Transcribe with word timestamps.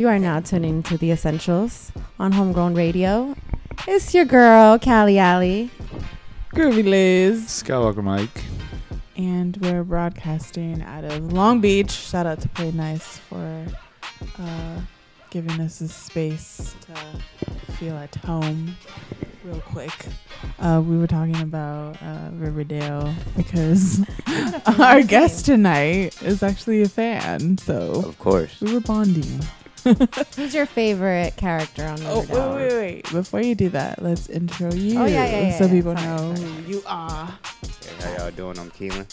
You 0.00 0.08
are 0.08 0.18
now 0.18 0.40
tuning 0.40 0.82
to 0.84 0.96
the 0.96 1.10
Essentials 1.10 1.92
on 2.18 2.32
Homegrown 2.32 2.72
Radio. 2.74 3.36
It's 3.86 4.14
your 4.14 4.24
girl, 4.24 4.78
Callie 4.78 5.18
Alley. 5.18 5.70
Groovy 6.54 6.88
Liz. 6.88 7.44
Skywalker 7.48 8.02
Mike. 8.02 8.44
And 9.18 9.58
we're 9.58 9.84
broadcasting 9.84 10.80
out 10.80 11.04
of 11.04 11.34
Long 11.34 11.60
Beach. 11.60 11.90
Shout 11.90 12.24
out 12.24 12.40
to 12.40 12.48
Play 12.48 12.70
Nice 12.70 13.18
for 13.18 13.66
uh, 14.38 14.80
giving 15.28 15.60
us 15.60 15.80
this 15.80 15.94
space 15.94 16.74
to 16.86 17.72
feel 17.74 17.98
at 17.98 18.14
home 18.14 18.74
real 19.44 19.60
quick. 19.60 20.06
Uh, 20.60 20.82
we 20.82 20.96
were 20.96 21.08
talking 21.08 21.42
about 21.42 22.02
uh, 22.02 22.30
Riverdale 22.32 23.14
because 23.36 24.00
our 24.78 25.02
guest 25.02 25.44
tonight 25.44 26.22
is 26.22 26.42
actually 26.42 26.80
a 26.80 26.88
fan. 26.88 27.58
So 27.58 28.02
Of 28.06 28.18
course. 28.18 28.62
we 28.62 28.72
were 28.72 28.80
bonding. 28.80 29.40
Who's 30.36 30.54
your 30.54 30.66
favorite 30.66 31.36
character 31.36 31.84
on 31.84 31.98
Oh, 32.04 32.20
Riverdale? 32.22 32.54
wait, 32.54 32.72
wait, 32.72 32.72
wait. 33.04 33.10
Before 33.12 33.40
you 33.40 33.54
do 33.54 33.68
that, 33.70 34.02
let's 34.02 34.28
intro 34.28 34.72
you 34.72 34.98
Oh, 35.00 35.06
yeah, 35.06 35.24
yeah, 35.26 35.40
yeah, 35.48 35.58
so 35.58 35.64
yeah. 35.66 35.72
people 35.72 35.96
Sorry, 35.96 36.06
know 36.08 36.34
sorry. 36.34 36.50
who 36.50 36.70
you 36.72 36.82
are. 36.86 37.26
Hey, 37.26 38.04
how 38.04 38.16
y'all 38.24 38.30
doing? 38.30 38.58
I'm 38.58 38.70
KeilyN. 38.70 39.06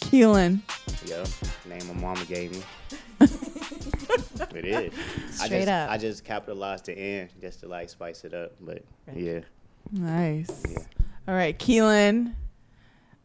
KeilyN. 0.00 0.60
Yo, 1.08 1.24
name 1.68 1.86
my 1.88 1.94
mama 2.00 2.24
gave 2.26 2.52
me. 2.52 2.62
it 4.54 4.64
is. 4.64 4.92
I 5.40 5.46
Straight 5.46 5.58
just, 5.60 5.68
up. 5.68 5.90
I 5.90 5.98
just 5.98 6.24
capitalized 6.24 6.86
the 6.86 6.92
end 6.98 7.30
just 7.40 7.60
to 7.60 7.68
like 7.68 7.88
spice 7.88 8.24
it 8.24 8.34
up, 8.34 8.52
but 8.60 8.82
yeah. 9.14 9.40
Nice. 9.90 10.62
Yeah. 10.70 10.78
All 11.28 11.34
right, 11.34 11.58
KeilyN. 11.58 12.34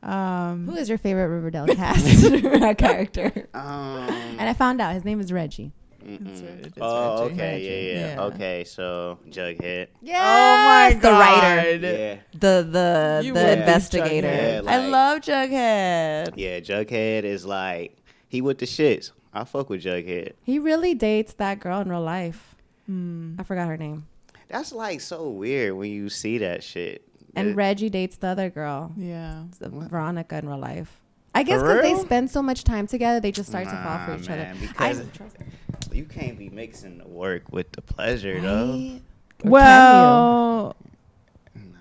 Um, 0.03 0.67
Who 0.67 0.75
is 0.75 0.88
your 0.89 0.97
favorite 0.99 1.27
Riverdale 1.30 1.66
cast 1.75 2.31
character? 2.77 3.47
Um. 3.53 4.08
And 4.39 4.41
I 4.47 4.53
found 4.53 4.80
out 4.80 4.94
his 4.94 5.03
name 5.03 5.19
is 5.19 5.33
Reggie. 5.33 5.72
Mm-mm. 6.07 6.27
It's 6.27 6.41
Reggie. 6.41 6.73
Oh, 6.81 7.23
Reggie. 7.23 7.34
okay, 7.34 7.59
yeah, 7.61 7.99
yeah, 7.99 8.13
Yeah. 8.16 8.23
Okay, 8.23 8.63
so 8.63 9.20
Jughead. 9.29 9.88
Yeah. 10.02 10.21
Oh 10.23 10.66
my 10.66 10.93
god. 10.93 11.02
The 11.02 11.11
writer. 11.11 11.97
Yeah, 11.97 12.16
The 12.33 12.67
the 12.69 13.22
You 13.25 13.33
the 13.33 13.59
investigator. 13.59 14.28
Jughead. 14.28 14.63
Yeah, 14.63 14.72
I 14.72 14.88
love 14.88 15.19
Jughead. 15.22 16.33
yeah. 16.35 16.59
Jughead 16.59 17.23
is 17.23 17.45
like 17.45 17.97
he 18.28 18.41
with 18.41 18.59
the 18.59 18.66
shits. 18.66 19.11
I 19.33 19.44
fuck 19.44 19.69
with 19.69 19.83
Jughead. 19.83 20.33
He 20.44 20.58
really 20.59 20.94
dates 20.95 21.33
that 21.35 21.59
girl 21.59 21.81
in 21.81 21.89
real 21.89 22.02
life. 22.02 22.55
Hmm. 22.88 23.35
I 23.38 23.44
forgot 23.44 23.67
her 23.67 23.78
name. 23.78 24.08
That's 24.47 24.72
like 24.72 25.02
so 25.02 25.30
weird 25.30 25.73
when 25.75 25.91
you 25.91 26.09
see 26.09 26.38
that 26.39 26.63
shit. 26.63 27.03
And 27.35 27.50
It- 27.50 27.55
Reggie 27.55 27.89
dates 27.89 28.17
the 28.17 28.28
other 28.28 28.50
girl, 28.50 28.94
Yeah. 28.97 29.44
Veronica 29.59 30.38
in 30.39 30.47
real 30.47 30.58
life. 30.58 31.02
I 31.38 31.43
guess 31.43 31.61
For 31.61 31.75
because 31.75 31.81
they 31.99 32.05
spend 32.05 32.31
so 32.31 32.41
much 32.41 32.63
time 32.63 32.88
together, 32.88 33.19
they 33.19 33.31
just 33.31 33.49
start 33.49 33.66
to 33.66 33.71
fall 33.83 33.99
for 34.05 34.16
each 34.21 34.27
man, 34.27 34.52
other. 34.57 34.59
because 34.59 35.02
I, 35.02 35.95
you 35.95 36.05
can't 36.05 36.38
be 36.38 36.49
mixing 36.49 36.97
the 36.97 37.07
work 37.07 37.52
with 37.52 37.71
the 37.73 37.81
pleasure, 37.81 38.39
though. 38.41 38.71
Right? 38.71 39.02
Or 39.45 39.49
Well, 39.49 40.75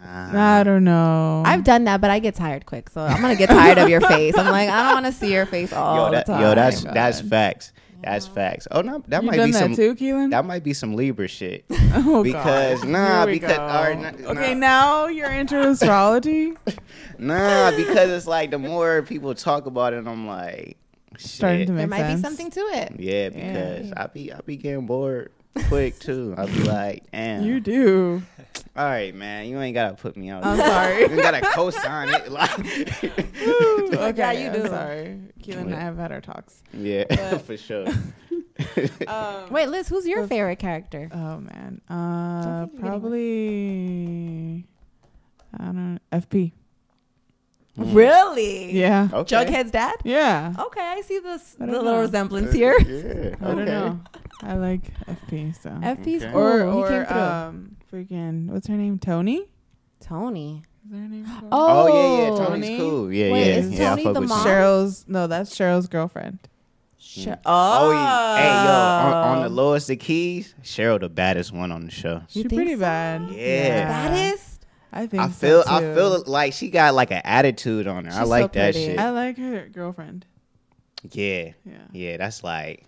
Nah. 0.04 0.60
I 0.60 0.62
don't 0.62 0.84
know. 0.84 1.42
I've 1.44 1.64
done 1.64 1.84
that, 1.84 2.00
but 2.00 2.10
I 2.10 2.18
get 2.20 2.34
tired 2.36 2.64
quick. 2.64 2.90
So 2.90 3.00
I'm 3.00 3.20
gonna 3.20 3.34
get 3.34 3.48
tired 3.48 3.78
of 3.78 3.88
your 3.88 4.00
face. 4.00 4.36
I'm 4.38 4.50
like, 4.52 4.68
I 4.68 4.82
don't 4.84 5.02
want 5.02 5.06
to 5.06 5.12
see 5.12 5.32
your 5.32 5.46
face 5.46 5.72
all 5.72 6.06
yo, 6.06 6.10
that, 6.12 6.26
the 6.26 6.32
time. 6.32 6.42
yo, 6.42 6.54
that's 6.54 6.84
God. 6.84 6.94
that's 6.94 7.20
facts. 7.22 7.72
That's 8.06 8.26
facts. 8.26 8.68
Oh 8.70 8.80
no, 8.82 9.02
that 9.08 9.22
you 9.22 9.28
might 9.30 9.36
done 9.36 9.48
be 9.48 9.52
that 9.52 9.58
some. 9.58 9.74
too, 9.76 9.94
KeilyN. 9.94 10.30
That 10.30 10.44
might 10.44 10.62
be 10.64 10.72
some 10.72 10.94
Libra 10.94 11.28
shit. 11.28 11.64
oh, 11.70 12.22
because- 12.22 12.80
God. 12.82 12.88
nah, 12.90 13.18
Here 13.18 13.26
we 13.26 13.32
because- 13.40 13.56
go. 13.56 14.00
nah- 14.26 14.30
okay, 14.32 14.54
nah. 14.54 14.60
now 14.60 15.06
you're 15.06 15.30
into 15.30 15.60
astrology. 15.68 16.54
Nah, 17.18 17.70
because 17.70 18.10
it's 18.10 18.26
like 18.26 18.50
the 18.50 18.58
more 18.58 19.00
people 19.02 19.34
talk 19.34 19.64
about 19.64 19.94
it, 19.94 20.06
I'm 20.06 20.26
like, 20.26 20.76
Starting 21.16 21.60
shit. 21.60 21.66
to 21.68 21.72
there 21.72 21.86
make 21.86 21.90
might 21.98 22.06
sense. 22.06 22.20
be 22.20 22.24
something 22.26 22.50
to 22.50 22.60
it. 22.60 22.92
Yeah, 22.98 23.28
because 23.30 23.92
I 23.96 24.06
be 24.08 24.32
I 24.34 24.41
be 24.44 24.56
getting 24.58 24.84
bored 24.86 25.32
quick 25.68 25.98
too. 25.98 26.34
I 26.36 26.46
be 26.46 26.52
like, 26.64 27.10
damn. 27.12 27.42
You 27.44 27.60
do. 27.60 28.22
All 28.76 28.84
right, 28.84 29.14
man. 29.14 29.46
You 29.46 29.58
ain't 29.60 29.74
gotta 29.74 29.94
put 29.96 30.16
me 30.16 30.28
out. 30.30 30.44
I'm 30.44 30.58
sorry. 30.58 31.00
You 31.02 31.16
gotta 31.16 31.40
co-sign 31.40 32.08
it. 32.10 32.30
Like, 32.30 32.58
okay, 32.60 34.16
Yeah, 34.16 34.32
you 34.32 34.47
I'm 34.48 34.53
do. 34.62 34.69
sorry. 34.69 35.20
KeilyN 35.42 35.60
and 35.62 35.75
I 35.75 35.81
have 35.81 35.97
had 35.97 36.12
our 36.12 36.20
talks. 36.20 36.62
yeah, 36.72 37.04
But- 37.08 37.42
for 37.42 37.56
sure. 37.56 37.86
Um, 39.06 39.50
Wait, 39.50 39.69
Liz, 39.69 39.88
who's 39.88 40.06
your 40.06 40.26
favorite 40.26 40.58
character? 40.58 41.10
Oh 41.12 41.38
man. 41.41 41.81
Uh, 41.91 42.66
think 42.66 42.72
you're 42.72 42.81
getting 42.82 42.82
one. 42.82 43.00
probably. 43.00 44.66
I 45.58 45.64
don't 45.64 45.76
know. 45.94 45.98
FP. 46.12 46.52
Mm. 47.78 47.94
Really? 47.94 48.72
Yeah. 48.72 49.08
Okay. 49.12 49.36
Jughead's 49.36 49.70
dad? 49.70 49.97
Yeah. 50.04 50.54
Okay, 50.58 50.81
I 50.81 51.02
see 51.02 51.19
this 51.19 51.56
I 51.60 51.66
the 51.66 51.72
don't 51.72 51.84
little 51.84 51.92
know. 51.97 52.00
resemblance 52.00 52.52
here. 52.54 52.78
Yeah. 52.81 53.34
I 53.41 53.44
don't 53.44 53.60
okay. 53.60 53.64
know. 53.70 54.00
I 54.42 54.54
like 54.54 54.82
FP. 55.06 55.60
So. 55.60 55.70
FP's 55.70 56.22
Okay. 56.24 56.32
cool. 56.32 56.41
Or 56.42 56.58
he 56.58 56.64
came 56.64 56.74
or 57.00 57.04
through. 57.06 57.16
um 57.16 57.76
freaking 57.92 58.47
what's 58.48 58.66
her 58.66 58.74
name? 58.76 58.98
Tony. 58.98 59.47
Tony. 60.00 60.62
Is 60.86 60.92
her 60.92 60.98
name? 61.08 61.24
Tony? 61.26 61.48
Oh, 61.50 61.86
yeah, 61.88 61.94
yeah. 62.24 62.30
Oh. 62.30 62.36
Tony's 62.46 62.64
Tony? 62.66 62.78
cool. 62.78 63.12
Yeah, 63.12 63.32
Wait, 63.32 63.46
yeah. 63.48 63.54
is 63.56 63.70
yeah, 63.72 63.88
Tony 63.91 64.02
I 64.02 64.04
fuck 64.04 64.14
the 64.14 64.20
with 64.20 64.28
mom? 64.28 64.46
Cheryl's 64.46 65.04
no, 65.08 65.26
that's 65.26 65.56
Cheryl's 65.56 65.88
girlfriend. 65.88 66.38
Sh- 66.98 67.28
Oh, 67.28 67.36
oh, 67.46 67.92
yeah. 67.92 68.36
hey, 68.36 68.64
yo, 68.66 68.72
on, 69.19 69.36
on 69.38 69.42
the 69.42 69.48
lowest 69.48 69.88
of 69.91 69.98
keys, 70.00 70.54
Cheryl 70.62 71.00
the 71.00 71.08
baddest 71.08 71.52
one 71.52 71.70
on 71.72 71.84
the 71.84 71.91
show. 71.91 72.16
You 72.30 72.42
She's 72.42 72.44
pretty 72.52 72.75
so? 72.75 72.80
bad. 72.80 73.30
Yeah. 73.30 73.86
baddest. 73.88 74.64
I 74.92 75.06
think 75.06 75.22
I 75.22 75.28
so, 75.28 75.32
feel 75.32 75.64
I 75.69 75.80
feel 75.94 76.25
like 76.26 76.52
she 76.52 76.69
got 76.70 76.94
like 76.94 77.10
an 77.10 77.20
attitude 77.25 77.86
on 77.86 78.04
her. 78.06 78.12
I 78.12 78.22
like 78.25 78.44
so 78.54 78.58
that 78.60 78.75
shit. 78.75 78.98
I 78.98 79.10
like 79.10 79.36
her 79.38 79.69
girlfriend. 79.72 80.25
Yeah, 81.12 81.52
Yeah. 81.64 81.72
yeah. 81.92 82.16
That's 82.16 82.42
like 82.42 82.84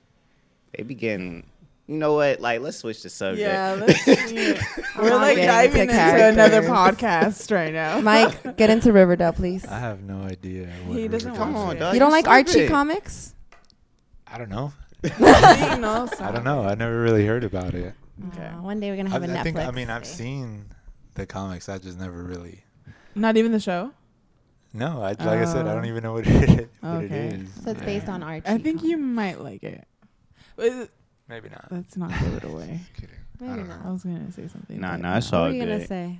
they 0.77 0.83
begin. 0.83 1.45
You 1.87 1.97
know 1.97 2.13
what? 2.15 2.41
Like, 2.41 2.61
let's 2.61 2.77
switch 2.77 3.03
the 3.03 3.09
subject. 3.09 3.41
Yeah, 3.49 3.73
let's, 3.81 4.07
yeah. 4.33 4.63
we're 4.99 5.15
like 5.15 5.39
diving 5.39 5.89
into 5.89 5.95
into 5.95 6.29
another 6.29 6.63
podcast 6.63 7.51
right 7.51 7.73
now. 7.73 8.01
Mike, 8.03 8.57
get 8.59 8.69
into 8.69 8.93
Riverdale, 8.93 9.33
please. 9.33 9.65
I 9.65 9.79
have 9.79 10.03
no 10.03 10.21
idea. 10.23 10.67
What 10.87 10.99
He 10.99 11.09
doesn't 11.09 11.33
Riverdale 11.33 11.47
Come 11.55 11.57
on, 11.57 11.77
dog. 11.79 11.95
you 11.95 12.01
don't 12.01 12.11
like 12.11 12.29
Archie 12.29 12.51
stupid. 12.51 12.71
comics? 12.71 13.35
I 14.27 14.37
don't 14.39 14.51
know. 14.51 14.73
You 15.05 15.11
I 15.25 16.31
don't 16.33 16.45
know. 16.45 16.63
I 16.63 16.75
never 16.75 17.01
really 17.01 17.25
heard 17.25 17.45
about 17.45 17.73
it. 17.73 17.95
Okay. 18.33 18.45
Uh, 18.47 18.61
one 18.61 18.81
day 18.81 18.91
we're 18.91 18.97
gonna 18.97 19.11
I, 19.11 19.13
have 19.13 19.23
a 19.23 19.27
I 19.27 19.29
Netflix. 19.29 19.39
I, 19.39 19.43
think. 19.45 19.57
I 19.59 19.71
mean, 19.71 19.91
I've 19.91 20.03
day. 20.03 20.09
seen 20.09 20.67
the 21.15 21.25
comics. 21.25 21.69
I 21.69 21.79
just 21.79 21.99
never 21.99 22.23
really. 22.23 22.65
Not 23.15 23.37
even 23.37 23.53
the 23.53 23.61
show. 23.61 23.93
No, 24.75 24.99
I, 25.03 25.11
like 25.11 25.21
I 25.21 25.45
said, 25.47 25.67
I 25.67 25.75
don't 25.75 25.85
Oh. 25.85 25.89
even 25.89 26.03
know 26.03 26.13
what 26.15 26.27
it, 26.27 26.69
what 26.81 26.91
Okay. 27.05 27.05
it 27.29 27.33
is. 27.35 27.49
So 27.65 27.71
it's 27.71 27.81
based 27.81 28.09
on 28.09 28.23
Archie. 28.23 28.47
I 28.47 28.59
think 28.59 28.83
you 28.83 28.99
might 28.99 29.41
like 29.41 29.63
it. 29.63 29.87
But 30.59 30.91
Maybe 31.29 31.49
not. 31.51 31.67
Let's 31.71 31.97
not 31.97 32.11
give 32.11 32.35
it 32.35 32.45
away. 32.45 32.81
Maybe 33.41 33.53
I 33.53 33.57
don't 33.57 33.69
not. 33.69 33.87
I 33.87 33.91
was 33.91 34.03
gonna 34.03 34.33
say 34.33 34.49
something. 34.49 34.81
Nah, 34.81 34.93
but 34.93 35.01
nah, 35.01 35.17
it's 35.19 35.31
What 35.31 35.39
all 35.39 35.47
were 35.47 35.53
you 35.53 35.61
gonna 35.61 35.87
say? 35.87 36.19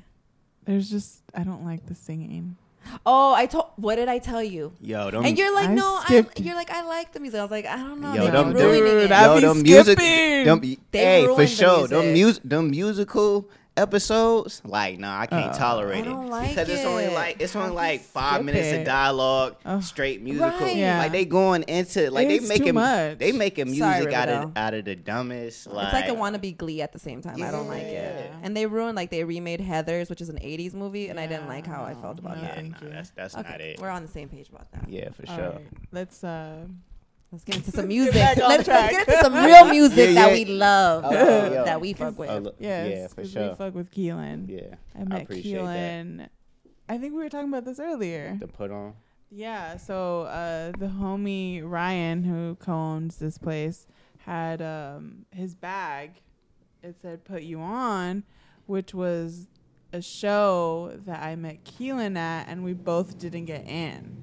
There's 0.65 0.89
just 0.91 1.21
I 1.35 1.43
don't 1.43 1.65
like 1.65 1.85
the 1.87 1.95
singing. 1.95 2.57
Oh, 3.05 3.35
I 3.35 3.47
told. 3.47 3.67
What 3.77 3.97
did 3.97 4.09
I 4.09 4.19
tell 4.19 4.43
you? 4.43 4.73
Yo, 4.81 5.11
them, 5.11 5.25
and 5.25 5.37
you're 5.37 5.53
like, 5.55 5.71
I 5.71 5.75
no, 5.75 5.97
I, 6.01 6.05
skipped- 6.05 6.41
you're 6.41 6.55
like, 6.55 6.71
I 6.71 6.85
like 6.87 7.13
the 7.13 7.21
music. 7.21 7.41
I 7.41 7.43
was 7.43 7.51
like, 7.51 7.67
I 7.67 7.77
don't 7.77 8.01
know. 8.01 8.15
Yo, 8.15 8.25
they 8.25 8.31
them 8.31 8.53
keep 8.53 8.63
ruining 8.63 8.83
dude, 8.85 9.03
it. 9.05 9.13
I- 9.13 9.25
yo, 9.27 9.35
be 9.35 9.41
them 9.47 9.63
music, 9.63 9.99
skipping. 9.99 10.45
them, 10.47 10.61
They 10.93 10.99
hey, 10.99 11.23
for 11.23 11.29
ruined 11.29 11.43
the 11.43 11.47
sure, 11.49 11.89
them 11.89 12.01
music. 12.01 12.15
music, 12.15 12.43
them 12.45 12.71
musical 12.71 13.49
episodes, 13.79 14.61
like, 14.65 14.99
nah, 14.99 15.21
I 15.21 15.27
can't 15.27 15.53
Uh, 15.55 15.59
tolerate 15.59 15.99
I 15.99 16.01
it 16.01 16.05
don't 16.13 16.29
like 16.29 16.49
because 16.51 16.69
it's 16.69 16.85
only 16.85 17.09
like 17.09 17.41
it's 17.41 17.55
only 17.57 17.71
like 17.75 18.01
five 18.03 18.35
skip 18.35 18.45
minutes 18.47 18.73
of 18.79 18.85
dialogue, 18.85 19.57
Oh. 19.65 19.81
straight 19.81 20.23
musical. 20.23 20.49
Right. 20.67 20.77
Yeah. 20.77 20.99
Like 20.99 21.13
they 21.13 21.25
going 21.25 21.63
into 21.65 22.11
like 22.11 22.29
It's 22.29 22.49
they 22.49 22.59
making 22.59 22.75
much. 22.75 23.19
they 23.19 23.33
making 23.33 23.75
Sorry, 23.75 24.01
music 24.01 24.15
out 24.15 24.29
of 24.29 24.53
out 24.57 24.75
of 24.75 24.85
the 24.85 24.97
dumbest. 24.97 25.67
Like, 25.67 25.85
It's 25.87 25.93
like 25.95 26.09
a 26.09 26.15
wannabe 26.15 26.57
Glee 26.57 26.83
at 26.83 26.93
the 26.93 26.99
same 26.99 27.23
time. 27.23 27.43
I 27.43 27.51
don't 27.51 27.69
like 27.69 27.83
it. 27.83 28.31
And 28.43 28.57
they 28.57 28.67
ruined 28.67 28.97
like 28.97 29.11
they 29.11 29.25
remade 29.25 29.61
Heather's, 29.61 30.11
which 30.11 30.21
is 30.21 30.29
an 30.29 30.39
'80s 30.39 30.75
movie, 30.75 31.09
and 31.09 31.19
I 31.19 31.27
didn't 31.27 31.49
like 31.49 31.67
how 31.67 31.85
I 31.85 31.95
felt 31.95 32.19
about 32.19 32.37
No, 32.37 32.43
that. 32.43 32.55
thank 32.57 32.81
nah, 32.81 32.87
you. 32.89 32.93
that's 32.93 33.11
that's 33.11 33.35
not 33.37 33.61
it. 33.61 33.81
we're 33.81 33.91
on 33.91 34.03
the 34.03 34.09
same 34.09 34.29
page 34.29 34.49
about 34.49 34.71
that. 34.73 34.89
Yeah, 34.89 35.11
for 35.11 35.29
All 35.29 35.37
sure. 35.37 35.51
right, 35.51 35.67
let's 35.93 36.23
uh 36.25 36.67
Let's 37.31 37.45
get 37.45 37.57
into 37.57 37.71
some 37.79 37.89
music. 37.89 38.15
get 38.15 38.39
Let's, 38.39 38.67
let's 38.69 38.91
get 38.93 39.09
into 39.09 39.21
some 39.23 39.35
real 39.45 39.67
music 39.67 40.09
Yeah, 40.11 40.15
that 40.27 40.33
we 40.33 40.45
love, 40.47 41.05
Oh, 41.07 41.11
yo. 41.13 41.65
that 41.65 41.81
we 41.81 41.93
fuck 41.93 42.19
with. 42.19 42.31
Oh, 42.31 42.53
yes, 42.59 42.91
yeah, 42.91 43.07
for 43.09 43.25
sure. 43.27 43.49
We 43.51 43.55
fuck 43.55 43.75
with 43.75 43.91
KeilyN. 43.91 44.49
Yeah, 44.49 44.75
I 44.99 45.05
met 45.05 45.23
appreciate 45.23 45.63
that. 45.63 46.31
I 46.89 46.97
think 46.99 47.13
we 47.15 47.23
were 47.23 47.29
talking 47.29 47.49
about 47.51 47.65
this 47.67 47.79
earlier. 47.79 48.37
to 48.41 48.47
put 48.47 48.71
on. 48.71 48.95
Yeah, 49.31 49.77
so 49.77 50.23
uh, 50.23 50.73
the 50.79 50.87
homie 50.87 51.63
Ryan, 51.63 52.25
who 52.25 52.57
co-owns 52.61 53.17
this 53.17 53.37
place, 53.37 53.87
had 54.21 54.63
um, 54.63 55.27
his 55.31 55.55
bag. 55.55 56.23
It 56.83 56.97
said 57.03 57.25
"Put 57.25 57.43
You 57.43 57.61
On," 57.61 58.23
which 58.65 58.95
was 58.95 59.49
a 59.93 60.01
show 60.01 60.99
that 61.05 61.23
I 61.23 61.37
met 61.37 61.65
KeilyN 61.65 62.17
at, 62.17 62.49
and 62.49 62.65
we 62.65 62.73
both 62.73 63.19
didn't 63.19 63.45
get 63.45 63.67
in, 63.69 64.23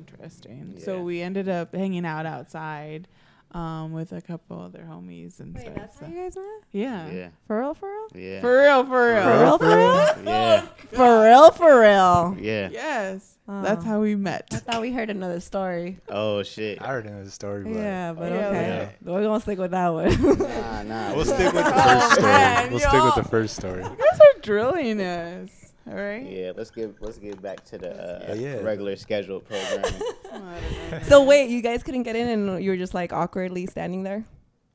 which 0.00 0.12
was 0.18 0.20
interesting. 0.22 0.74
So 0.84 1.02
we 1.02 1.20
ended 1.20 1.48
up 1.48 1.74
hanging 1.74 2.04
out 2.06 2.26
outside 2.26 3.08
um, 3.52 3.92
with 3.92 4.12
a 4.12 4.20
couple 4.20 4.60
other 4.60 4.84
homies 4.88 5.38
and 5.38 5.54
Wait, 5.54 5.62
stuff. 5.62 5.74
that's 5.76 5.98
how 6.00 6.06
you 6.08 6.14
guys 6.16 6.34
met? 6.36 6.44
yeah. 6.72 7.10
Yeah, 7.10 7.28
For 7.46 7.60
real, 7.60 7.74
for 7.74 7.88
real? 7.88 8.08
yeah. 8.22 8.40
For 8.40 8.60
real, 8.62 8.84
for 8.84 9.14
real. 9.14 9.22
For 9.22 9.38
real, 9.38 9.58
for 9.58 9.66
real? 9.76 10.24
Yeah, 10.26 10.60
For 10.92 11.22
real, 11.22 11.50
for 11.52 11.80
real. 11.80 12.36
yeah. 12.40 12.68
Yes. 12.72 13.30
That's 13.46 13.84
Oh. 13.84 13.88
how 13.88 14.00
we 14.00 14.16
met. 14.16 14.48
I 14.52 14.56
thought 14.56 14.80
we 14.80 14.90
heard 14.90 15.10
another 15.10 15.38
story. 15.38 15.98
Oh 16.08 16.42
shit. 16.42 16.80
I 16.80 16.86
already 16.88 17.10
know 17.10 17.22
the 17.24 17.30
story, 17.30 17.62
but 17.64 17.74
Yeah, 17.74 18.12
but 18.14 18.32
Yeah, 18.32 18.48
okay. 18.48 18.88
but- 19.02 19.12
We're 19.12 19.22
gonna 19.22 19.40
stick 19.40 19.58
with 19.58 19.70
that 19.72 19.88
one. 19.90 20.08
Nah, 20.38 20.82
nah. 20.82 21.14
we'll 21.14 21.24
stick 21.26 21.52
with 21.52 21.62
the 21.64 21.72
Oh, 21.74 21.82
first 22.00 22.12
story. 22.14 22.32
man, 22.32 22.70
we'll 22.70 22.80
stick 22.80 23.04
with 23.04 23.14
the 23.16 23.24
first 23.28 23.56
story. 23.56 23.82
You 23.82 23.88
guys 23.90 24.18
are 24.20 24.40
drilling 24.40 25.00
us. 25.00 25.63
All 25.86 25.94
right. 25.94 26.24
Yeah, 26.26 26.52
let's 26.56 26.70
get 26.70 26.94
let's 27.00 27.18
get 27.18 27.40
back 27.42 27.64
to 27.66 27.78
the 27.78 28.30
uh, 28.30 28.34
Yeah, 28.34 28.54
yeah. 28.56 28.60
regular 28.62 28.96
scheduled 28.96 29.44
programming. 29.44 29.84
I 30.32 30.38
don't 30.38 30.90
know. 30.92 30.98
so 31.08 31.24
wait, 31.24 31.50
you 31.50 31.60
guys 31.62 31.82
couldn't 31.82 32.04
get 32.04 32.16
in, 32.16 32.28
and 32.28 32.62
you 32.64 32.70
were 32.70 32.76
just 32.76 32.94
like 32.94 33.12
awkwardly 33.12 33.66
standing 33.66 34.02
there, 34.02 34.24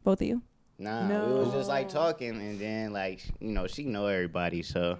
both 0.03 0.21
of 0.21 0.27
you. 0.27 0.41
Nah, 0.77 1.07
we 1.27 1.33
was 1.33 1.51
just 1.51 1.67
like 1.67 1.89
talking, 1.89 2.29
and 2.29 2.59
then 2.59 2.93
like 2.93 3.21
you 3.39 3.49
know 3.51 3.65
she 3.67 3.83
know 3.85 4.05
everybody, 4.05 4.61
so 4.61 4.97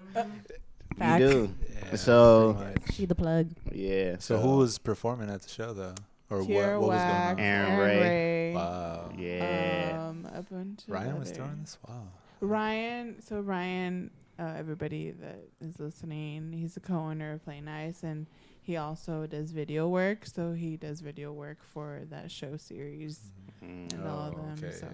Facts. 0.97 1.21
you 1.21 1.29
do. 1.29 1.55
Yeah, 1.91 1.95
So- 1.95 2.57
pretty. 2.59 2.93
She 2.93 3.05
the 3.05 3.15
plug. 3.15 3.49
Yeah. 3.71 4.15
So 4.19 4.37
who 4.39 4.57
was 4.57 4.77
performing 4.79 5.29
at 5.29 5.41
the 5.43 5.49
show 5.49 5.73
though, 5.73 5.95
or 6.29 6.41
Tierra 6.41 6.79
Whack? 6.79 6.81
What 6.81 6.89
was 6.89 7.01
going 7.01 7.15
on? 7.15 7.39
Aaron 7.39 7.79
Ray. 7.79 7.99
Ray. 8.01 8.53
Wow. 8.55 9.11
Yeah. 9.17 10.07
Um, 10.09 10.27
a 10.33 10.41
bunch 10.41 10.83
of 10.87 10.89
Ryan 10.89 11.19
was 11.19 11.29
others. 11.29 11.37
doing 11.37 11.57
this. 11.61 11.77
Wow. 11.87 12.03
Ryan, 12.41 13.21
so 13.21 13.39
Ryan, 13.41 14.09
uh, 14.39 14.53
everybody 14.57 15.11
that 15.11 15.41
is 15.61 15.79
listening, 15.79 16.53
he's 16.53 16.77
a 16.77 16.79
co-owner 16.79 17.33
of 17.33 17.43
Play 17.43 17.61
Nice, 17.61 18.03
and 18.03 18.25
he 18.61 18.77
also 18.77 19.25
does 19.27 19.51
video 19.51 19.87
work. 19.87 20.25
So 20.25 20.53
he 20.53 20.77
does 20.77 21.01
video 21.01 21.31
work 21.33 21.57
for 21.73 22.01
that 22.09 22.31
show 22.31 22.55
series. 22.57 23.19
Mm. 23.63 23.93
And 23.93 24.07
all 24.07 24.29
of 24.29 24.35
them, 24.35 24.55
okay. 24.63 24.71
so- 24.75 24.87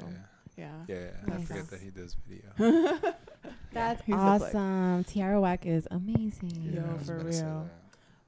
Yeah, 0.57 0.68
Yeah. 0.88 0.95
yeah. 0.95 1.07
yeah. 1.27 1.33
I 1.36 1.42
forget 1.44 1.69
that 1.69 1.81
he 1.81 1.89
does 1.89 2.15
video. 2.27 3.00
That's 3.74 4.01
He's 4.06 4.15
a 4.15 4.18
plug. 4.18 4.42
awesome. 4.42 5.03
Tierra 5.03 5.39
Whack 5.42 5.65
is 5.65 5.88
amazing. 5.91 6.71
Yo, 6.74 6.81
I 6.81 7.03
for 7.03 7.15
about 7.18 7.25
to 7.27 7.33
say 7.33 7.44
real. 7.44 7.69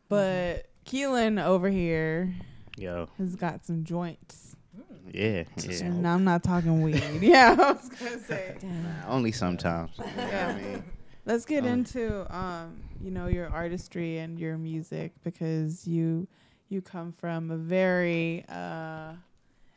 But 0.09 0.65
KeilyN 0.85 1.43
over 1.43 1.69
here 1.69 2.33
Yo. 2.77 3.07
has 3.17 3.35
got 3.35 3.65
some 3.65 3.83
joints, 3.85 4.55
Yeah. 5.13 5.43
Just 5.57 5.81
yeah. 5.81 5.87
and 5.87 6.07
I'm 6.07 6.23
not 6.25 6.43
talking 6.43 6.81
weed. 6.81 7.01
yeah, 7.21 7.55
I 7.57 7.71
was 7.71 7.89
gonna 7.89 8.19
say. 8.19 8.57
Nah, 8.61 9.07
only 9.13 9.31
sometimes. 9.31 9.91
Yeah. 9.97 10.53
I 10.57 10.61
mean, 10.61 10.83
Let's 11.27 11.43
get 11.45 11.63
Um, 11.65 11.69
into 11.79 12.25
um, 12.35 12.81
you 13.03 13.11
know, 13.11 13.27
your 13.27 13.49
artistry 13.49 14.17
and 14.19 14.39
your 14.39 14.57
music 14.57 15.11
because 15.23 15.85
you 15.85 16.25
you 16.69 16.81
come 16.81 17.11
from 17.11 17.51
a 17.51 17.57
very 17.57 18.45
uh 18.49 19.11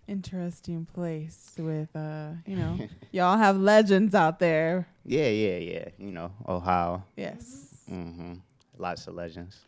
interesting 0.07 0.87
place 0.95 1.53
with 1.59 1.89
uh, 1.97 2.31
you 2.47 2.55
know, 2.57 2.79
y'all 3.13 3.37
have 3.37 3.57
legends 3.57 4.15
out 4.15 4.39
there. 4.39 4.87
yeah, 5.05 5.29
yeah, 5.29 5.59
yeah. 5.59 5.89
You 5.99 6.13
know, 6.13 6.31
Ohio. 6.49 7.03
Yes. 7.17 7.67
mm-hmm 7.91 8.35
Lots 8.79 9.09
of 9.09 9.15
legends. 9.15 9.59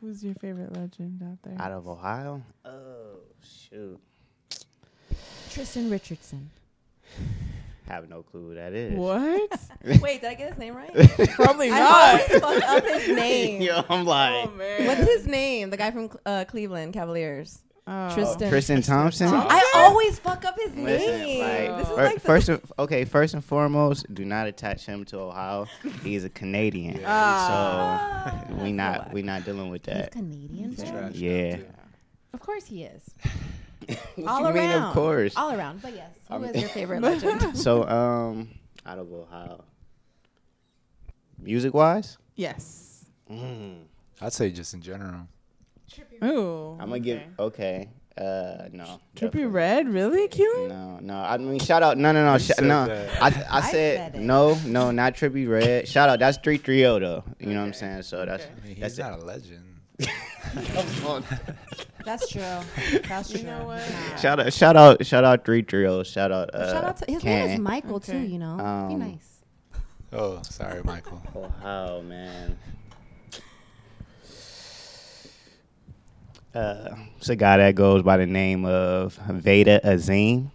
Who's 0.00 0.24
your 0.24 0.34
favorite 0.34 0.72
legend 0.72 1.22
out 1.22 1.38
there? 1.42 1.56
Out 1.60 1.72
of 1.72 1.86
Ohio? 1.88 2.42
Oh, 2.64 3.18
shoot. 3.44 4.00
Tristan 5.50 5.90
Richardson. 5.90 6.50
Have 7.88 8.08
no 8.08 8.22
clue 8.22 8.48
who 8.50 8.54
that 8.54 8.72
is. 8.74 8.94
what? 8.94 9.50
Wait, 10.02 10.20
did 10.20 10.30
I 10.30 10.34
get 10.34 10.50
his 10.50 10.58
name 10.58 10.74
right? 10.76 10.92
Probably 11.34 11.70
I 11.70 11.78
not. 11.78 12.20
always 12.20 12.40
fuck 12.62 12.62
up 12.68 12.84
his 12.84 13.08
name. 13.16 13.62
Yo, 13.62 13.82
I'm 13.88 14.04
like, 14.04 14.46
Oh 14.46 14.50
man. 14.52 14.86
What's 14.86 15.00
his 15.00 15.26
name? 15.26 15.70
The 15.70 15.76
guy 15.78 15.90
from 15.90 16.10
uh, 16.26 16.44
Cleveland 16.46 16.92
Cavaliers. 16.92 17.60
Oh. 17.90 18.12
Tristan. 18.14 18.50
Tristan 18.50 18.82
Thompson? 18.82 19.30
Thompson? 19.30 19.50
I 19.50 19.72
always 19.76 20.18
fuck 20.18 20.44
up 20.44 20.56
his 20.60 20.74
Listen, 20.74 21.20
name. 21.20 21.40
like, 21.70 21.78
this 21.78 21.88
is 21.88 21.94
fir- 21.94 22.04
like 22.04 22.14
the- 22.16 22.20
first, 22.20 22.48
and, 22.50 22.60
okay, 22.78 23.04
first 23.06 23.32
and 23.32 23.42
foremost, 23.42 24.12
do 24.12 24.26
not 24.26 24.46
attach 24.46 24.84
him 24.84 25.06
to 25.06 25.18
Ohio. 25.20 25.66
He's 26.02 26.22
a 26.24 26.28
Canadian, 26.28 27.00
Ah. 27.06 28.44
so 28.46 28.54
we 28.56 28.72
not 28.72 29.10
we 29.14 29.22
not 29.22 29.46
dealing 29.46 29.70
with 29.70 29.86
He's 29.86 29.94
that. 29.94 30.12
Canadian. 30.12 30.68
He's 30.72 30.82
too? 30.82 30.90
trash. 30.90 31.14
Yeah. 31.14 31.56
too. 31.56 31.64
Of 32.34 32.40
course 32.40 32.66
he 32.66 32.84
is. 32.84 33.02
What 34.16 34.26
All 34.28 34.40
you 34.40 34.46
around. 34.46 34.54
mean, 34.54 34.70
of 34.82 34.92
course? 34.94 35.34
All 35.36 35.52
around. 35.52 35.80
But 35.82 35.94
yes, 35.94 36.10
I 36.28 36.38
who 36.38 36.58
your 36.58 36.68
favorite 36.68 37.00
legend? 37.02 37.56
So, 37.56 37.88
um, 37.88 38.48
out 38.84 38.98
of 38.98 39.12
Ohio, 39.12 39.64
music 41.38 41.74
wise, 41.74 42.18
Yes. 42.34 43.04
mm, 43.30 43.82
I'd 44.20 44.32
say 44.32 44.50
just 44.50 44.74
in 44.74 44.82
general. 44.82 45.28
Trippie 45.90 46.22
Ooh. 46.26 46.72
I'm 46.80 46.88
gonna 46.88 47.00
give 47.00 47.22
okay. 47.38 47.88
Uh, 48.16 48.66
no, 48.72 49.00
definitely. 49.14 49.42
Trippie 49.44 49.52
Redd, 49.52 49.88
really, 49.88 50.26
KeilyN? 50.26 50.68
No, 50.68 50.98
no. 51.00 51.14
I 51.20 51.36
mean, 51.38 51.60
shout 51.60 51.84
out. 51.84 51.96
No, 51.98 52.10
no, 52.10 52.24
no. 52.24 52.36
Sh- 52.36 52.50
no. 52.60 52.86
that. 52.86 53.22
I, 53.22 53.26
I, 53.26 53.58
I 53.58 53.60
said, 53.70 54.12
said 54.14 54.20
no, 54.20 54.58
no, 54.66 54.90
not 54.90 55.14
Trippie 55.14 55.48
Redd. 55.48 55.86
Shout 55.86 56.08
out. 56.08 56.18
That's 56.18 56.36
three 56.38 56.56
three 56.58 56.78
zero 56.80 56.98
though. 56.98 57.24
You 57.38 57.50
know 57.54 57.60
what 57.60 57.66
I'm 57.66 57.72
saying? 57.74 58.02
So 58.02 58.26
that's 58.26 58.44
I 58.44 58.66
mean, 58.66 58.80
that's 58.80 58.96
he's 58.96 58.98
not 59.06 59.20
a 59.20 59.24
legend. 59.24 59.64
Come 60.54 61.06
on. 61.06 61.24
That's 62.04 62.28
true. 62.30 62.40
That's 63.08 63.32
You 63.34 63.42
know 63.44 63.66
what? 63.66 63.82
Shout 64.20 64.40
out, 64.40 64.52
shout 64.52 64.76
out, 64.76 65.04
shout 65.06 65.24
out 65.24 65.44
three 65.44 65.62
three 65.62 65.82
zero. 65.82 66.02
Shout 66.02 66.32
out. 66.32 66.54
Uh, 66.54 66.72
Shout 66.72 66.84
out 66.84 66.96
to 66.98 67.12
his 67.12 67.24
name 67.24 67.46
is 67.46 67.52
Ken. 67.54 67.62
Michael 67.62 68.00
too. 68.00 68.18
You 68.18 68.38
know, 68.38 68.56
be 68.88 68.94
Um, 68.94 68.98
nice. 69.00 69.44
Oh, 70.12 70.40
sorry, 70.42 70.82
Michael. 70.84 71.20
Ohio, 71.36 72.02
man. 72.02 72.58
Uh, 76.54 76.96
it's 77.18 77.28
a 77.28 77.36
guy 77.36 77.58
that 77.58 77.74
goes 77.74 78.02
by 78.02 78.16
the 78.16 78.26
name 78.26 78.64
of 78.64 79.14
Vada 79.28 79.80
Azeem. 79.84 80.50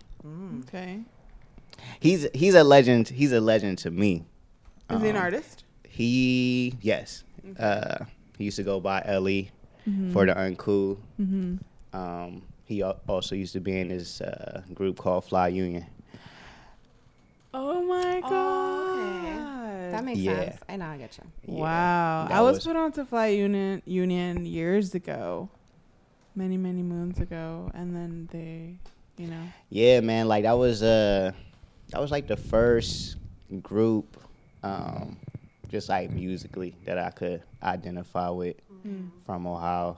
Okay. 0.67 1.01
He's 1.99 2.27
he's 2.33 2.55
a 2.55 2.63
legend. 2.63 3.07
He's 3.09 3.31
a 3.31 3.39
legend 3.39 3.77
to 3.79 3.91
me. 3.91 4.25
Is 4.89 5.01
he 5.01 5.09
an 5.09 5.15
Um, 5.15 5.21
artist? 5.21 5.63
He 5.87 6.73
yes. 6.81 7.23
Uh, 7.59 8.05
he 8.37 8.45
used 8.45 8.57
to 8.57 8.63
go 8.63 8.79
by 8.79 9.01
Ellie 9.05 9.51
for 10.11 10.25
the 10.25 10.33
uncool. 10.33 10.97
Mm-hmm. 11.19 11.55
Um, 11.97 12.41
he 12.65 12.81
also 12.83 13.35
used 13.35 13.53
to 13.53 13.59
be 13.59 13.79
in 13.79 13.89
this 13.89 14.21
uh, 14.21 14.61
group 14.73 14.97
called 14.97 15.25
Fly 15.25 15.49
Union. 15.49 15.85
Oh 17.53 17.83
my 17.83 18.21
Oh, 18.23 18.29
god. 18.29 19.19
okay. 19.19 19.91
That 19.91 20.03
makes 20.05 20.19
Yeah. 20.19 20.35
sense. 20.45 20.57
I 20.67 20.75
know. 20.77 20.85
I 20.87 20.97
get 20.97 21.17
you. 21.17 21.53
Yeah, 21.55 21.61
Wow. 21.61 22.25
that 22.29 22.37
I 22.37 22.41
was, 22.41 22.55
was- 22.57 22.65
put 22.65 22.75
on 22.75 22.91
to 22.93 23.05
Fly 23.05 23.27
Union 23.27 23.81
Union 23.85 24.45
years 24.45 24.95
ago. 24.95 25.49
Many, 26.35 26.57
many 26.57 26.81
moons 26.81 27.19
ago. 27.19 27.69
And 27.75 27.95
then 27.95 28.27
they 28.31 28.77
you 29.17 29.27
know. 29.29 29.43
Yeah, 29.69 29.99
man. 29.99 30.27
Like 30.27 30.43
that 30.43 30.57
was 30.57 30.81
uh, 30.81 31.31
that 31.89 32.01
was 32.01 32.09
like 32.09 32.25
the 32.27 32.37
first 32.37 33.17
group, 33.61 34.17
um, 34.63 35.17
just 35.69 35.89
like 35.89 36.09
musically 36.09 36.75
that 36.85 36.97
I 36.97 37.11
could 37.11 37.43
identify 37.61 38.29
with 38.29 38.55
from 39.25 39.47
Ohio. 39.47 39.97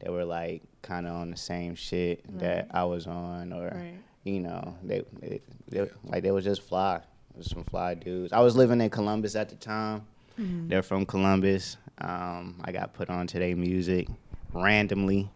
They 0.00 0.10
were 0.10 0.24
like 0.24 0.62
kind 0.82 1.06
of 1.06 1.14
on 1.14 1.30
the 1.30 1.36
same 1.36 1.74
shit 1.74 2.22
that 2.38 2.68
I 2.70 2.84
was 2.84 3.06
on, 3.06 3.52
or 3.52 3.66
Right. 3.74 3.94
you 4.24 4.40
know, 4.40 4.76
they, 4.82 5.04
they, 5.20 5.40
they 5.68 5.90
like 6.04 6.22
they 6.22 6.30
was 6.30 6.44
just 6.44 6.62
fly. 6.62 6.96
It 6.96 7.36
was 7.38 7.50
some 7.50 7.64
fly 7.64 7.94
dudes. 7.94 8.32
I 8.32 8.40
was 8.40 8.56
living 8.56 8.80
in 8.80 8.90
Columbus 8.90 9.34
at 9.36 9.48
the 9.48 9.56
time. 9.56 10.06
Mm-hmm. 10.38 10.68
They're 10.68 10.82
from 10.82 11.04
Columbus. 11.04 11.76
Um, 12.00 12.60
I 12.64 12.70
got 12.72 12.94
put 12.94 13.10
on 13.10 13.26
to 13.28 13.38
their 13.40 13.56
music 13.56 14.06
randomly, 14.52 15.28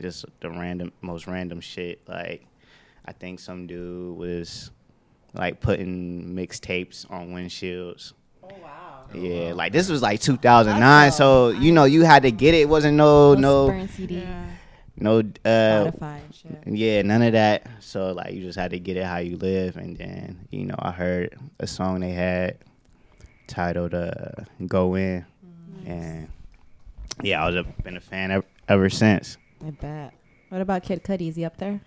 just 0.00 0.24
the 0.40 0.50
random, 0.50 0.92
most 1.02 1.26
random 1.26 1.60
shit. 1.60 2.00
Like, 2.08 2.46
I 3.04 3.12
think 3.12 3.38
some 3.38 3.66
dude 3.66 4.16
was 4.16 4.70
like 5.34 5.60
putting 5.60 6.34
mixtapes 6.34 7.10
on 7.10 7.32
windshields. 7.34 8.14
Oh 8.42 8.48
wow. 8.62 8.79
Yeah, 9.14 9.52
like 9.54 9.72
this 9.72 9.88
was 9.88 10.02
like 10.02 10.20
2009, 10.20 11.12
so 11.12 11.48
you 11.50 11.72
know 11.72 11.84
you 11.84 12.02
had 12.02 12.22
to 12.22 12.30
get 12.30 12.54
it. 12.54 12.58
It 12.62 12.68
wasn't 12.68 12.96
no 12.96 13.34
no 13.34 13.66
burn 13.68 13.88
CD, 13.88 14.16
Yeah. 14.20 14.44
no 14.96 15.18
uh 15.18 15.22
Spotify 15.90 16.20
and 16.24 16.34
shit. 16.34 16.62
yeah, 16.66 17.02
none 17.02 17.22
of 17.22 17.32
that. 17.32 17.66
So 17.80 18.12
like 18.12 18.34
you 18.34 18.42
just 18.42 18.58
had 18.58 18.70
to 18.70 18.78
get 18.78 18.96
it 18.96 19.04
how 19.04 19.18
you 19.18 19.36
live 19.36 19.76
and 19.76 19.96
then, 19.96 20.46
you 20.50 20.64
know, 20.66 20.76
I 20.78 20.92
heard 20.92 21.36
a 21.58 21.66
song 21.66 22.00
they 22.00 22.12
had 22.12 22.58
titled 23.48 23.94
uh 23.94 24.44
Go 24.66 24.94
In 24.94 25.26
and 25.86 26.28
yeah, 27.22 27.42
I 27.42 27.46
was 27.48 27.56
a, 27.56 27.64
been 27.82 27.96
a 27.96 28.00
fan 28.00 28.30
ever, 28.30 28.44
ever 28.68 28.88
since. 28.90 29.36
I 29.66 29.70
bet. 29.70 30.14
What 30.50 30.60
about 30.60 30.82
Kid 30.84 31.02
Cudi? 31.04 31.28
Is 31.28 31.36
he 31.36 31.44
up 31.44 31.56
there? 31.58 31.80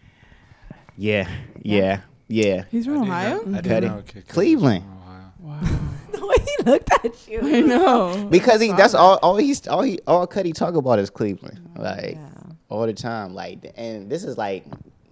Yeah, 0.97 1.27
yeah, 1.61 2.01
yeah. 2.27 2.65
He's 2.69 2.85
from 2.85 2.95
didn't 2.95 3.09
Ohio? 3.09 3.41
know- 3.43 3.57
I 3.57 3.61
Cudi. 3.61 3.81
know 3.83 4.03
Kid 4.05 4.25
Cudi 4.25 4.27
Cleveland. 4.27 4.83
from 4.83 4.97
Ohio. 4.97 5.31
Wow. 5.39 5.79
the 6.27 6.27
way 6.27 6.35
he 6.57 6.63
looked 6.71 6.91
at 6.91 7.27
you. 7.27 7.39
I 7.41 7.61
know. 7.61 8.27
Because 8.29 8.61
he 8.61 8.71
that's 8.71 8.93
all 8.93 9.17
all 9.21 9.37
he's 9.37 9.67
all 9.67 9.81
he 9.81 9.99
all 10.07 10.25
Cudi 10.27 10.53
talk 10.53 10.75
about 10.75 10.99
is 10.99 11.09
Cleveland. 11.09 11.59
Like 11.77 12.15
Yeah. 12.15 12.29
all 12.69 12.85
the 12.85 12.93
time. 12.93 13.33
Like 13.33 13.73
and 13.77 14.09
this 14.09 14.23
is 14.23 14.37
like 14.37 14.65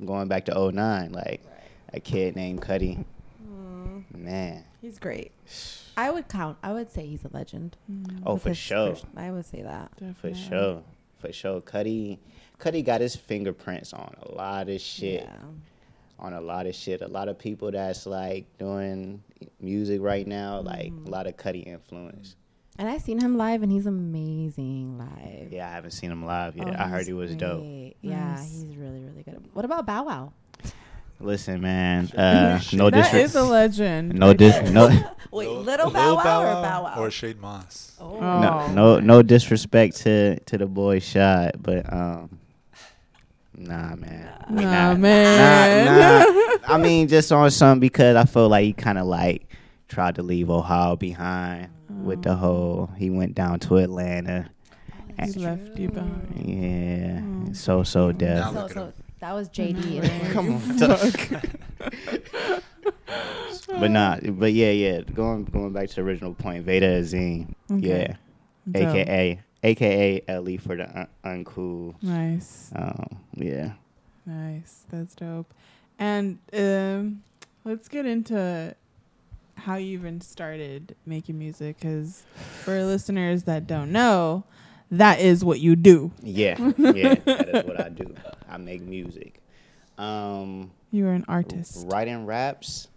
going 0.06 0.28
back 0.28 0.46
to 0.46 0.72
09, 0.72 1.12
like 1.12 1.42
a 1.94 2.00
kid 2.00 2.36
named 2.36 2.62
Cudi. 2.62 3.04
Mm, 3.48 4.04
Man. 4.16 4.64
he's 4.82 4.98
great. 5.00 5.32
I 5.98 6.10
would 6.10 6.28
count. 6.30 6.58
I 6.64 6.72
would 6.72 6.90
say 6.90 7.06
he's 7.06 7.26
a 7.26 7.30
legend. 7.34 7.76
Oh, 8.26 8.38
for 8.38 8.54
sure. 8.54 8.92
first- 8.92 9.06
I 9.18 9.30
would 9.30 9.46
say 9.46 9.62
that. 9.62 9.92
For 10.22 10.34
sure. 10.34 10.82
For 11.20 11.32
sure. 11.34 11.62
Cudi 11.62 12.18
Cudi 12.60 12.84
got 12.86 13.02
his 13.02 13.16
fingerprints 13.16 13.92
on 13.94 14.14
a 14.22 14.32
lot 14.36 14.70
of 14.70 14.80
shit. 14.80 15.24
Yeah. 15.24 15.36
On 16.22 16.34
a 16.34 16.42
lot 16.42 16.68
of 16.68 16.76
shit. 16.76 17.02
A 17.02 17.08
lot 17.08 17.28
of 17.30 17.40
people 17.40 17.72
that's 17.72 18.06
like 18.06 18.46
doing 18.60 19.24
music 19.60 20.02
right 20.02 20.28
now, 20.28 20.62
like 20.62 20.92
Mm-hmm. 20.92 21.08
a 21.08 21.10
lot 21.10 21.26
of 21.28 21.36
Cudi 21.36 21.66
influence. 21.66 22.36
And 22.78 22.88
I 22.88 22.98
seen 23.00 23.20
him 23.20 23.38
live, 23.38 23.64
and 23.64 23.72
he's 23.72 23.86
amazing 23.88 24.98
live. 24.98 25.52
Yeah, 25.52 25.68
I 25.68 25.72
haven't 25.74 25.92
seen 25.92 26.10
him 26.12 26.26
live 26.26 26.56
yet. 26.56 26.68
Oh, 26.70 26.76
I 26.78 26.88
heard 26.88 27.06
he 27.06 27.14
was 27.14 27.36
dope. 27.36 27.64
Yeah, 28.02 28.36
Nice. 28.36 28.64
he's 28.64 28.76
really, 28.78 29.02
really 29.02 29.24
good. 29.24 29.44
What 29.54 29.66
about 29.66 29.86
Bow 29.86 30.04
Wow? 30.06 30.34
Listen, 31.20 31.62
man. 31.62 32.08
Uh, 32.18 32.60
no 32.74 32.90
disrespect. 32.90 33.24
is 33.26 33.36
a 33.36 33.44
legend. 33.44 34.14
No 34.16 34.28
right 34.28 34.38
dis. 34.38 34.56
there. 34.56 34.72
No. 34.72 34.88
Wait, 35.32 35.48
Lil- 35.48 35.62
little 35.62 35.86
Lil 35.88 35.94
Bow 35.94 36.16
Wow 36.16 36.42
or 36.42 36.62
Bow 36.64 36.84
Wow? 36.84 36.96
Or 37.00 37.12
Shad 37.12 37.40
Moss. 37.40 37.96
oh. 38.02 38.20
no, 38.20 38.68
no, 38.74 39.00
no 39.00 39.22
disrespect 39.22 39.98
to 39.98 40.40
to 40.42 40.58
the 40.58 40.66
boy 40.66 41.00
shot, 41.00 41.56
but 41.62 41.92
um, 41.94 42.38
nah, 43.68 43.96
man, 43.96 44.46
We 44.50 44.64
Nah, 44.64 44.96
man. 44.96 45.86
Nah, 45.86 46.26
nah. 46.26 46.58
I 46.68 46.78
mean, 46.78 47.08
just 47.08 47.32
on 47.32 47.50
something 47.52 47.80
because 47.80 48.16
I 48.16 48.26
feel 48.26 48.50
like 48.50 48.66
he 48.66 48.74
kind 48.74 48.98
of 48.98 49.08
like 49.08 49.48
tried 49.88 50.16
to 50.16 50.24
leave 50.24 50.50
Ohio 50.50 50.96
behind 50.96 51.70
with 51.90 52.24
the 52.24 52.32
oh. 52.32 52.36
whole. 52.36 52.90
He 52.98 53.10
went 53.10 53.36
down 53.36 53.60
to 53.62 53.78
Atlanta. 53.78 54.50
He 55.24 55.34
left 55.34 55.78
you 55.78 55.90
behind. 55.90 56.34
Yeah, 56.36 57.22
Oh. 57.50 57.54
so 57.54 57.84
so 57.84 58.12
deaf. 58.12 58.54
Now 58.54 58.68
So, 58.68 58.74
so 58.74 58.94
that 59.20 59.34
was 59.34 59.50
JD. 59.50 60.02
Nah, 60.02 60.10
and- 60.10 60.34
Come 60.34 60.54
on. 60.54 60.60
Fuck. 60.78 62.64
But 63.80 63.92
nah, 63.92 64.18
but 64.22 64.54
yeah, 64.54 64.72
yeah. 64.72 65.02
Going 65.02 65.46
going 65.46 65.72
back 65.72 65.90
to 65.90 65.96
the 65.96 66.02
original 66.02 66.34
point, 66.34 66.66
Vada 66.66 67.00
Azeem, 67.02 67.54
Okay. 67.72 67.88
yeah, 67.88 68.16
Dope. 68.70 68.90
aka 68.96 69.40
aka 69.64 70.22
Ellie 70.28 70.58
for 70.58 70.76
the 70.76 71.08
un- 71.24 71.44
uncool. 71.46 71.96
Nice. 72.02 72.72
Um, 72.76 73.20
yeah. 73.36 73.74
Nice. 74.26 74.84
That's 74.90 75.16
dope. 75.16 75.54
And 76.00 76.40
um, 76.54 77.24
let's 77.64 77.88
get 77.88 78.06
into 78.06 78.76
how 79.56 79.76
you 79.76 79.94
even 79.94 80.22
started 80.22 80.96
making 81.06 81.38
music. 81.38 81.78
Because 81.80 82.24
for 82.64 82.84
listeners 82.84 83.44
that 83.44 83.68
don't 83.68 83.92
know, 83.92 84.44
that 84.90 85.20
is 85.20 85.44
what 85.46 85.60
you 85.60 85.76
do. 85.76 86.12
Yeah, 86.24 86.58
yeah, 86.78 87.16
that 87.26 87.50
is 87.56 87.64
what 87.66 87.80
I 87.80 87.90
do. 87.90 88.14
I 88.50 88.58
make 88.58 88.82
music. 88.82 89.40
Um, 89.98 90.72
You 90.92 91.06
are 91.08 91.14
an 91.14 91.26
artist. 91.28 91.86
writing 91.90 92.26
raps 92.26 92.88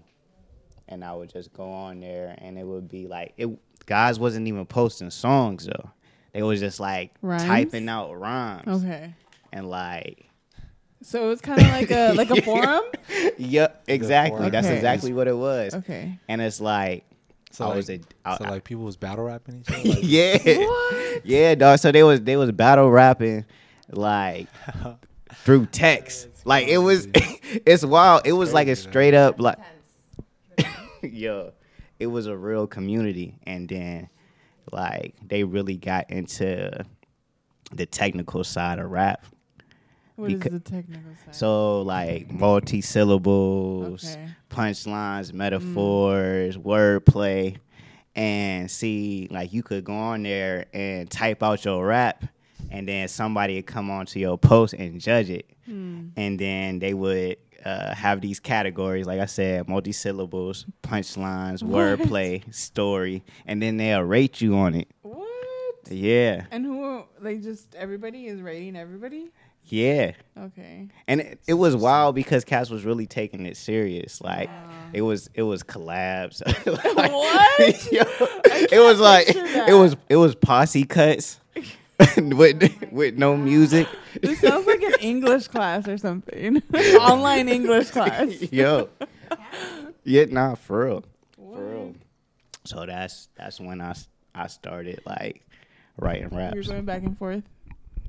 and 0.88 1.04
I 1.04 1.14
would 1.14 1.30
just 1.32 1.54
go 1.54 1.70
on 1.72 2.00
there 2.00 2.36
and 2.40 2.58
it 2.58 2.64
would 2.66 2.88
be 2.90 3.08
like 3.08 3.34
it 3.38 3.50
guys 3.86 4.20
wasn't 4.20 4.48
even 4.48 4.66
posting 4.66 5.10
songs 5.10 5.66
though. 5.66 5.90
They 6.34 6.44
was 6.44 6.60
just 6.60 6.80
like 6.80 7.14
Rhymes? 7.22 7.44
typing 7.44 7.90
out 7.90 8.12
rhymes 8.20 8.84
Okay. 8.84 9.14
and 9.52 9.68
like 9.70 10.26
So 11.02 11.26
it 11.26 11.28
was 11.30 11.42
kind 11.42 11.60
of 11.62 11.68
like 11.70 11.90
a 11.92 12.14
like 12.14 12.30
a 12.32 12.42
forum. 12.44 12.82
Yep, 13.38 13.84
exactly. 13.88 14.38
forum. 14.38 14.52
That's 14.52 14.68
Okay. 14.68 14.76
exactly 14.76 15.14
what 15.14 15.28
it 15.28 15.36
was. 15.36 15.74
Okay. 15.74 16.20
And 16.28 16.42
it's 16.42 16.62
like 16.62 17.06
So 17.52 17.66
I 17.66 17.68
like, 17.70 17.78
was 17.78 17.90
a 17.90 18.00
I- 18.26 18.38
so 18.38 18.44
like 18.46 18.64
people 18.64 18.84
was 18.84 18.96
battle 18.98 19.26
rapping 19.26 19.62
each 19.62 19.70
other. 19.74 19.90
Like, 19.90 20.00
yeah. 20.04 20.38
What? 20.58 21.26
Yeah, 21.26 21.56
dog. 21.56 21.80
So 21.80 21.92
they 21.92 22.04
was 22.04 22.22
they 22.22 22.38
was 22.38 22.52
battle 22.52 22.90
rapping 22.92 23.46
like 23.92 24.48
through 25.44 25.66
text. 25.68 26.28
Like 26.46 26.68
it 26.68 26.78
was 26.78 27.08
it's 27.14 27.86
wild. 27.86 28.24
It 28.26 28.34
was 28.34 28.54
like 28.54 28.68
a 28.68 28.76
straight 28.76 29.14
up 29.14 29.40
like 29.40 29.58
yo, 31.02 31.54
it 32.00 32.08
was 32.08 32.28
a 32.28 32.36
real 32.38 32.68
community 32.68 33.36
and 33.46 33.68
then 33.68 34.10
like 34.72 35.16
they 35.26 35.44
really 35.44 35.78
got 35.78 36.10
into 36.10 36.86
the 37.72 37.86
technical 37.86 38.44
side 38.44 38.80
of 38.80 38.90
rap. 38.90 39.26
What 40.16 40.32
is 40.32 40.40
Beca- 40.40 40.52
the 40.52 40.60
technical 40.60 41.12
side? 41.26 41.36
So 41.36 41.82
like 41.82 42.32
multi 42.32 42.82
syllables, 42.82 44.16
Okay. 44.16 44.28
punchlines, 44.50 45.32
mm. 45.32 45.36
metaphors, 45.36 46.58
wordplay, 46.58 47.58
and 48.16 48.70
see 48.70 49.28
like 49.32 49.54
you 49.54 49.64
could 49.64 49.84
go 49.86 49.94
on 49.94 50.24
there 50.24 50.66
and 50.74 51.10
type 51.10 51.42
out 51.42 51.64
your 51.64 51.86
rap, 51.86 52.26
and 52.72 52.88
then 52.88 53.08
somebody 53.08 53.56
would 53.56 53.66
come 53.68 53.90
onto 53.92 54.20
your 54.20 54.38
post 54.38 54.74
and 54.74 55.00
judge 55.02 55.30
it, 55.30 55.50
Hmm. 55.66 56.08
and 56.18 56.40
then 56.40 56.80
they 56.80 56.94
would. 56.94 57.38
Uh, 57.66 57.94
have 57.94 58.22
these 58.22 58.40
categories, 58.40 59.06
like 59.06 59.20
I 59.20 59.26
said, 59.26 59.68
multi 59.68 59.92
syllables, 59.92 60.66
punchlines, 60.82 61.62
wordplay, 61.62 62.42
story, 62.56 63.22
and 63.46 63.62
then 63.62 63.76
they'll 63.76 64.00
rate 64.02 64.40
you 64.40 64.56
on 64.56 64.76
it. 64.76 64.88
What? 65.02 65.28
Yeah, 65.92 66.46
And 66.52 66.64
who? 66.66 67.04
Like 67.20 67.42
just 67.44 67.76
everybody 67.76 68.28
is 68.28 68.42
rating 68.42 68.78
everybody. 68.78 69.32
yeah. 69.66 70.14
Okay. 70.38 70.88
and 71.06 71.20
it, 71.20 71.42
it 71.48 71.54
was 71.56 71.76
wild 71.76 72.16
because 72.16 72.46
Cass 72.46 72.70
was 72.70 72.86
really 72.86 73.06
taking 73.08 73.46
it 73.46 73.58
serious. 73.58 74.22
Like 74.22 74.50
it 74.94 75.02
was, 75.02 75.30
it 75.34 75.44
was 75.44 75.62
collabs. 75.62 76.42
Like, 76.96 77.12
What? 77.12 77.92
yo, 77.92 78.04
it 78.72 78.80
was 78.82 79.02
like 79.02 79.26
it 79.28 79.74
was 79.78 79.98
it 80.08 80.16
was 80.16 80.34
posse 80.34 80.86
cuts 80.86 81.42
with 82.18 82.92
with 82.92 83.18
no 83.18 83.36
music. 83.36 83.88
This 84.22 84.40
sounds 84.40 84.66
like 84.68 84.82
an 84.82 84.94
English 85.02 85.48
class 85.48 85.88
or 85.88 85.98
something. 85.98 86.62
Online 87.00 87.50
English 87.50 87.92
class. 87.92 88.30
Yo, 88.52 88.90
yeah, 90.04 90.26
nah, 90.30 90.56
for 90.56 90.86
real, 90.86 91.04
What? 91.36 91.56
for 91.58 91.64
real. 91.66 91.96
So 92.66 92.86
that's 92.86 93.30
that's 93.36 93.60
when 93.60 93.82
I 93.82 93.96
I 94.34 94.48
started 94.48 95.02
like 95.06 95.46
writing 95.98 96.30
raps. 96.30 96.56
You're 96.56 96.64
going 96.64 96.86
back 96.86 97.04
and 97.04 97.18
forth. 97.18 97.44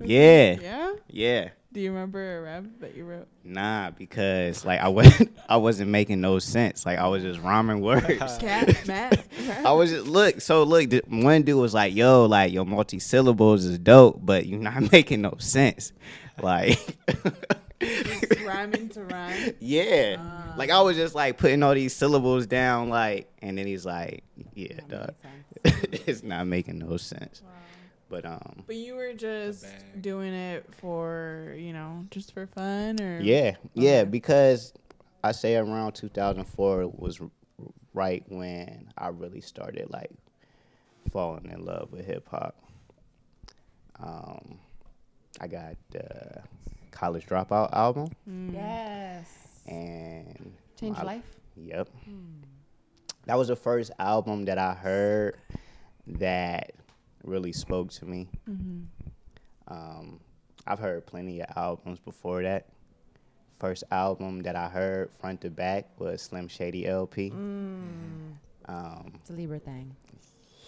Yeah, 0.02 0.56
Yeah. 0.60 0.92
yeah. 1.08 1.48
Do 1.72 1.80
you 1.80 1.92
remember 1.92 2.38
a 2.38 2.42
rap 2.42 2.64
that 2.80 2.96
you 2.96 3.04
wrote? 3.04 3.28
Nah, 3.44 3.90
because 3.90 4.64
like 4.64 4.80
I 4.80 4.88
wasn't 4.88 5.38
I 5.48 5.56
wasn't 5.56 5.90
making 5.90 6.20
no 6.20 6.40
sense. 6.40 6.84
Like 6.84 6.98
I 6.98 7.06
was 7.06 7.22
just 7.22 7.38
rhyming 7.40 7.80
words. 7.82 8.38
Cat, 8.38 8.74
Matt. 8.88 9.24
I 9.64 9.70
was 9.72 9.90
just 9.90 10.06
look. 10.06 10.40
So 10.40 10.64
look, 10.64 10.90
one 11.08 11.42
dude 11.42 11.56
was 11.60 11.72
like, 11.72 11.94
"Yo, 11.94 12.26
like 12.26 12.52
your 12.52 12.64
multi 12.66 12.98
syllables 12.98 13.64
is 13.64 13.78
dope, 13.78 14.18
but 14.20 14.46
you're 14.46 14.58
not 14.58 14.90
making 14.92 15.20
no 15.22 15.34
sense." 15.38 15.92
Like, 16.42 16.78
Just 17.80 18.40
rhyming 18.46 18.88
to 18.90 19.04
rhyme. 19.04 19.52
yeah, 19.60 20.16
Ah. 20.18 20.54
like 20.56 20.70
I 20.70 20.80
was 20.80 20.96
just 20.96 21.14
like 21.14 21.38
putting 21.38 21.62
all 21.62 21.74
these 21.74 21.94
syllables 21.94 22.46
down, 22.46 22.88
like, 22.88 23.30
and 23.42 23.56
then 23.56 23.66
he's 23.66 23.84
like, 23.86 24.24
"Yeah, 24.54 24.80
dog, 24.88 25.14
it's 25.64 26.22
not 26.24 26.46
making 26.46 26.78
no 26.78 26.96
sense." 26.96 27.42
But 28.10 28.26
um, 28.26 28.64
But 28.66 28.74
you 28.76 28.96
were 28.96 29.14
just 29.14 29.64
doing 30.00 30.34
it 30.34 30.66
for, 30.74 31.54
you 31.56 31.72
know, 31.72 32.04
just 32.10 32.34
for 32.34 32.46
fun 32.48 33.00
or 33.00 33.20
yeah, 33.20 33.54
yeah, 33.72 34.02
because 34.04 34.74
I 35.24 35.30
say 35.32 35.54
around 35.56 35.92
2004 35.92 36.88
was 36.88 37.20
r- 37.20 37.30
right 37.94 38.24
when 38.28 38.92
I 38.98 39.08
really 39.08 39.40
started 39.40 39.90
like 39.90 40.10
falling 41.12 41.50
in 41.52 41.64
love 41.64 41.92
with 41.92 42.04
hip 42.04 42.28
hop. 42.28 42.56
Um, 44.02 44.58
I 45.40 45.46
got 45.46 45.76
the 45.90 46.42
College 46.90 47.26
Dropout 47.26 47.72
album, 47.72 48.08
Mm. 48.28 48.52
Yes. 48.54 49.28
and 49.68 50.52
Change 50.78 50.96
my- 50.96 51.02
life. 51.04 51.36
Yep, 51.56 51.88
that 53.26 53.38
was 53.38 53.48
the 53.48 53.56
first 53.56 53.92
album 53.98 54.46
that 54.46 54.58
I 54.58 54.72
heard 54.74 55.36
that 56.06 56.72
really 57.24 57.52
spoke 57.52 57.90
to 57.92 58.04
me. 58.06 58.28
Mhm. 58.48 58.86
Um, 59.68 60.20
I've 60.66 60.78
heard 60.78 61.06
plenty 61.06 61.40
of 61.40 61.46
albums 61.56 61.98
before 62.00 62.42
that. 62.42 62.66
First 63.58 63.84
album 63.90 64.42
that 64.42 64.56
I 64.56 64.68
heard 64.68 65.10
front 65.20 65.42
to 65.42 65.50
back 65.50 65.86
was 65.98 66.22
Slim 66.22 66.48
Shady 66.48 66.86
LP. 66.86 67.30
Mm. 67.30 68.32
Um, 68.66 69.12
It's 69.16 69.30
a 69.30 69.32
Libra 69.34 69.58
thing. 69.58 69.94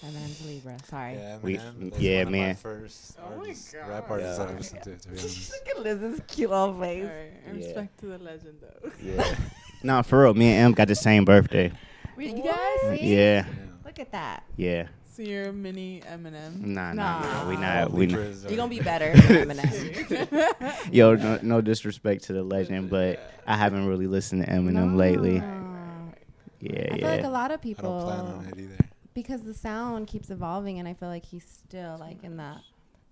Eminem's 0.05 0.45
a 0.45 0.49
Libra. 0.49 0.77
Sorry. 0.89 1.15
Yeah, 1.15 1.39
We- 1.43 1.57
Eminem, 1.59 1.91
that's 1.91 2.03
yeah, 2.03 2.19
one 2.19 2.27
of 2.27 2.33
my 2.33 2.39
man. 2.39 2.55
first 2.57 3.17
Oh 3.19 3.31
my 3.31 3.37
artists, 3.37 3.73
God. 3.73 3.89
rap 3.89 4.11
artists 4.11 4.39
Yeah. 4.39 4.45
I've 4.45 4.57
listened 4.59 4.83
to. 4.83 4.97
To 4.99 5.09
be 5.09 5.19
honest. 5.19 5.53
Look 5.53 5.69
at 5.77 5.83
Liz's 5.83 6.21
cute 6.27 6.51
little 6.51 6.81
face. 6.81 7.05
Alright, 7.05 7.33
and 7.47 7.59
Yeah. 7.61 7.67
respect 7.67 7.99
to 8.01 8.07
the 8.07 8.19
legend 8.19 8.59
though. 8.61 8.91
yeah. 9.03 9.37
nah, 9.85 10.03
for 10.03 10.23
real, 10.25 10.35
me 10.35 10.49
and 10.49 10.65
M 10.67 10.73
got 10.73 10.89
the 10.89 10.95
same 10.97 11.25
birthday. 11.25 11.73
You 12.19 12.33
guys? 12.43 12.45
Yeah, 12.83 12.97
Yeah. 13.01 13.47
Look 13.85 13.99
at 14.01 14.11
that. 14.13 14.43
yeah. 14.57 14.89
So 15.14 15.23
you're 15.23 15.49
a 15.49 15.52
mini 15.52 16.00
Eminem. 16.11 16.59
Nah, 16.61 16.92
nah, 16.95 17.21
Nah. 17.21 17.42
nah. 17.42 17.49
We 17.49 17.57
not. 17.57 17.90
We 17.92 18.07
not. 18.07 18.49
You're 18.49 18.57
gonna 18.57 18.69
be 18.69 18.81
better 18.81 19.12
than 19.28 19.49
Eminem. 19.49 20.92
Yo, 20.92 21.14
no, 21.16 21.38
no 21.42 21.61
disrespect 21.61 22.25
to 22.25 22.33
the 22.33 22.42
legend, 22.42 22.88
but 22.88 23.21
I 23.47 23.57
haven't 23.57 23.87
really 23.87 24.07
listened 24.07 24.45
to 24.45 24.50
Eminem 24.50 24.97
lately. 24.97 25.40
No. 25.40 26.12
Yeah, 26.61 26.88
I 26.92 26.95
yeah. 26.95 26.97
feel 26.97 27.09
like 27.09 27.25
a 27.25 27.28
lot 27.28 27.50
of 27.50 27.61
I 27.61 27.62
people 27.62 28.07
don't 28.07 28.07
plan 28.25 28.35
on 28.37 28.45
it 28.47 28.59
either. 28.59 28.76
because 29.14 29.42
the 29.42 29.52
sound 29.54 30.07
keeps 30.07 30.31
evolving, 30.31 30.78
and 30.78 30.88
I 30.88 30.95
feel 30.95 31.09
like 31.09 31.26
he's 31.26 31.45
still 31.45 31.97
like 32.00 32.23
in 32.25 32.37
that 32.38 32.59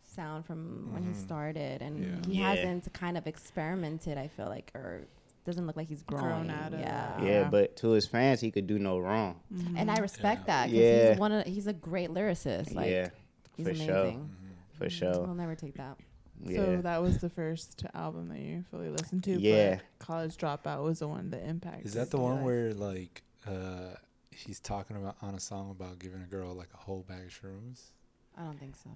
sound 0.04 0.46
from 0.46 0.92
when 0.92 1.02
he 1.02 1.10
Mhm. 1.10 1.16
started, 1.22 1.82
and 1.82 1.98
Yeah. 2.00 2.30
he 2.32 2.38
Yeah. 2.40 2.54
hasn't 2.54 2.92
kind 2.94 3.18
of 3.18 3.26
experimented. 3.26 4.16
I 4.16 4.28
feel 4.28 4.46
like, 4.46 4.70
or 4.74 5.02
doesn't 5.44 5.66
look 5.66 5.76
like 5.76 5.88
he's 5.88 6.02
growing. 6.02 6.24
Grown 6.24 6.50
out 6.50 6.72
of 6.74 6.80
yeah. 6.80 7.18
it. 7.18 7.24
yeah, 7.24 7.28
Yeah. 7.42 7.48
but 7.50 7.76
to 7.78 7.90
his 7.90 8.06
fans, 8.06 8.40
he 8.40 8.50
could 8.50 8.66
do 8.66 8.78
no 8.78 8.98
wrong. 8.98 9.40
Mhm. 9.52 9.74
And 9.78 9.90
I 9.90 9.96
respect 9.98 10.42
Yeah. 10.42 10.46
that 10.46 10.66
because 10.70 10.80
Yeah. 10.84 11.10
he's 11.10 11.18
one 11.18 11.32
of 11.32 11.46
he's 11.46 11.66
a 11.66 11.72
great 11.72 12.10
lyricist. 12.10 12.74
Like 12.74 12.90
yeah, 12.90 13.08
he's 13.56 13.64
for 13.66 13.70
amazing. 13.70 13.86
sure. 13.86 14.04
Mhm. 14.06 14.28
for 14.72 15.26
I'll 15.28 15.34
never 15.34 15.54
take 15.54 15.74
that. 15.74 15.98
Yeah. 16.42 16.56
So 16.64 16.80
that 16.82 17.02
was 17.02 17.18
the 17.18 17.28
first 17.28 17.84
album 17.92 18.28
that 18.28 18.38
you 18.40 18.64
fully 18.70 18.88
listened 18.88 19.24
to. 19.24 19.38
Yeah. 19.38 19.76
But 19.76 19.84
College 20.06 20.36
Dropout 20.38 20.82
was 20.82 21.00
the 21.00 21.08
one 21.08 21.30
that 21.30 21.42
impacted. 21.46 21.86
Is 21.86 21.92
that 21.94 22.10
the 22.10 22.18
one 22.18 22.36
life. 22.36 22.44
where 22.44 22.72
like 22.74 23.22
uh 23.46 23.94
he's 24.30 24.60
talking 24.60 24.96
about 24.96 25.16
on 25.20 25.34
a 25.34 25.40
song 25.40 25.70
about 25.70 25.98
giving 25.98 26.22
a 26.22 26.26
girl 26.26 26.54
like 26.54 26.70
a 26.72 26.78
whole 26.78 27.02
bag 27.02 27.24
of 27.26 27.30
shrooms? 27.30 27.90
I 28.36 28.42
don't 28.44 28.58
think 28.58 28.74
so. 28.76 28.90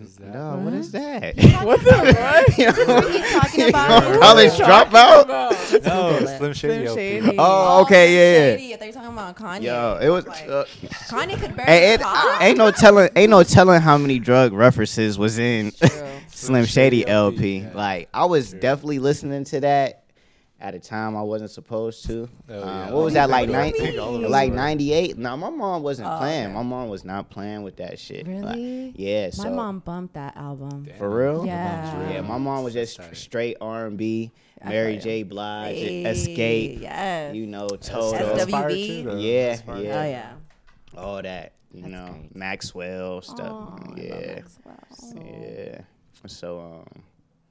Is 0.00 0.16
that 0.16 0.34
no, 0.34 0.56
what 0.56 0.72
is 0.72 0.90
that? 0.92 1.36
What 1.62 1.80
the 1.84 1.92
what? 2.18 2.58
You 2.58 2.66
know, 2.86 2.94
what 2.96 3.12
he's 3.12 3.30
talking 3.32 3.68
about? 3.68 4.02
you 4.04 4.10
know, 4.10 4.10
What 4.10 4.20
college 4.20 4.50
are 4.50 4.52
you 4.52 4.64
talking 4.64 4.92
dropout. 4.92 5.22
about? 5.24 5.84
No, 5.84 6.26
Slim 6.36 6.52
Shady. 6.52 6.74
Slim 6.74 6.86
LP. 6.86 6.94
Shady. 6.96 7.36
Oh, 7.38 7.82
okay, 7.82 8.14
yeah, 8.14 8.50
yeah. 8.50 8.56
Shady. 8.56 8.74
I 8.74 8.76
thought 8.76 8.84
you 8.84 8.90
were 8.90 8.94
talking 8.94 9.12
about 9.12 9.36
Kanye. 9.36 9.62
Yo, 9.62 9.98
it 10.02 10.08
was. 10.10 10.26
Like, 10.26 10.48
Uh, 10.48 10.64
Kanye 11.08 11.40
could 11.40 11.56
barely 11.56 11.72
Hey, 11.72 11.94
it, 11.94 12.00
talk. 12.00 12.42
ain't 12.42 12.58
no 12.58 12.70
telling, 12.72 13.08
ain't 13.14 13.30
no 13.30 13.42
telling 13.44 13.80
how 13.80 13.96
many 13.96 14.18
drug 14.18 14.52
references 14.52 15.16
was 15.16 15.38
in 15.38 15.70
True. 15.72 15.88
Slim 16.28 16.64
Shady 16.66 17.06
LP. 17.06 17.36
LP, 17.36 17.58
yeah. 17.58 17.70
Like 17.74 18.08
I 18.12 18.24
was 18.24 18.50
True. 18.50 18.60
definitely 18.60 18.98
listening 18.98 19.44
to 19.44 19.60
that 19.60 20.03
at 20.64 20.74
a 20.74 20.80
time 20.80 21.14
I 21.14 21.20
wasn't 21.20 21.50
supposed 21.50 22.06
to. 22.06 22.26
Oh, 22.48 22.58
yeah. 22.58 22.90
what 22.90 23.04
was 23.04 23.12
that 23.14 23.28
like? 23.28 23.42
What 23.42 23.46
do 23.48 23.52
you 23.52 23.58
Nineteen, 23.58 23.84
mean? 23.90 23.98
All 23.98 24.16
of 24.16 24.24
us 24.24 24.30
like 24.30 24.50
ninety 24.50 24.94
eight. 24.94 25.18
No, 25.18 25.36
my 25.36 25.50
mom 25.50 25.82
wasn't 25.82 26.08
Oh, 26.08 26.16
playing. 26.16 26.46
okay. 26.46 26.54
My 26.54 26.62
mom 26.62 26.88
was 26.88 27.04
not 27.04 27.28
playing 27.28 27.62
with 27.64 27.76
that 27.76 27.98
shit. 27.98 28.26
Like, 28.26 28.56
Really? 28.56 28.94
yeah. 28.96 29.28
My 29.36 29.50
mom 29.50 29.80
bumped 29.80 30.14
that 30.14 30.34
album. 30.38 30.84
Damn. 30.84 30.96
For 30.96 31.10
real? 31.10 31.44
Yeah. 31.44 32.10
yeah, 32.12 32.20
my 32.22 32.38
mom 32.38 32.64
was 32.64 32.72
just 32.72 32.96
Tight. 32.96 33.14
straight 33.14 33.58
R 33.60 33.86
and 33.86 33.98
B. 33.98 34.32
Mary 34.64 34.96
J. 34.96 35.22
Blige, 35.24 35.76
Hey, 35.76 36.04
Xscape. 36.04 36.80
Yes. 36.80 37.34
You 37.36 37.46
know, 37.46 37.68
That's- 37.68 37.88
Toto. 37.90 38.34
that's 38.34 38.46
too. 38.46 39.18
Yeah, 39.18 39.58
yeah. 39.58 39.60
Oh 39.68 39.80
yeah. 39.82 40.32
all 40.96 41.20
that. 41.20 41.52
You 41.72 41.82
That's 41.82 41.92
know, 41.92 42.06
great. 42.06 42.34
Maxwell 42.36 43.20
stuff. 43.20 43.38
Oh, 43.50 43.76
I 43.78 43.88
love 43.88 43.98
yeah, 43.98 44.40
Maxwell. 44.64 45.22
yeah. 45.26 45.80
So 46.26 46.60
um, 46.60 47.02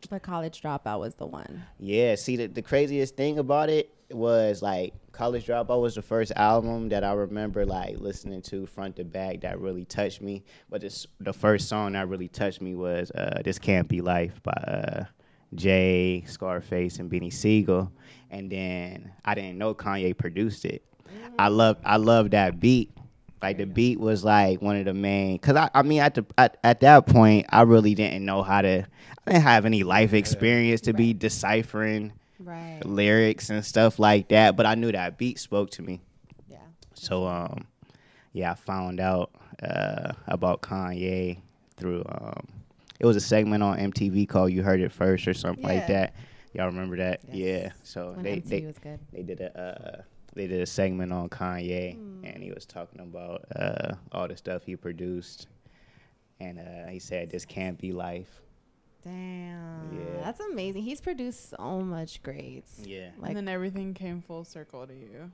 But 0.10 0.22
College 0.24 0.62
Dropout 0.62 1.00
was 1.00 1.16
the 1.16 1.26
one. 1.26 1.64
yeah. 1.80 2.16
See, 2.16 2.36
the, 2.36 2.48
the 2.48 2.62
craziest 2.62 3.16
thing 3.16 3.40
about 3.40 3.70
it 3.70 3.90
was 4.12 4.62
like 4.62 4.94
College 5.12 5.46
Dropout 5.48 5.82
was 5.82 5.96
the 5.96 6.02
first 6.02 6.32
album 6.36 6.90
that 6.90 7.04
I 7.04 7.14
remember 7.14 7.66
like 7.66 7.98
listening 8.00 8.42
to 8.44 8.66
front 8.66 8.96
to 8.98 9.04
back 9.04 9.42
that 9.42 9.60
really 9.60 9.86
touched 9.86 10.22
me. 10.22 10.44
But 10.70 10.82
this, 10.82 11.08
the 11.20 11.34
first 11.34 11.68
song 11.68 11.94
that 11.94 12.08
really 12.08 12.28
touched 12.28 12.62
me 12.62 12.76
was 12.76 13.12
uh, 13.12 13.42
"This 13.44 13.60
Can't 13.60 13.88
Be 13.88 14.02
Life" 14.02 14.42
by 14.44 14.52
uh, 14.52 15.04
Jay, 15.56 16.24
Scarface, 16.28 17.00
and 17.00 17.10
Beanie 17.10 17.34
Sigel. 17.34 17.92
And 18.30 18.50
then 18.52 19.12
I 19.24 19.36
didn't 19.36 19.58
know 19.58 19.74
Kanye 19.74 20.18
produced 20.18 20.66
it. 20.66 20.84
I 21.38 21.48
love 21.48 21.78
I 21.84 21.98
love 21.98 22.32
that 22.32 22.60
beat. 22.60 22.92
Like 23.44 23.58
the 23.58 23.66
beat 23.66 24.00
was 24.00 24.24
like 24.24 24.62
one 24.62 24.78
of 24.78 24.86
the 24.86 24.94
main. 24.94 25.38
Cause 25.40 25.56
I, 25.56 25.70
I 25.74 25.82
mean 25.84 26.00
at 26.00 26.16
the 26.16 26.26
at, 26.38 26.58
at 26.64 26.80
that 26.80 27.06
point 27.06 27.46
I 27.50 27.62
really 27.64 27.94
didn't 27.94 28.24
know 28.26 28.42
how 28.42 28.62
to. 28.62 28.86
I 29.28 29.32
didn't 29.32 29.44
have 29.44 29.66
any 29.66 29.84
life 29.84 30.14
experience 30.14 30.82
to 30.82 30.94
be 30.94 31.14
deciphering 31.14 32.14
Right. 32.40 32.82
lyrics 32.86 33.50
and 33.50 33.64
stuff 33.64 34.00
like 34.00 34.30
that. 34.30 34.56
But 34.58 34.66
I 34.66 34.76
knew 34.76 34.92
that 34.92 35.18
beat 35.18 35.40
spoke 35.40 35.70
to 35.72 35.82
me. 35.82 36.02
Yeah. 36.50 36.58
So 36.94 37.26
um, 37.28 37.68
yeah, 38.32 38.52
I 38.52 38.56
found 38.56 39.00
out 39.00 39.32
uh 39.62 40.14
about 40.28 40.62
Kanye 40.62 41.40
through 41.78 42.04
um, 42.08 42.48
it 43.00 43.06
was 43.06 43.16
a 43.18 43.22
segment 43.22 43.62
on 43.62 43.78
MTV 43.78 44.28
called 44.30 44.52
"You 44.54 44.64
Heard 44.64 44.80
It 44.80 44.92
First 44.94 45.28
or 45.28 45.34
something 45.34 45.64
like 45.66 45.88
that. 45.88 46.16
Y'all 46.54 46.68
remember 46.68 46.96
that? 46.98 47.20
Yes. 47.32 47.36
Yeah. 47.36 47.72
So 47.84 48.12
When 48.14 48.24
they 48.24 48.38
MTV 48.38 48.50
they 48.50 48.62
was 48.66 48.78
good. 48.80 49.00
they 49.12 49.24
did 49.24 49.42
a 49.42 49.60
uh, 49.60 50.02
they 50.36 50.48
did 50.48 50.62
a 50.62 50.66
segment 50.66 51.12
on 51.14 51.30
Kanye, 51.30 51.96
Hmm. 51.96 52.26
and 52.26 52.44
he 52.44 52.52
was 52.52 52.66
talking 52.66 53.00
about 53.02 53.46
uh, 53.56 53.94
all 54.12 54.28
the 54.28 54.36
stuff 54.38 54.64
he 54.66 54.76
produced, 54.76 55.48
and 56.40 56.60
uh, 56.60 56.90
he 56.90 57.00
said 57.00 57.30
this 57.30 57.46
can't 57.46 57.78
be 57.80 57.92
life. 57.92 58.42
Damn. 59.04 59.92
Yeah. 60.00 60.22
That's 60.24 60.40
amazing. 60.40 60.84
He's 60.84 61.02
produced 61.02 61.50
so 61.50 61.82
much 61.82 62.24
greats. 62.24 62.80
Yeah. 62.86 63.10
Like 63.20 63.30
and 63.30 63.38
then 63.38 63.48
everything 63.50 63.94
came 63.94 64.22
full 64.22 64.46
circle 64.46 64.88
to 64.88 64.94
you. 64.94 65.32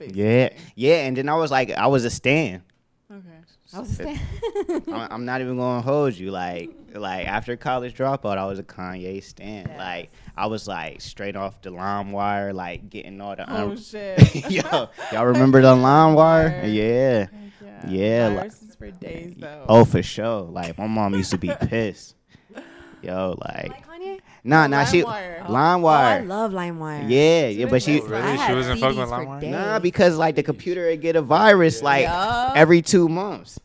Yeah, 0.00 0.48
yeah, 0.76 1.04
and 1.06 1.14
then 1.16 1.28
I 1.28 1.34
was 1.34 1.50
like, 1.50 1.70
I 1.70 1.86
was 1.86 2.06
a 2.06 2.10
stan. 2.10 2.62
Okay. 3.10 3.74
I 3.74 3.80
was 3.80 3.88
saying. 3.96 4.20
I'm, 4.88 5.08
I'm 5.10 5.24
not 5.24 5.40
even 5.40 5.56
gonna 5.56 5.82
hold 5.82 6.14
you. 6.14 6.30
Like, 6.30 6.70
like 6.94 7.26
after 7.26 7.56
college 7.56 7.94
dropout, 7.94 8.38
I 8.38 8.46
was 8.46 8.58
a 8.60 8.62
Kanye 8.62 9.22
stan. 9.22 9.66
Yes. 9.68 9.78
Like, 9.78 10.10
I 10.36 10.46
was 10.46 10.68
like 10.68 11.00
straight 11.00 11.34
off 11.34 11.60
the 11.62 11.70
LimeWire, 11.70 12.54
like 12.54 12.88
getting 12.88 13.20
all 13.20 13.34
the. 13.34 13.50
Um, 13.52 13.56
oh 13.56 13.70
un- 13.70 13.76
shit. 13.78 14.50
Yo, 14.50 14.88
y'all 15.12 15.26
remember 15.26 15.60
the 15.60 15.74
LimeWire? 15.74 16.14
Wire. 16.14 16.64
Yeah. 16.66 17.18
Heck 17.20 17.30
yeah. 17.62 17.88
Yeah, 17.88 18.26
like- 18.28 18.36
Viruses 18.36 18.74
for 18.76 18.90
days 18.92 19.34
though. 19.38 19.64
Oh, 19.68 19.84
for 19.84 20.02
sure. 20.02 20.42
Like 20.42 20.78
my 20.78 20.86
mom 20.86 21.14
used 21.14 21.30
to 21.32 21.38
be 21.38 21.50
pissed. 21.62 22.14
Yo, 23.02 23.34
like, 23.40 23.70
like 23.70 23.86
Kanye? 23.88 24.20
Nah, 24.44 24.66
nah, 24.66 24.84
she 24.84 25.02
LimeWire. 25.02 25.44
Oh. 25.48 25.52
line 25.52 25.80
Oh, 25.82 25.86
I 25.86 26.16
wire. 26.18 26.24
love 26.24 26.52
LimeWire. 26.52 27.04
Yeah, 27.10 27.48
yeah, 27.48 27.66
but 27.66 27.82
she 27.82 28.00
Oh, 28.00 28.06
really? 28.06 28.38
She 28.38 28.52
wasn't 28.54 28.80
fucking 28.80 28.98
with 28.98 29.08
CDs 29.08 29.26
LimeWire? 29.42 29.50
nah 29.50 29.78
because 29.78 30.16
like 30.16 30.34
the 30.36 30.42
computer 30.42 30.86
would 30.86 31.00
get 31.00 31.16
a 31.16 31.22
virus 31.22 31.82
like 31.82 32.04
Yup. 32.04 32.56
every 32.56 32.82
two 32.82 33.08
months. 33.08 33.58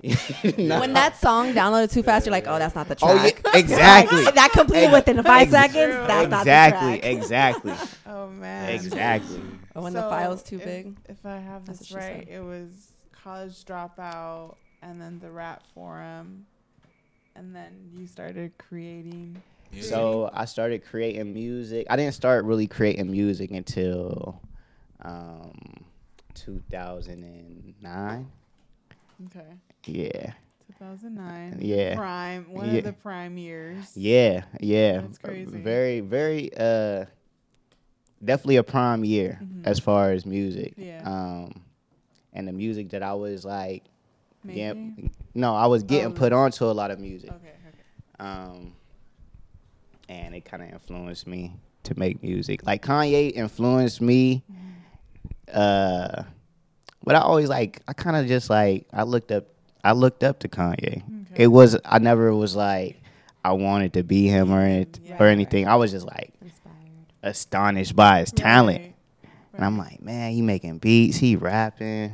Nah. 0.56 0.78
When 0.80 0.92
that 0.92 1.16
song 1.16 1.54
downloaded 1.54 1.90
too 1.92 2.04
fast, 2.04 2.24
you're 2.24 2.30
like, 2.30 2.46
oh, 2.46 2.58
that's 2.58 2.74
not 2.76 2.86
the 2.88 2.96
Oh 3.02 3.16
track. 3.18 3.40
yeah, 3.44 3.50
exactly. 3.58 4.22
that 4.34 4.50
completed 4.52 4.84
Ex- 4.84 4.92
within 4.94 5.22
five 5.24 5.52
ex- 5.52 5.72
seconds. 5.74 5.94
That's 6.06 6.30
not 6.30 6.40
exactly, 6.42 6.92
the 6.92 6.98
track. 7.00 7.12
exactly, 7.16 7.72
Oh 8.06 8.28
man. 8.28 8.68
exactly. 8.70 9.40
Or 9.74 9.82
when 9.82 9.92
the 9.94 10.02
So, 10.02 10.08
file's 10.08 10.42
too 10.44 10.56
if- 10.58 10.64
big. 10.64 10.96
If 11.08 11.26
I 11.26 11.38
have 11.38 11.64
That's 11.66 11.80
this 11.80 11.90
what 11.90 12.02
she 12.02 12.08
right, 12.10 12.28
it 12.30 12.40
was 12.40 12.92
college 13.24 13.64
dropout 13.64 14.54
and 14.82 15.00
then 15.00 15.18
the 15.18 15.30
rap 15.32 15.62
forum 15.74 16.46
and 17.34 17.54
then 17.54 17.90
you 17.92 18.06
started 18.06 18.52
creating 18.58 19.42
Yeah. 19.72 19.82
So 19.82 20.30
I 20.32 20.44
started 20.46 20.84
creating 20.84 21.32
music. 21.32 21.86
I 21.90 21.96
didn't 21.96 22.14
start 22.14 22.44
really 22.44 22.66
creating 22.66 23.10
music 23.10 23.50
until 23.50 24.40
um, 25.02 25.84
2009. 26.34 28.30
okay. 29.26 29.40
Yeah, 29.86 30.32
2009. 30.78 31.58
Yeah. 31.60 31.94
Prime, 31.96 32.52
one 32.52 32.70
Yeah. 32.70 32.78
of 32.78 32.84
the 32.84 32.92
prime 32.92 33.38
years. 33.38 33.92
yeah, 33.96 34.44
yeah. 34.60 35.00
That's 35.00 35.18
crazy. 35.18 35.56
Very, 35.58 36.00
very. 36.00 36.50
Uh, 36.56 37.04
definitely 38.24 38.56
a 38.56 38.62
prime 38.64 39.04
year 39.04 39.38
Mhm. 39.42 39.64
as 39.64 39.78
far 39.78 40.10
as 40.10 40.26
music. 40.26 40.74
Yeah. 40.76 41.02
Um, 41.04 41.62
and 42.32 42.48
the 42.48 42.52
music 42.52 42.90
that 42.90 43.02
I 43.02 43.14
was 43.14 43.44
like, 43.44 43.84
yeah, 44.44 44.72
Maybe. 44.72 45.10
no, 45.34 45.54
I 45.54 45.66
was 45.66 45.82
getting 45.84 46.08
Oh, 46.08 46.12
put 46.12 46.32
onto 46.32 46.64
a 46.64 46.72
lot 46.72 46.90
of 46.90 46.98
music. 46.98 47.30
Okay, 47.30 47.52
okay. 47.68 47.78
um, 48.18 48.74
and 50.08 50.34
it 50.34 50.44
kind 50.44 50.62
of 50.62 50.70
influenced 50.70 51.26
me 51.26 51.54
to 51.84 51.98
make 51.98 52.22
music. 52.22 52.66
Like 52.66 52.82
Kanye 52.82 53.32
influenced 53.32 54.00
me, 54.00 54.42
uh, 55.52 56.22
but 57.04 57.14
I 57.14 57.20
always 57.20 57.48
like 57.48 57.80
I 57.88 57.92
kind 57.92 58.16
of 58.16 58.26
just 58.26 58.50
like 58.50 58.86
I 58.92 59.02
looked 59.04 59.32
up 59.32 59.44
I 59.84 59.92
looked 59.92 60.24
up 60.24 60.40
to 60.40 60.48
Kanye. 60.48 61.02
Okay. 61.32 61.44
It 61.44 61.46
was 61.48 61.76
I 61.84 61.98
never 61.98 62.34
was 62.34 62.54
like 62.56 63.00
I 63.44 63.52
wanted 63.52 63.92
to 63.94 64.02
be 64.02 64.26
him 64.26 64.52
or 64.52 64.66
Yeah. 65.04 65.16
or 65.18 65.26
anything. 65.26 65.66
I 65.68 65.76
was 65.76 65.92
just 65.92 66.06
like 66.06 66.32
Inspired. 66.42 66.74
astonished 67.22 67.96
by 67.96 68.20
his 68.20 68.32
talent, 68.32 68.80
Right, 68.82 68.94
and 69.54 69.64
I'm 69.64 69.78
like, 69.78 70.02
man, 70.02 70.32
he 70.32 70.42
making 70.42 70.78
beats, 70.78 71.16
he 71.16 71.36
rapping, 71.36 72.12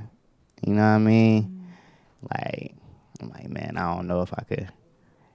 you 0.65 0.75
know 0.75 0.83
what 0.83 0.89
I 0.89 0.99
mean? 0.99 1.43
Mm. 2.25 2.31
like 2.39 2.75
I'm 3.21 3.31
like, 3.31 3.49
man, 3.49 3.77
I 3.77 3.95
don't 3.95 4.07
know 4.07 4.23
if 4.23 4.33
I 4.35 4.43
could 4.45 4.69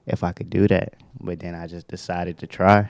if 0.06 0.22
I 0.24 0.32
could 0.32 0.48
do 0.50 0.66
that. 0.68 0.94
But 1.20 1.40
then 1.40 1.54
I 1.54 1.66
just 1.66 1.88
decided 1.88 2.38
to 2.38 2.46
try. 2.46 2.88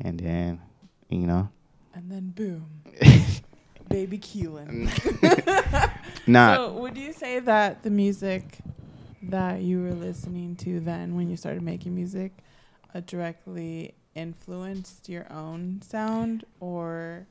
And 0.00 0.18
then, 0.18 0.60
you 1.08 1.26
know. 1.26 1.48
And 1.94 2.10
then 2.10 2.30
boom, 2.30 2.82
baby 3.88 4.18
KeilyN. 4.18 4.90
nah. 6.26 6.56
So, 6.56 6.72
would 6.72 6.96
you 6.96 7.12
say 7.12 7.38
that 7.38 7.84
the 7.84 7.90
music 7.90 8.58
that 9.22 9.60
you 9.60 9.80
were 9.80 9.92
listening 9.94 10.56
to 10.56 10.80
then, 10.80 11.14
when 11.14 11.30
you 11.30 11.36
started 11.36 11.62
making 11.62 11.94
music, 11.94 12.32
uh, 12.94 13.00
directly 13.06 13.94
influenced 14.16 15.08
your 15.08 15.32
own 15.32 15.80
sound, 15.82 16.44
or 16.58 17.26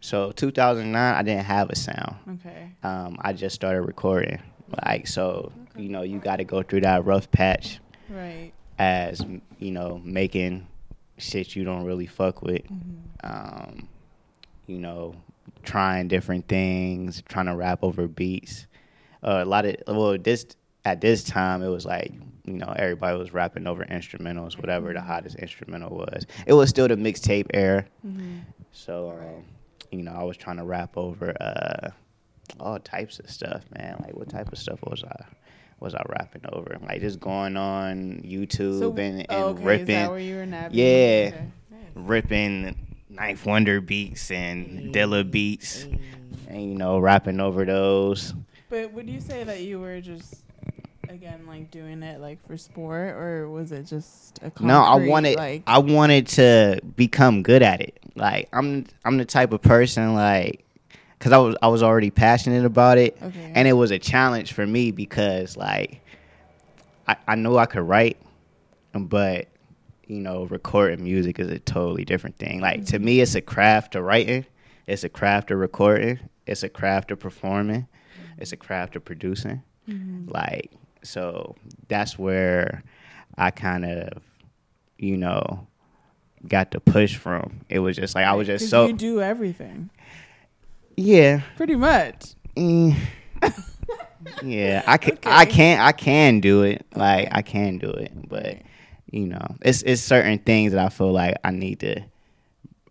So 0.00 0.30
2009 0.32 0.94
I 1.14 1.22
didn't 1.22 1.44
have 1.44 1.70
a 1.70 1.76
sound. 1.76 2.16
okay, 2.34 2.70
Um 2.84 3.16
I 3.20 3.32
just 3.32 3.54
started 3.56 3.82
recording. 3.82 4.40
Like 4.86 5.08
so, 5.08 5.50
you 5.76 5.88
know, 5.88 6.02
you 6.02 6.18
got 6.20 6.36
to 6.36 6.44
go 6.44 6.62
through 6.62 6.82
that 6.82 7.04
rough 7.04 7.30
patch 7.30 7.80
right? 8.10 8.52
As, 8.78 9.24
you 9.58 9.70
know, 9.70 10.00
making 10.04 10.66
shit 11.18 11.56
you 11.56 11.64
don't 11.64 11.84
really 11.84 12.06
fuck 12.06 12.42
with. 12.42 12.64
hmm 12.66 12.96
Um 13.22 13.88
you 14.66 14.78
know, 14.78 15.14
trying 15.62 16.08
different 16.08 16.46
things, 16.46 17.22
trying 17.28 17.46
to 17.46 17.56
rap 17.56 17.78
over 17.82 18.06
beats. 18.06 18.66
Uh, 19.22 19.40
a 19.42 19.44
lot 19.46 19.64
of 19.64 19.76
well, 19.86 20.16
this 20.18 20.46
at 20.84 21.00
this 21.00 21.24
time 21.24 21.62
it 21.62 21.68
was 21.68 21.84
like 21.86 22.12
you 22.44 22.52
know 22.54 22.72
everybody 22.76 23.16
was 23.18 23.32
rapping 23.32 23.66
over 23.66 23.84
instrumentals, 23.86 24.58
whatever 24.58 24.92
the 24.92 25.00
hottest 25.00 25.36
instrumental 25.36 25.96
was. 25.96 26.26
It 26.46 26.52
was 26.52 26.68
still 26.68 26.86
the 26.86 26.96
mixtape 26.96 27.46
era, 27.54 27.86
Mm-hmm. 28.06 28.38
so 28.72 29.10
um, 29.18 29.44
you 29.90 30.02
know 30.02 30.12
I 30.12 30.22
was 30.22 30.36
trying 30.36 30.58
to 30.58 30.64
rap 30.64 30.96
over 30.96 31.34
uh, 31.42 31.90
all 32.60 32.78
types 32.78 33.18
of 33.18 33.30
stuff, 33.30 33.64
man. 33.76 33.96
Like 34.04 34.14
what 34.16 34.28
type 34.28 34.52
of 34.52 34.58
stuff 34.58 34.80
was 34.82 35.02
I? 35.02 35.24
Was 35.80 35.94
I 35.94 36.02
rapping 36.08 36.42
over? 36.52 36.76
Like 36.82 37.00
just 37.00 37.20
going 37.20 37.56
on 37.56 38.22
YouTube 38.24 38.78
So, 38.78 38.90
and, 38.90 39.20
and 39.20 39.26
oh, 39.30 39.48
okay, 39.50 39.62
ripping 39.62 39.96
Is 39.96 40.02
that 40.02 40.10
where 40.10 40.18
you 40.18 40.36
were 40.36 40.46
napping? 40.46 40.78
Yeah. 40.78 41.30
Okay. 41.34 41.48
Ripping 41.94 42.76
9th 43.12 43.46
Wonder 43.46 43.80
beats 43.80 44.30
and 44.30 44.94
Dilla 44.94 45.28
beats, 45.28 45.84
and 46.48 46.62
you 46.62 46.74
know, 46.74 46.98
rapping 46.98 47.40
over 47.40 47.64
those. 47.64 48.34
But 48.70 48.92
would 48.92 49.08
you 49.08 49.20
say 49.20 49.44
that 49.44 49.60
you 49.62 49.80
were 49.80 50.00
just 50.00 50.42
again 51.08 51.46
like 51.46 51.70
doing 51.70 52.02
it 52.02 52.20
like 52.20 52.44
for 52.46 52.56
sport, 52.56 53.14
or 53.14 53.48
was 53.48 53.72
it 53.72 53.84
just 53.84 54.38
a 54.42 54.52
no, 54.60 54.82
I 54.82 54.94
wanted, 54.96 55.36
like 55.36 55.62
I 55.66 55.78
wanted 55.78 56.26
to 56.28 56.80
become 56.96 57.42
good 57.42 57.62
at 57.62 57.80
it. 57.80 57.98
Like 58.14 58.48
I'm, 58.52 58.86
I'm 59.04 59.16
the 59.16 59.24
type 59.24 59.52
of 59.52 59.62
person 59.62 60.14
like, 60.14 60.64
cause 61.20 61.32
I 61.32 61.38
was, 61.38 61.56
I 61.62 61.68
was 61.68 61.82
already 61.82 62.10
passionate 62.10 62.64
about 62.64 62.98
it, 62.98 63.16
okay, 63.22 63.52
and 63.54 63.66
it 63.68 63.72
was 63.74 63.90
a 63.90 63.98
challenge 63.98 64.52
for 64.52 64.66
me 64.66 64.90
because 64.90 65.56
like, 65.56 66.00
I, 67.06 67.16
I 67.26 67.34
knew 67.34 67.56
I 67.56 67.66
could 67.66 67.82
write, 67.82 68.18
but 68.94 69.48
you 70.06 70.20
know, 70.20 70.44
recording 70.44 71.04
music 71.04 71.38
is 71.38 71.48
a 71.48 71.58
totally 71.58 72.04
different 72.04 72.38
thing. 72.38 72.60
Like 72.60 72.86
to 72.86 72.98
me, 72.98 73.20
it's 73.20 73.34
a 73.34 73.40
craft 73.42 73.92
to 73.92 74.02
writing, 74.02 74.46
it's 74.86 75.04
a 75.04 75.08
craft 75.08 75.48
to 75.48 75.56
recording, 75.56 76.18
it's 76.46 76.62
a 76.62 76.68
craft 76.68 77.08
to 77.08 77.16
performing, 77.16 77.86
it's 78.38 78.52
a 78.52 78.56
craft 78.56 78.94
to 78.94 79.00
producing. 79.00 79.62
Mhm. 79.88 80.32
Like 80.32 80.70
so, 81.02 81.56
that's 81.88 82.18
where 82.18 82.82
I 83.36 83.50
kind 83.50 83.84
of, 83.84 84.22
you 84.98 85.16
know, 85.16 85.66
got 86.46 86.70
the 86.70 86.80
push 86.80 87.16
from. 87.16 87.60
It 87.68 87.78
was 87.80 87.96
just 87.96 88.14
like 88.14 88.24
I 88.24 88.32
was 88.34 88.46
just 88.46 88.68
so 88.70 88.86
you 88.86 88.92
do 88.94 89.20
everything 89.20 89.90
yeah. 90.98 91.40
pretty 91.56 91.76
much. 91.76 92.34
Mm. 92.56 92.96
yeah, 94.42 94.82
I 94.86 94.96
can, 94.98 95.12
Okay. 95.14 95.30
I 95.30 95.44
can, 95.46 95.80
I 95.80 95.92
can 95.92 96.40
do 96.40 96.62
it. 96.62 96.84
Like 96.94 97.28
I 97.32 97.42
can 97.42 97.78
do 97.78 97.90
it, 97.90 98.12
but 98.28 98.58
you 99.10 99.26
know, 99.26 99.46
it's 99.62 99.82
it's 99.82 100.02
certain 100.02 100.38
things 100.38 100.72
that 100.72 100.84
I 100.84 100.88
feel 100.88 101.12
like 101.12 101.36
I 101.44 101.50
need 101.50 101.80
to 101.80 102.02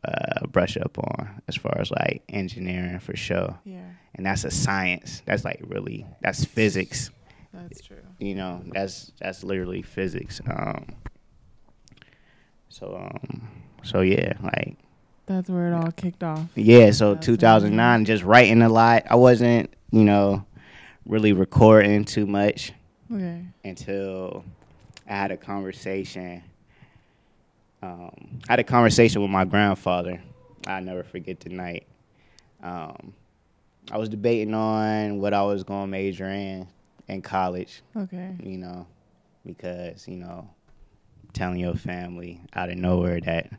uh, 0.04 0.48
brush 0.48 0.78
up 0.78 0.98
on 0.98 1.42
as 1.48 1.56
far 1.56 1.78
as 1.80 1.92
like 1.92 2.24
engineering 2.30 3.00
for 3.00 3.16
sure. 3.16 3.58
Yeah, 3.66 3.84
And 4.16 4.26
that's 4.26 4.46
a 4.46 4.52
science. 4.52 5.22
That's 5.26 5.44
like 5.46 5.60
really 5.68 6.06
that's 6.22 6.46
physics. 6.46 7.12
that's 7.54 7.82
true. 7.82 7.98
You 8.20 8.36
know, 8.36 8.64
that's 8.74 9.12
that's 9.20 9.44
literally 9.44 9.82
physics. 9.82 10.42
Um. 10.50 10.86
So 12.70 12.96
um. 12.96 13.48
So 13.84 14.02
yeah, 14.02 14.34
like 14.42 14.78
That's 15.28 15.50
where 15.50 15.68
it 15.68 15.74
all 15.76 15.92
kicked 15.92 16.24
off. 16.24 16.48
yeah, 16.56 16.92
so 16.92 17.14
That's 17.14 17.26
2009, 17.28 18.06
just 18.06 18.24
writing 18.24 18.62
a 18.62 18.70
lot. 18.70 19.04
I 19.10 19.16
wasn't, 19.16 19.74
you 19.92 20.04
know, 20.04 20.46
really 21.06 21.34
recording 21.34 22.04
too 22.06 22.26
much 22.26 22.72
Okay. 23.14 23.44
until 23.64 24.44
I 25.08 25.14
had 25.14 25.32
a 25.32 25.38
conversation. 25.38 26.42
Um, 27.82 28.40
I 28.50 28.54
had 28.54 28.60
a 28.60 28.64
conversation 28.64 29.22
with 29.22 29.30
my 29.30 29.46
grandfather. 29.46 30.22
I'll 30.66 30.82
never 30.82 31.04
forget 31.04 31.40
the 31.42 31.50
night. 31.50 31.86
Um, 32.64 33.14
I 33.92 33.98
was 33.98 34.10
debating 34.10 34.54
on 34.54 35.20
what 35.20 35.34
I 35.34 35.44
was 35.44 35.64
going 35.64 35.84
to 35.84 35.88
major 35.88 36.28
in 36.30 36.68
in 37.08 37.22
college, 37.22 37.82
Okay. 37.96 38.36
you 38.44 38.58
know, 38.58 38.86
because, 39.46 40.08
you 40.10 40.18
know, 40.18 40.50
telling 41.34 41.60
your 41.60 41.76
family 41.76 42.42
out 42.54 42.70
of 42.70 42.78
nowhere 42.78 43.22
that, 43.22 43.50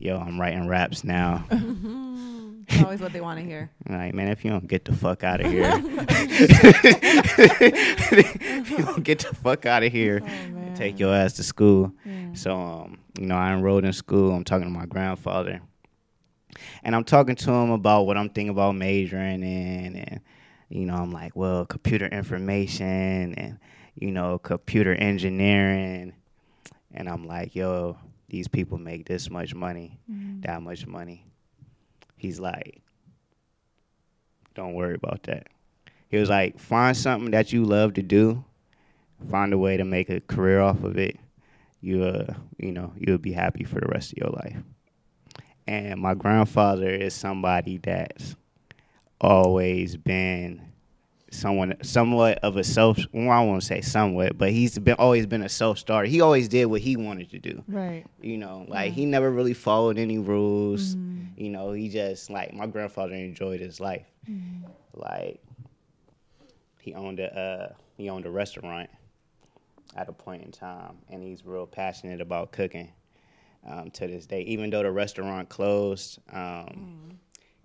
yo, 0.00 0.18
I'm 0.18 0.40
writing 0.40 0.66
raps 0.66 1.04
now. 1.04 1.44
It's 2.72 2.84
always 2.84 3.00
what 3.00 3.12
they 3.12 3.20
want 3.20 3.40
to 3.40 3.44
hear. 3.44 3.68
Like, 3.88 4.14
man, 4.14 4.28
if 4.28 4.44
you 4.44 4.50
don't 4.52 4.68
get 4.68 4.84
the 4.84 4.92
fuck 4.94 5.24
out 5.24 5.40
of 5.40 5.50
here, 5.50 5.72
if 8.12 8.70
you 8.70 8.78
don't 8.78 9.02
get 9.02 9.18
the 9.18 9.34
fuck 9.34 9.66
out 9.66 9.82
of 9.82 9.90
here, 9.90 10.22
Oh, 10.22 10.76
take 10.76 11.00
your 11.00 11.12
ass 11.12 11.32
to 11.34 11.42
school. 11.42 11.92
Yeah. 12.04 12.32
So, 12.34 12.56
um, 12.56 12.98
you 13.18 13.26
know, 13.26 13.34
I 13.34 13.52
enrolled 13.52 13.84
in 13.84 13.92
school. 13.92 14.32
I'm 14.32 14.44
talking 14.44 14.66
to 14.66 14.70
my 14.70 14.86
grandfather, 14.86 15.60
and 16.84 16.94
I'm 16.94 17.02
talking 17.02 17.34
to 17.34 17.50
him 17.50 17.70
about 17.72 18.04
what 18.04 18.16
I'm 18.16 18.28
thinking 18.28 18.50
about 18.50 18.76
majoring 18.76 19.42
in, 19.42 19.96
and 19.96 20.20
you 20.68 20.86
know, 20.86 20.94
I'm 20.94 21.10
like, 21.10 21.34
well, 21.34 21.66
computer 21.66 22.06
information 22.06 23.34
and 23.34 23.58
you 23.96 24.12
know, 24.12 24.38
computer 24.38 24.94
engineering, 24.94 26.12
and 26.94 27.08
I'm 27.08 27.26
like, 27.26 27.56
yo, 27.56 27.98
these 28.30 28.48
people 28.48 28.78
make 28.78 29.06
this 29.06 29.28
much 29.30 29.54
money, 29.54 29.98
Mhm. 30.10 30.42
that 30.42 30.62
much 30.62 30.86
money. 30.86 31.24
He's 32.16 32.40
like, 32.40 32.80
don't 34.54 34.74
worry 34.74 34.94
about 34.94 35.22
that. 35.24 35.48
He 36.08 36.16
was 36.16 36.28
like, 36.28 36.58
find 36.58 36.96
something 36.96 37.30
that 37.32 37.52
you 37.52 37.64
love 37.64 37.94
to 37.94 38.02
do, 38.02 38.44
find 39.30 39.52
a 39.52 39.58
way 39.58 39.76
to 39.76 39.84
make 39.84 40.10
a 40.10 40.20
career 40.20 40.60
off 40.60 40.82
of 40.82 40.96
it. 40.98 41.16
You, 41.80 42.04
uh, 42.04 42.34
you 42.58 42.72
know, 42.72 42.92
you'll 42.98 43.18
be 43.18 43.32
happy 43.32 43.64
for 43.64 43.80
the 43.80 43.86
rest 43.86 44.12
of 44.12 44.18
your 44.18 44.30
life. 44.30 44.62
And 45.66 46.00
my 46.00 46.14
grandfather 46.14 46.88
is 46.90 47.14
somebody 47.14 47.78
that's 47.78 48.34
always 49.20 49.96
been 49.96 50.69
someone, 51.30 51.76
somewhat 51.82 52.38
of 52.38 52.56
a 52.56 52.64
self. 52.64 52.98
Well, 53.12 53.30
I 53.30 53.40
won't 53.44 53.62
say 53.62 53.80
somewhat, 53.80 54.36
but 54.36 54.50
he's 54.50 54.78
been 54.78 54.96
always 54.98 55.26
been 55.26 55.42
a 55.42 55.48
self 55.48 55.78
starter. 55.78 56.06
He 56.08 56.20
always 56.20 56.48
did 56.48 56.66
what 56.66 56.80
he 56.80 56.96
wanted 56.96 57.30
to 57.30 57.38
do. 57.38 57.62
Right. 57.68 58.04
You 58.20 58.36
know, 58.38 58.64
like 58.68 58.88
Yeah. 58.90 58.94
he 58.94 59.06
never 59.06 59.30
really 59.30 59.54
followed 59.54 59.98
any 59.98 60.18
rules. 60.18 60.96
Mhm. 60.96 61.28
You 61.36 61.50
know, 61.50 61.72
he 61.72 61.88
just 61.88 62.30
like 62.30 62.52
my 62.52 62.66
grandfather 62.66 63.14
enjoyed 63.14 63.60
his 63.60 63.80
life. 63.80 64.06
Mhm. 64.28 64.62
Like 64.94 65.40
he 66.80 66.94
owned 66.94 67.20
a 67.20 67.38
uh, 67.38 67.74
he 67.96 68.08
owned 68.10 68.26
a 68.26 68.30
restaurant 68.30 68.90
at 69.96 70.08
a 70.08 70.12
point 70.12 70.42
in 70.44 70.50
time, 70.52 70.98
and 71.08 71.22
he's 71.22 71.44
real 71.44 71.66
passionate 71.66 72.20
about 72.20 72.52
cooking 72.52 72.90
um, 73.66 73.90
to 73.92 74.06
this 74.06 74.26
day. 74.26 74.42
Even 74.42 74.70
though 74.70 74.82
the 74.82 74.90
restaurant 74.90 75.48
closed, 75.48 76.18
um, 76.32 77.18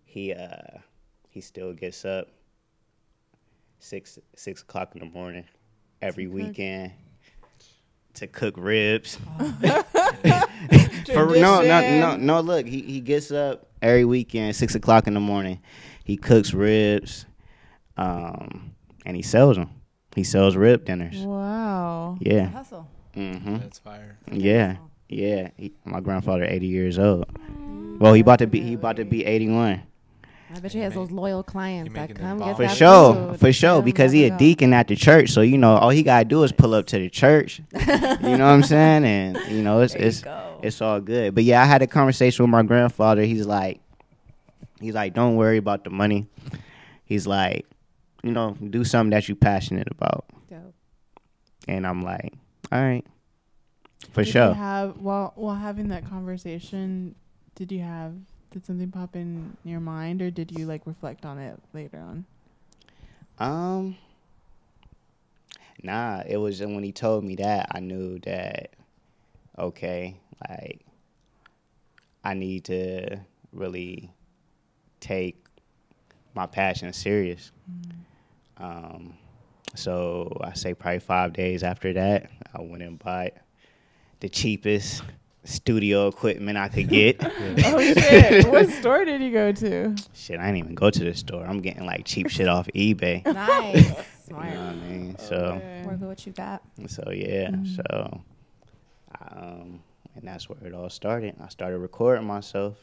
he 0.06 0.34
uh, 0.34 0.80
he 1.30 1.41
still 1.41 1.73
gets 1.73 2.04
up 2.06 2.28
six 3.80 4.18
six 4.36 4.62
o'clock 4.62 4.92
in 4.96 5.00
the 5.00 5.06
morning 5.14 5.46
every 6.02 6.26
To 6.26 6.30
cook. 6.30 6.36
weekend 6.40 6.92
to 8.16 8.28
cook 8.28 8.56
ribs. 8.58 9.18
For, 11.14 11.36
no, 11.36 11.62
no, 11.62 11.82
no, 12.00 12.16
no. 12.16 12.40
Look, 12.42 12.66
he, 12.66 12.82
he 12.82 13.00
gets 13.02 13.32
up 13.32 13.68
every 13.82 14.06
weekend, 14.06 14.56
six 14.56 14.74
o'clock 14.76 15.08
in 15.08 15.14
the 15.14 15.20
morning. 15.20 15.60
He 16.04 16.18
cooks 16.18 16.54
ribs, 16.54 17.26
um, 17.98 18.74
and 19.06 19.16
he 19.16 19.22
sells 19.22 19.58
them. 19.58 19.70
He 20.16 20.24
sells 20.24 20.56
rib 20.56 20.86
dinners. 20.86 21.18
Wow. 21.18 22.18
Yeah. 22.22 22.46
Hustle. 22.48 22.88
hmm 23.14 23.58
That's 23.58 23.80
fire. 23.80 24.18
Yeah. 24.32 24.78
Yeah. 25.10 25.50
He, 25.58 25.74
my 25.84 26.00
grandfather, 26.00 26.46
eighty 26.46 26.68
years 26.68 26.98
old. 26.98 27.26
Well, 28.00 28.14
he 28.14 28.22
about 28.22 28.40
to 28.40 28.48
be 28.48 28.62
he 28.62 28.74
about 28.76 28.96
to 28.98 29.06
be 29.06 29.26
eighty 29.26 29.50
one. 29.50 29.84
I 30.56 30.60
bet 30.62 30.72
he 30.72 30.80
has 30.80 30.94
those 30.94 31.12
loyal 31.12 31.44
clients 31.44 31.94
that 31.94 32.15
come 32.15 32.39
get. 32.39 32.56
For 32.56 32.63
that 32.63 32.78
sure, 32.78 33.13
food. 33.13 33.39
for 33.41 33.52
sure, 33.52 33.82
because 33.82 34.13
he 34.13 34.24
a 34.24 34.38
deacon 34.38 34.72
at 34.72 34.88
the 34.88 34.96
church, 34.96 35.30
so 35.30 35.41
you 35.41 35.58
know 35.58 35.76
all 35.76 35.89
he 35.89 36.02
gotta 36.02 36.24
do 36.24 36.44
is 36.44 36.54
pull 36.54 36.74
up 36.74 36.86
to 36.88 36.98
the 36.98 37.10
church. 37.10 37.62
you 37.74 37.86
know 37.86 38.15
what 38.22 38.41
I'm 38.41 38.63
saying? 38.63 39.04
And 39.04 39.38
you 39.50 39.62
know 39.62 39.82
it's 39.82 39.94
There 39.94 40.02
you 40.04 40.08
it's 40.08 40.24
it's 40.62 40.82
all 40.82 41.02
good. 41.02 41.36
But 41.36 41.44
yeah, 41.44 41.62
I 41.62 41.65
had 41.65 41.82
a 41.82 41.88
conversation 41.88 42.44
with 42.44 42.52
my 42.52 42.63
grandfather. 42.63 43.24
He's 43.24 43.46
like, 43.46 43.82
he's 44.80 44.94
like, 44.94 45.13
don't 45.13 45.36
worry 45.36 45.58
about 45.58 45.84
the 45.84 45.89
money. 45.89 46.28
He's 47.04 47.28
like, 47.28 47.65
you 48.24 48.32
know, 48.32 48.54
do 48.54 48.86
something 48.86 49.12
that 49.12 49.28
you're 49.28 49.36
passionate 49.36 49.89
about. 49.91 50.26
Dope. 50.50 50.74
And 51.68 51.86
I'm 51.86 52.02
like, 52.02 52.34
all 52.72 52.82
right, 52.82 53.06
for 54.13 54.24
Did 54.24 54.32
sure. 54.32 54.54
Have 54.54 54.98
while 54.98 55.34
while 55.36 55.56
having 55.56 55.89
that 55.89 56.10
conversation, 56.10 57.15
did 57.56 57.74
you 57.74 57.82
have 57.82 58.13
did 58.56 58.65
something 58.65 58.89
pop 58.89 59.18
in 59.18 59.58
your 59.65 59.82
mind, 59.82 60.22
or 60.22 60.32
did 60.32 60.58
you 60.58 60.65
like 60.65 60.82
reflect 60.86 61.26
on 61.26 61.38
it 61.38 61.60
later 61.74 62.00
on? 62.00 62.26
Um, 63.38 63.98
nah, 65.84 66.24
it 66.26 66.38
was 66.38 66.62
when 66.62 66.82
he 66.82 66.94
told 66.94 67.26
me 67.26 67.36
that 67.36 67.68
I 67.72 67.82
knew 67.82 68.18
that 68.20 68.70
okay, 69.60 70.15
like 70.48 70.86
I 72.24 72.34
need 72.34 72.63
to 72.65 73.20
really 73.52 74.10
take 75.02 75.44
my 76.34 76.46
passion 76.46 76.94
serious. 76.94 77.52
Um, 78.56 79.18
so 79.76 80.38
I 80.39 80.54
say 80.54 80.74
probably 80.74 81.00
five 81.00 81.34
days 81.34 81.62
after 81.62 81.91
that, 81.91 82.32
I 82.54 82.62
went 82.62 82.84
and 82.84 82.98
bought 82.98 83.34
the 84.22 84.30
cheapest 84.30 85.04
studio 85.46 86.08
equipment 86.08 86.58
I 86.58 86.68
could 86.70 86.90
get. 86.90 87.18
oh 87.24 87.80
shit! 87.94 88.46
what 88.50 88.70
store 88.70 89.06
did 89.06 89.22
you 89.22 89.32
go 89.32 89.52
to? 89.54 89.96
shit, 90.14 90.40
I 90.40 90.46
didn't 90.46 90.58
even 90.58 90.76
go 90.76 90.90
to 90.90 91.04
the 91.04 91.14
store. 91.16 91.46
I'm 91.46 91.62
getting 91.62 91.86
like 91.86 92.06
cheap 92.06 92.30
shit 92.30 92.48
off 92.48 92.68
eBay. 92.76 93.26
Nice. 93.26 93.94
You 94.28 94.34
know 94.34 94.40
what 94.42 94.48
I 94.58 94.74
mean? 94.74 95.16
So, 95.20 95.36
Okay. 95.36 95.84
Work 95.86 96.00
with 96.00 96.10
what 96.10 96.26
you 96.26 96.32
got. 96.34 96.64
so 96.88 97.12
yeah, 97.12 97.52
so, 97.76 98.22
um, 99.22 99.84
and 100.16 100.24
that's 100.24 100.50
where 100.50 100.58
it 100.68 100.74
all 100.74 100.90
started. 100.90 101.36
I 101.40 101.48
started 101.50 101.78
recording 101.78 102.26
myself, 102.26 102.76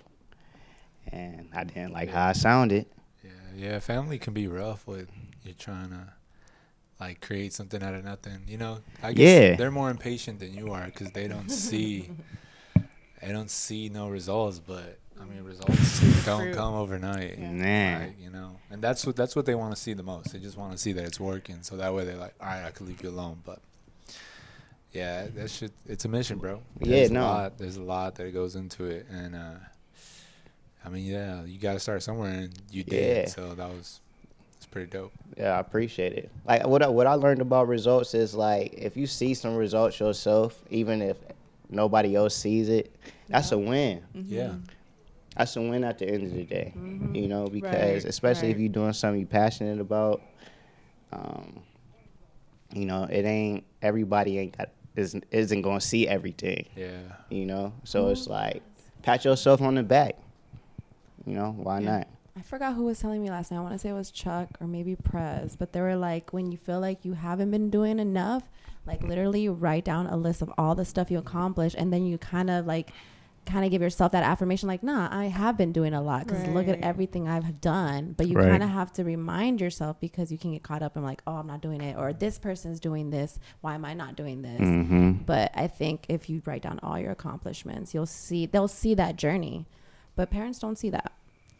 and 1.11 1.49
I 1.53 1.65
didn't 1.65 1.93
like 1.93 2.11
how 2.11 2.29
I 2.29 2.33
sounded. 2.33 2.87
Yeah, 3.25 3.31
yeah. 3.57 3.79
Family 3.81 4.19
can 4.19 4.35
be 4.35 4.47
rough 4.47 4.87
with 4.87 5.09
you're 5.43 5.55
trying 5.55 5.91
to 5.91 6.13
like 7.01 7.21
create 7.21 7.53
something 7.53 7.83
out 7.83 7.95
of 7.95 8.05
nothing. 8.05 8.43
You 8.47 8.59
know, 8.59 8.79
I 9.03 9.13
guess 9.13 9.29
Yeah. 9.51 9.57
they're 9.57 9.73
more 9.73 9.91
impatient 9.91 10.39
than 10.39 10.55
you 10.55 10.71
are 10.73 10.85
because 10.85 11.11
they 11.11 11.27
don't 11.27 11.51
see, 11.51 12.09
they 13.23 13.33
don't 13.33 13.51
see 13.51 13.89
no 13.89 14.09
results. 14.09 14.59
But 14.59 14.99
I 15.21 15.25
mean, 15.25 15.45
results 15.45 16.25
don't 16.27 16.53
come 16.53 16.75
overnight. 16.75 17.39
Yeah. 17.39 17.51
Nah. 17.53 18.05
Like, 18.05 18.21
you 18.21 18.31
know, 18.31 18.57
and 18.71 18.83
that's 18.83 19.07
what 19.07 19.17
that's 19.17 19.37
what 19.37 19.47
they 19.47 19.55
want 19.55 19.75
to 19.75 19.81
see 19.81 19.93
the 19.95 20.03
most. 20.03 20.33
They 20.33 20.39
just 20.39 20.57
want 20.57 20.73
to 20.73 20.79
see 20.79 20.93
that 20.93 21.05
it's 21.05 21.21
working, 21.21 21.63
so 21.63 21.77
that 21.77 21.95
way 21.95 22.05
they're 22.05 22.17
like, 22.17 22.35
all 22.41 22.49
right, 22.49 22.65
I 22.65 22.71
can 22.71 22.87
leave 22.87 23.03
you 23.03 23.11
alone. 23.11 23.41
But 23.45 23.61
yeah, 24.93 25.27
that 25.35 25.51
shit, 25.51 25.73
it's 25.87 26.05
a 26.05 26.09
mission, 26.09 26.39
bro. 26.39 26.61
Yeah, 26.81 26.97
There's 26.97 27.11
no. 27.11 27.23
A 27.23 27.25
lot, 27.25 27.59
there's 27.59 27.77
a 27.77 27.83
lot 27.83 28.15
that 28.17 28.33
goes 28.33 28.57
into 28.57 28.85
it, 28.85 29.07
and 29.11 29.35
uh, 29.35 29.55
I 30.85 30.89
mean, 30.89 31.07
yeah, 31.07 31.45
you 31.45 31.59
got 31.59 31.75
to 31.75 31.81
start 31.81 32.03
somewhere, 32.03 32.31
and 32.31 32.53
you 32.71 32.83
did. 32.83 33.17
Yeah. 33.17 33.29
So 33.29 33.55
that 33.55 33.69
was 33.69 34.01
it's 34.57 34.67
pretty 34.67 34.91
dope. 34.91 35.13
Yeah, 35.37 35.57
I 35.57 35.61
appreciate 35.61 36.13
it. 36.13 36.31
Like 36.47 36.67
what 36.67 36.83
I, 36.83 36.89
what 36.89 37.07
I 37.07 37.15
learned 37.15 37.41
about 37.41 37.69
results 37.69 38.15
is 38.15 38.35
like 38.35 38.75
if 38.75 38.97
you 38.97 39.07
see 39.07 39.35
some 39.35 39.57
results 39.57 39.99
yourself, 39.99 40.63
even 40.71 41.03
if 41.03 41.17
nobody 41.73 42.15
else 42.17 42.37
sees 42.37 42.69
it, 42.69 42.95
that's 43.29 43.53
a 43.53 43.59
win. 43.59 44.03
Mm-hmm. 44.17 44.33
Yeah, 44.35 44.55
That's 45.37 45.57
a 45.57 45.61
win 45.63 45.85
at 45.85 45.99
the 45.99 46.07
end 46.09 46.25
of 46.25 46.35
the 46.35 46.45
day. 46.45 46.73
Mm-hmm. 46.77 47.15
You 47.15 47.29
know, 47.29 47.47
because 47.49 48.05
Right, 48.05 48.05
especially 48.05 48.51
if 48.51 48.59
you're 48.59 48.69
doing 48.69 48.93
something 48.93 49.21
you're 49.21 49.27
passionate 49.29 49.81
about, 49.81 50.21
um, 51.13 51.61
you 52.73 52.87
know, 52.87 53.05
it 53.05 53.25
ain't 53.25 53.65
everybody 53.81 54.39
ain't 54.39 54.57
got 54.57 54.71
isn't 54.97 55.25
isn't 55.31 55.63
gonna 55.63 55.81
see 55.81 56.07
everything. 56.07 56.67
yeah. 56.77 57.01
You 57.31 57.47
know, 57.47 57.73
so 57.85 58.09
it's 58.09 58.23
mm-hmm. 58.23 58.33
like 58.33 58.63
pat 59.03 59.25
yourself 59.25 59.61
on 59.63 59.75
the 59.75 59.83
back. 59.83 60.17
You 61.27 61.35
know, 61.35 61.53
why 61.57 61.81
Yeah. 61.81 61.99
not? 61.99 62.09
I 62.37 62.41
forgot 62.41 62.75
who 62.75 62.85
was 62.85 62.99
telling 62.99 63.23
me 63.23 63.31
last 63.31 63.51
night. 63.51 63.59
I 63.59 63.61
want 63.61 63.75
to 63.75 63.79
say 63.79 63.91
it 63.91 63.95
was 63.95 64.11
Chuck 64.11 64.49
or 64.61 64.67
maybe 64.67 64.97
Prez, 64.97 65.55
but 65.57 65.73
they 65.73 65.81
were 65.81 65.97
like, 65.97 66.33
when 66.33 66.51
you 66.51 66.57
feel 66.57 66.81
like 66.81 67.05
you 67.05 67.13
haven't 67.13 67.51
been 67.51 67.69
doing 67.69 67.99
enough, 67.99 68.45
like 68.87 69.03
literally 69.03 69.49
write 69.49 69.85
down 69.85 70.07
a 70.07 70.17
list 70.17 70.41
of 70.41 70.51
all 70.57 70.75
the 70.75 70.85
stuff 70.85 71.11
you 71.11 71.19
accomplished, 71.19 71.77
and 71.79 71.93
then 71.93 72.07
you 72.07 72.17
kind 72.19 72.49
of 72.49 72.67
like, 72.67 72.91
kind 73.45 73.65
of 73.65 73.71
give 73.73 73.83
yourself 73.83 74.13
that 74.13 74.23
affirmation, 74.23 74.69
like, 74.69 74.83
nah, 74.85 75.09
I 75.11 75.25
have 75.27 75.59
been 75.59 75.73
doing 75.73 75.93
a 75.95 76.01
lot 76.01 76.27
because 76.27 76.47
look 76.49 76.69
at 76.69 76.81
everything 76.81 77.29
I've 77.29 77.61
done. 77.61 78.15
But 78.17 78.29
you 78.29 78.37
Right. 78.37 78.49
kind 78.49 78.63
of 78.63 78.71
have 78.71 78.93
to 78.95 79.05
remind 79.05 79.61
yourself 79.61 80.01
because 80.01 80.31
you 80.33 80.39
can 80.39 80.53
get 80.53 80.63
caught 80.63 80.81
up 80.83 80.97
in 80.97 81.03
like, 81.03 81.23
oh, 81.27 81.35
I'm 81.35 81.47
not 81.49 81.61
doing 81.61 81.81
it, 81.83 81.97
or 81.99 82.13
this 82.13 82.39
person's 82.39 82.81
doing 82.81 83.11
this. 83.11 83.39
Why 83.61 83.75
am 83.75 83.85
I 83.85 83.95
not 83.95 84.17
doing 84.17 84.43
this? 84.43 84.61
Mm-hmm. 84.61 85.13
But 85.27 85.51
I 85.55 85.67
think 85.67 86.07
if 86.09 86.31
you 86.31 86.41
write 86.47 86.63
down 86.63 86.81
all 86.83 86.99
your 86.99 87.11
accomplishments, 87.11 87.93
you'll 87.93 88.07
see 88.07 88.47
they'll 88.47 88.69
see 88.69 88.95
that 88.95 89.17
journey. 89.17 89.67
But 90.17 90.31
parents 90.31 90.59
don't 90.59 90.79
see 90.79 90.91
that 90.91 91.13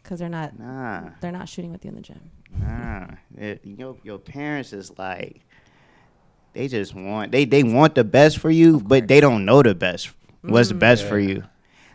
because 0.03 0.19
they're 0.19 0.29
not 0.29 0.59
Nah. 0.59 1.09
they're 1.21 1.31
not 1.31 1.47
shooting 1.49 1.71
with 1.71 1.83
you 1.85 1.89
in 1.89 1.95
the 1.95 2.01
gym. 2.01 2.29
Nah, 2.59 3.07
it, 3.37 3.61
your 3.65 3.97
your 4.03 4.19
parents 4.19 4.73
is 4.73 4.91
like 4.97 5.41
they 6.53 6.67
just 6.67 6.93
want 6.93 7.31
they 7.31 7.45
they 7.45 7.63
want 7.63 7.95
the 7.95 8.03
best 8.03 8.37
for 8.37 8.51
you, 8.51 8.79
but 8.79 9.07
they 9.07 9.19
don't 9.19 9.45
know 9.45 9.63
the 9.63 9.73
best 9.73 10.11
what's 10.41 10.69
the 10.69 10.75
best 10.75 11.05
for 11.05 11.17
you. 11.17 11.43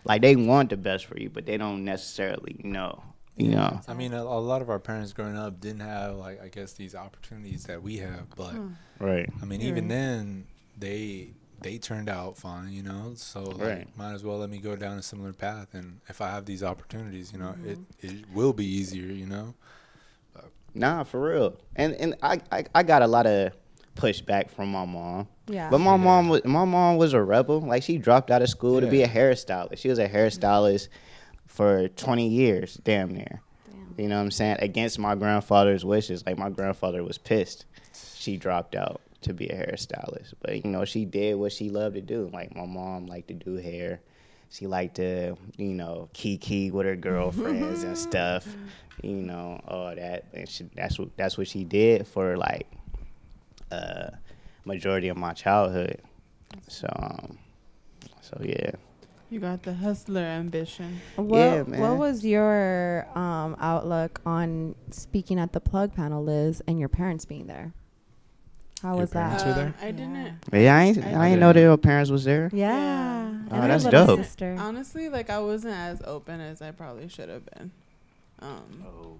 Like 0.05 0.23
they 0.23 0.37
want 0.37 0.71
the 0.71 0.77
best 0.77 1.05
for 1.07 1.18
you, 1.18 1.29
but 1.31 1.44
they 1.47 1.57
don't 1.59 1.85
necessarily 1.85 2.61
know. 2.64 3.03
You 3.37 3.51
know. 3.51 3.81
I 3.87 3.94
mean, 3.94 4.14
a, 4.14 4.23
a 4.23 4.40
lot 4.40 4.62
of 4.62 4.71
our 4.71 4.81
parents 4.81 5.12
growing 5.12 5.37
up 5.37 5.61
didn't 5.61 5.81
have 5.81 6.16
like 6.16 6.42
I 6.42 6.49
guess 6.49 6.73
these 6.73 6.97
opportunities 6.97 7.64
that 7.64 7.81
we 7.83 7.99
have, 7.99 8.35
but 8.35 8.51
hmm. 8.53 8.73
Right. 8.99 9.31
I 9.40 9.44
mean, 9.44 9.61
You're 9.61 9.71
even 9.71 9.85
right. 9.85 9.90
then, 9.90 10.47
they 10.77 11.29
they 11.61 11.79
turned 11.79 12.09
out 12.09 12.37
fine, 12.37 12.73
you 12.73 12.83
know. 12.83 13.12
So 13.16 13.42
like, 13.42 13.59
Right. 13.61 13.97
might 13.97 14.12
as 14.14 14.25
well 14.25 14.38
let 14.38 14.51
me 14.51 14.59
go 14.59 14.77
down 14.77 14.99
a 14.99 15.03
similar 15.03 15.33
path, 15.33 15.75
and 15.75 16.01
if 16.09 16.21
I 16.21 16.31
have 16.31 16.44
these 16.44 16.62
opportunities, 16.62 17.33
you 17.33 17.38
know, 17.38 17.55
it 17.64 17.79
Mm-hmm. 17.79 18.07
it 18.07 18.25
will 18.33 18.53
be 18.53 18.66
easier, 18.66 19.07
you 19.12 19.27
know. 19.27 19.55
Nah, 20.75 21.03
for 21.05 21.21
real. 21.21 21.57
And 21.77 21.94
and 21.94 22.14
I, 22.23 22.40
I 22.53 22.64
I 22.75 22.83
got 22.83 23.03
a 23.03 23.07
lot 23.07 23.27
of 23.27 23.53
pushback 23.97 24.51
from 24.51 24.71
my 24.71 24.85
mom. 24.85 25.27
Yeah. 25.49 25.71
But 25.71 25.79
my 25.79 25.92
Yeah. 25.92 25.97
mom 25.97 26.29
was 26.29 26.44
my 26.44 26.64
mom 26.64 26.97
was 26.99 27.14
a 27.14 27.23
rebel. 27.23 27.61
Like 27.61 27.83
she 27.83 27.99
dropped 27.99 28.31
out 28.31 28.42
of 28.42 28.49
school 28.49 28.81
to 28.81 28.87
be 28.87 29.03
a 29.03 29.09
hairstylist. 29.09 29.79
She 29.79 29.88
was 29.88 29.99
a 29.99 30.09
hairstylist 30.09 30.88
for 31.47 31.88
20 31.88 32.29
years, 32.29 32.75
damn 32.85 33.11
near. 33.12 33.40
You 33.97 34.07
know 34.07 34.16
what 34.16 34.23
I'm 34.23 34.31
saying? 34.31 34.59
Against 34.61 34.99
my 34.99 35.16
grandfather's 35.16 35.85
wishes. 35.85 36.25
Like 36.25 36.38
my 36.38 36.51
grandfather 36.51 37.03
was 37.03 37.18
pissed. 37.18 37.64
She 38.14 38.37
dropped 38.37 38.77
out 38.77 39.01
to 39.22 39.35
be 39.35 39.48
a 39.48 39.54
hairstylist. 39.54 40.35
But 40.40 40.64
you 40.64 40.70
know, 40.70 40.85
she 40.85 41.04
did 41.04 41.37
what 41.37 41.52
she 41.52 41.70
loved 41.70 41.94
to 41.96 42.00
do. 42.00 42.31
Like 42.33 42.54
my 42.54 42.66
mom 42.66 43.07
liked 43.07 43.28
to 43.28 43.35
do 43.35 43.57
hair. 43.57 44.00
She 44.50 44.66
liked 44.66 44.96
to, 44.96 45.37
you 45.57 45.74
know, 45.74 46.09
kiki 46.14 46.70
with 46.70 46.87
her 46.87 46.96
girlfriends 46.96 47.83
and 47.83 47.96
stuff. 47.96 48.46
You 49.00 49.22
know, 49.22 49.61
all 49.68 49.94
that. 49.94 50.24
And 50.35 50.48
she, 50.48 50.68
that's 50.74 50.98
what 50.98 51.16
that's 51.16 51.38
what 51.38 51.46
she 51.46 51.62
did 51.62 52.04
for 52.04 52.37
like 52.37 52.66
uh 53.70 54.09
majority 54.64 55.07
of 55.07 55.16
my 55.16 55.33
childhood. 55.35 56.02
So 56.66 56.88
um 56.96 57.38
so 58.20 58.40
yeah. 58.42 58.72
You 59.31 59.38
got 59.38 59.62
the 59.62 59.74
hustler 59.74 60.22
ambition. 60.22 61.00
What, 61.14 61.38
Yeah, 61.38 61.62
what 61.62 61.98
was 61.98 62.24
your 62.24 63.07
um, 63.14 63.57
outlook 63.61 64.20
on 64.24 64.74
speaking 64.90 65.38
at 65.38 65.52
the 65.52 65.61
plug 65.61 65.94
panel, 65.94 66.24
Liz, 66.24 66.62
and 66.66 66.81
your 66.81 66.88
parents 66.88 67.24
being 67.26 67.46
there? 67.46 67.74
How 68.82 68.92
Your 68.92 69.00
was 69.00 69.10
that? 69.10 69.38
parents 69.40 69.44
were 69.44 69.52
there? 69.54 69.74
Uh, 69.80 69.84
I 69.86 69.90
didn't. 69.90 70.34
Yeah, 70.52 70.76
I 70.76 70.82
ain't 70.84 71.04
I 71.04 71.12
I 71.12 71.28
ain't 71.28 71.40
know 71.40 71.52
that 71.52 71.60
your 71.60 71.76
parents 71.76 72.10
was 72.10 72.24
there. 72.24 72.48
Yeah. 72.52 72.76
Yeah. 73.50 73.64
Oh, 73.64 73.66
that's 73.68 73.84
dope. 73.84 74.20
Sister. 74.20 74.56
Honestly, 74.58 75.08
like 75.08 75.30
I 75.30 75.40
wasn't 75.40 75.74
as 75.74 76.00
open 76.04 76.40
as 76.40 76.62
I 76.62 76.70
probably 76.70 77.08
should 77.08 77.28
have 77.28 77.44
been. 77.46 77.70
Um, 78.40 79.18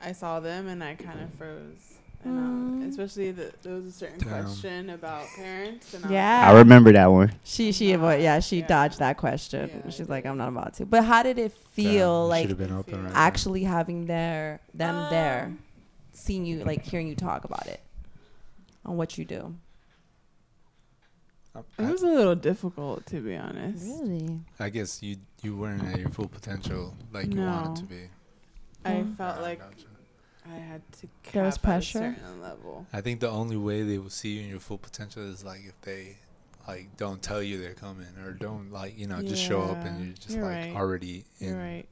I 0.00 0.12
saw 0.12 0.40
them 0.40 0.66
and 0.66 0.82
I 0.82 0.94
kind 0.94 1.20
of 1.20 1.32
froze. 1.34 1.98
And, 2.24 2.36
um, 2.38 2.80
Mm. 2.82 2.88
especially 2.90 3.30
the, 3.30 3.50
there 3.62 3.74
was 3.74 3.86
a 3.86 3.92
certain 3.92 4.18
Damn. 4.18 4.44
question 4.44 4.90
about 4.90 5.26
parents. 5.36 5.94
And 5.94 6.10
Yeah. 6.10 6.42
I 6.50 6.58
remember 6.58 6.92
that 6.92 7.06
one. 7.06 7.32
She 7.44 7.72
she 7.72 7.92
avoid 7.92 8.20
yeah 8.20 8.40
she 8.40 8.60
Yeah. 8.60 8.66
dodged 8.66 8.98
that 8.98 9.16
question. 9.18 9.70
Yeah, 9.84 9.90
She's 9.90 10.08
like. 10.08 10.26
I'm 10.26 10.36
not 10.36 10.48
about 10.48 10.74
to. 10.74 10.86
But 10.86 11.04
how 11.04 11.22
did 11.22 11.38
it 11.38 11.52
feel 11.52 12.26
like 12.28 12.48
should 12.48 12.58
been 12.58 12.72
open 12.72 13.04
right 13.04 13.12
actually 13.14 13.64
having 13.64 14.06
their 14.06 14.60
them 14.74 15.06
there, 15.10 15.44
Um, 15.46 15.58
seeing 16.12 16.44
you 16.44 16.64
like 16.64 16.82
hearing 16.84 17.06
you 17.08 17.14
talk 17.14 17.44
about 17.44 17.66
it, 17.68 17.80
on 18.84 18.96
what 18.96 19.18
you 19.18 19.24
do? 19.24 19.54
there. 21.54 21.64
It 21.78 21.90
was 21.92 22.02
a 22.02 22.06
little 22.06 22.34
difficult, 22.36 23.06
to 23.06 23.20
be 23.20 23.36
honest. 23.36 23.84
Really? 23.84 24.40
I 24.58 24.70
guess 24.70 25.02
you 25.02 25.16
you 25.42 25.56
weren't 25.56 25.82
at 25.84 25.98
your 25.98 26.10
full 26.10 26.28
potential 26.28 26.94
like 27.12 27.32
you 27.34 27.40
wanted 27.40 27.76
to 27.76 27.84
be. 27.84 28.08
I 28.84 28.90
Mm. 28.92 29.16
felt 29.16 29.38
Ah, 29.38 29.42
like 29.42 29.58
gotcha. 29.58 29.86
I 30.46 30.54
had 30.54 30.80
to 30.92 31.06
cap 31.22 31.32
There 31.34 31.44
was 31.44 31.56
at 31.56 31.62
pressure? 31.62 31.98
a 31.98 32.14
certain 32.14 32.40
level. 32.40 32.86
I 32.92 33.00
think 33.00 33.20
the 33.20 33.28
only 33.30 33.56
way 33.56 33.82
they 33.82 33.98
will 33.98 34.10
see 34.10 34.36
you 34.36 34.42
in 34.44 34.48
your 34.48 34.60
full 34.60 34.78
potential 34.78 35.22
is 35.22 35.44
like 35.44 35.60
if 35.66 35.78
they 35.82 36.16
like 36.68 36.96
don't 36.96 37.20
tell 37.22 37.42
you 37.42 37.58
they're 37.60 37.74
coming 37.74 38.06
or 38.24 38.32
don't 38.32 38.70
like 38.70 38.96
you 38.98 39.06
know 39.06 39.20
just 39.22 39.42
show 39.42 39.62
up 39.62 39.84
and 39.84 40.04
you're 40.04 40.14
just 40.14 40.30
you're 40.30 40.44
like 40.44 40.66
right. 40.66 40.76
already 40.76 41.24
in. 41.40 41.48
You're 41.48 41.58
right. 41.58 41.86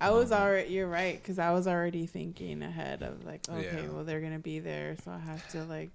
I 0.00 0.10
was 0.10 0.32
already. 0.32 0.72
You're 0.72 0.88
right, 0.88 1.20
because 1.20 1.38
I 1.38 1.52
was 1.52 1.66
already 1.68 2.06
thinking 2.06 2.62
ahead 2.62 3.02
of 3.02 3.24
like, 3.24 3.48
okay, 3.48 3.82
Yeah. 3.84 3.90
well 3.90 4.04
they're 4.04 4.20
gonna 4.20 4.38
be 4.38 4.58
there, 4.58 4.96
so 5.04 5.12
I 5.12 5.18
have 5.18 5.46
to 5.50 5.64
like 5.64 5.90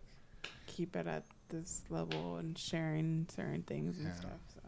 keep 0.70 0.96
it 0.96 1.08
at 1.08 1.24
this 1.50 1.84
level 1.90 2.38
and 2.38 2.58
sharing 2.58 3.28
certain 3.36 3.64
things 3.64 3.98
and 3.98 4.08
Yeah. 4.08 4.14
stuff. 4.16 4.40
So, 4.54 4.62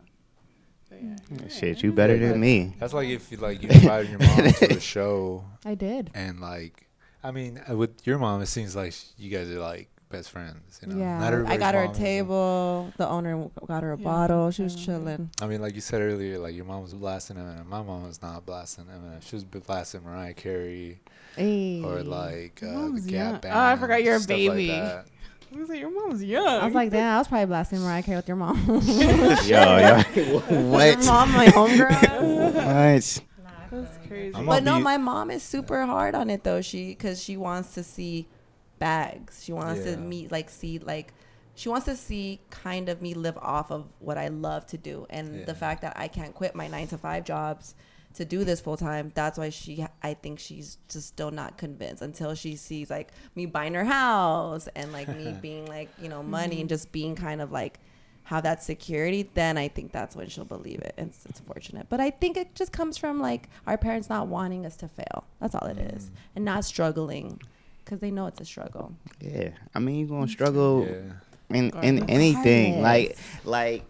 so 0.89 0.95
yeah. 1.01 1.47
Shit, 1.47 1.83
you 1.83 1.91
better 1.93 2.17
than 2.17 2.39
me. 2.39 2.75
That's 2.79 2.93
like 2.93 3.07
if 3.09 3.31
you 3.31 3.37
like 3.37 3.61
you 3.63 3.69
invited 3.69 4.09
your 4.11 4.19
mom 4.19 4.51
to 4.51 4.77
a 4.77 4.79
show 4.79 5.45
I 5.65 5.75
did. 5.75 6.09
and 6.13 6.41
like 6.41 6.87
I 7.23 7.31
mean 7.31 7.61
uh, 7.69 7.75
with 7.77 8.05
your 8.05 8.17
mom 8.17 8.41
it 8.41 8.47
seems 8.47 8.75
like 8.75 8.93
you 9.17 9.29
guys 9.29 9.49
are 9.49 9.59
like 9.59 9.87
best 10.09 10.29
friends. 10.31 10.79
You 10.81 10.89
know, 10.91 10.99
yeah. 10.99 11.19
Not 11.29 11.49
I 11.49 11.55
got 11.55 11.73
her 11.75 11.83
a 11.83 11.85
mom 11.85 11.93
is- 11.93 11.97
table. 11.99 12.93
The 12.97 13.07
owner 13.07 13.47
got 13.65 13.83
her 13.83 13.93
a 13.93 13.97
Yeah, 13.97 14.03
bottle. 14.03 14.51
She 14.51 14.63
was 14.63 14.75
definitely. 14.75 15.05
chilling. 15.15 15.29
I 15.41 15.47
mean, 15.47 15.61
like 15.61 15.73
you 15.75 15.79
said 15.81 16.01
earlier, 16.01 16.37
like 16.39 16.53
your 16.55 16.65
mom 16.65 16.81
was 16.81 16.93
blasting 16.93 17.37
Eminem. 17.37 17.65
My 17.67 17.81
mom 17.81 18.03
was 18.07 18.21
not 18.21 18.45
blasting 18.45 18.85
Eminem. 18.85 19.21
She 19.25 19.35
was 19.37 19.45
blasting 19.45 20.03
Mariah 20.03 20.33
Carey 20.33 20.99
Hey. 21.37 21.81
or 21.85 22.03
like 22.03 22.59
Your 22.59 22.71
uh, 22.71 22.73
the 22.73 22.79
mom's 22.79 23.05
Gap 23.05 23.13
young. 23.31 23.39
Band. 23.39 23.53
Oh, 23.55 23.59
I 23.59 23.75
forgot 23.77 24.03
you're 24.03 24.15
a 24.15 24.19
stuff 24.19 24.37
like 24.37 24.49
baby. 24.49 24.67
that. 24.67 25.05
I 25.53 25.57
was 25.59 25.69
like, 25.69 25.79
your 25.79 25.91
mom's 25.91 26.23
young. 26.23 26.47
I 26.47 26.65
was 26.65 26.73
like, 26.73 26.91
damn, 26.91 27.15
I 27.15 27.17
was 27.17 27.27
probably 27.27 27.45
blasting 27.47 27.81
Mariah 27.81 28.03
Carey 28.03 28.17
with 28.17 28.27
your 28.27 28.37
mom. 28.37 28.57
Yo, 28.67 28.79
yo, 29.45 30.01
Your 30.15 30.97
mom, 31.03 31.31
my 31.33 31.47
homegirl. 31.47 32.53
What? 32.53 33.21
that's 33.71 34.07
crazy. 34.07 34.35
I'm 34.35 34.45
but 34.45 34.63
no, 34.63 34.79
my 34.79 34.97
mom 34.97 35.29
is 35.31 35.43
super 35.43 35.85
hard 35.85 36.15
on 36.15 36.29
it 36.29 36.43
though. 36.43 36.61
She 36.61 36.89
because 36.89 37.21
she 37.21 37.37
wants 37.37 37.73
to 37.75 37.83
see 37.83 38.27
bags. 38.79 39.43
She 39.43 39.51
wants 39.53 39.85
Yeah. 39.85 39.95
to 39.95 40.01
meet 40.01 40.31
like 40.31 40.49
see 40.49 40.79
like 40.79 41.13
she 41.55 41.69
wants 41.69 41.85
to 41.85 41.95
see 41.95 42.41
kind 42.49 42.89
of 42.89 43.01
me 43.01 43.13
live 43.13 43.37
off 43.37 43.71
of 43.71 43.87
what 43.99 44.17
I 44.17 44.27
love 44.29 44.65
to 44.67 44.77
do, 44.77 45.05
and 45.09 45.39
Yeah. 45.39 45.45
the 45.45 45.55
fact 45.55 45.81
that 45.83 45.93
I 45.97 46.07
can't 46.07 46.33
quit 46.33 46.55
my 46.55 46.67
nine 46.67 46.87
to 46.87 46.97
five 46.97 47.23
jobs 47.25 47.75
to 48.15 48.25
do 48.25 48.43
this 48.43 48.59
full 48.59 48.77
time. 48.77 49.11
That's 49.13 49.37
why 49.37 49.49
she, 49.49 49.85
I 50.03 50.13
think 50.13 50.39
she's 50.39 50.77
just 50.89 51.07
still 51.07 51.31
not 51.31 51.57
convinced 51.57 52.01
until 52.01 52.35
she 52.35 52.55
sees 52.55 52.89
like 52.89 53.11
me 53.35 53.45
buying 53.45 53.73
her 53.73 53.85
house 53.85 54.67
and 54.75 54.91
like 54.91 55.07
me 55.07 55.35
being 55.41 55.65
like 55.67 55.89
you 56.01 56.09
know 56.09 56.21
money 56.23 56.59
and 56.59 56.69
just 56.69 56.91
being 56.91 57.15
kind 57.15 57.41
of 57.41 57.51
like 57.51 57.79
have 58.23 58.43
that 58.43 58.63
security, 58.63 59.29
then 59.33 59.57
I 59.57 59.67
think 59.67 59.91
that's 59.91 60.15
when 60.15 60.29
she'll 60.29 60.45
believe 60.45 60.79
it. 60.79 60.93
It's, 60.97 61.25
it's 61.25 61.39
fortunate. 61.41 61.87
But 61.89 61.99
I 61.99 62.11
think 62.11 62.37
it 62.37 62.55
just 62.55 62.71
comes 62.71 62.97
from 62.97 63.19
like 63.19 63.49
our 63.67 63.77
parents 63.77 64.09
not 64.09 64.27
wanting 64.27 64.65
us 64.65 64.77
to 64.77 64.87
fail. 64.87 65.25
That's 65.41 65.53
all 65.55 65.67
it 65.67 65.77
is. 65.77 66.05
Mm. 66.05 66.11
And 66.37 66.45
not 66.45 66.63
struggling 66.63 67.41
because 67.83 67.99
they 67.99 68.11
know 68.11 68.27
it's 68.27 68.39
a 68.39 68.45
struggle. 68.45 68.93
Yeah, 69.19 69.49
I 69.75 69.79
mean 69.79 69.99
you're 69.99 70.07
gonna 70.07 70.27
struggle 70.27 70.87
Yeah. 70.87 71.57
in 71.57 71.71
in 71.83 72.09
anything. 72.09 72.81
Like 72.81 73.17
like 73.43 73.83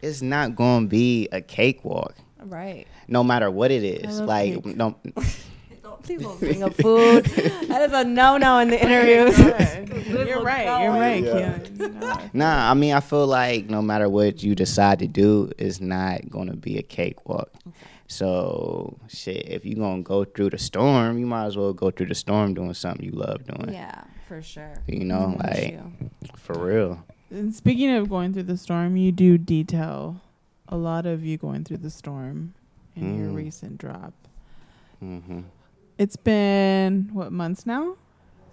it's 0.00 0.22
not 0.22 0.56
gonna 0.56 0.86
be 0.86 1.28
a 1.30 1.40
cakewalk, 1.40 2.14
Right. 2.46 2.86
no 3.08 3.22
matter 3.24 3.50
what 3.50 3.70
it 3.70 3.84
is. 3.84 4.20
Like 4.20 4.62
cake. 4.64 4.76
no, 4.76 4.96
Don't, 5.82 6.02
please 6.04 6.22
don't 6.22 6.38
bring 6.38 6.62
up 6.62 6.74
food. 6.74 7.24
that 7.24 7.82
is 7.82 7.92
a 7.92 8.04
no 8.04 8.36
no 8.38 8.58
in 8.60 8.68
the 8.70 8.80
interviews. 8.84 9.36
You're 10.08 10.42
right. 10.42 10.64
You're 10.82 10.92
right, 10.92 11.22
Yeah. 11.24 11.58
KeilyN. 11.58 11.80
You 11.80 11.88
know. 11.88 12.18
Nah, 12.32 12.70
I 12.70 12.74
mean, 12.74 12.94
I 12.94 13.00
feel 13.00 13.26
like 13.26 13.68
no 13.68 13.82
matter 13.82 14.08
what 14.08 14.42
you 14.42 14.54
decide 14.54 15.00
to 15.00 15.06
do, 15.08 15.50
it's 15.58 15.80
not 15.80 16.30
gonna 16.30 16.54
be 16.56 16.78
a 16.78 16.82
cakewalk. 16.82 17.50
So 18.08 18.96
shit, 19.08 19.46
if 19.48 19.64
you're 19.64 19.78
gonna 19.78 20.02
go 20.02 20.24
through 20.24 20.50
the 20.50 20.58
storm, 20.58 21.18
you 21.18 21.26
might 21.26 21.46
as 21.46 21.56
well 21.56 21.72
go 21.72 21.90
through 21.90 22.06
the 22.06 22.14
storm 22.14 22.54
doing 22.54 22.74
something 22.74 23.04
you 23.04 23.12
love 23.12 23.44
doing. 23.46 23.72
Yeah, 23.72 24.02
for 24.28 24.42
sure. 24.42 24.74
You 24.86 25.04
know, 25.04 25.34
That's 25.38 25.60
like 25.60 25.78
true. 25.78 26.10
for 26.36 26.58
real. 26.58 27.04
And 27.30 27.54
speaking 27.54 27.90
of 27.94 28.08
going 28.10 28.32
through 28.34 28.42
the 28.44 28.56
storm, 28.58 28.96
you 28.96 29.12
do 29.12 29.38
detail 29.38 30.20
a 30.72 30.76
lot 30.76 31.04
of 31.04 31.22
you 31.22 31.36
going 31.36 31.64
through 31.64 31.76
the 31.84 31.90
storm 31.90 32.54
in 32.96 33.18
your 33.18 33.28
Mm. 33.28 33.36
recent 33.36 33.76
drop. 33.78 34.14
hmm 35.00 35.40
It's 35.98 36.16
been 36.16 37.10
what 37.12 37.30
months 37.30 37.66
now 37.66 37.96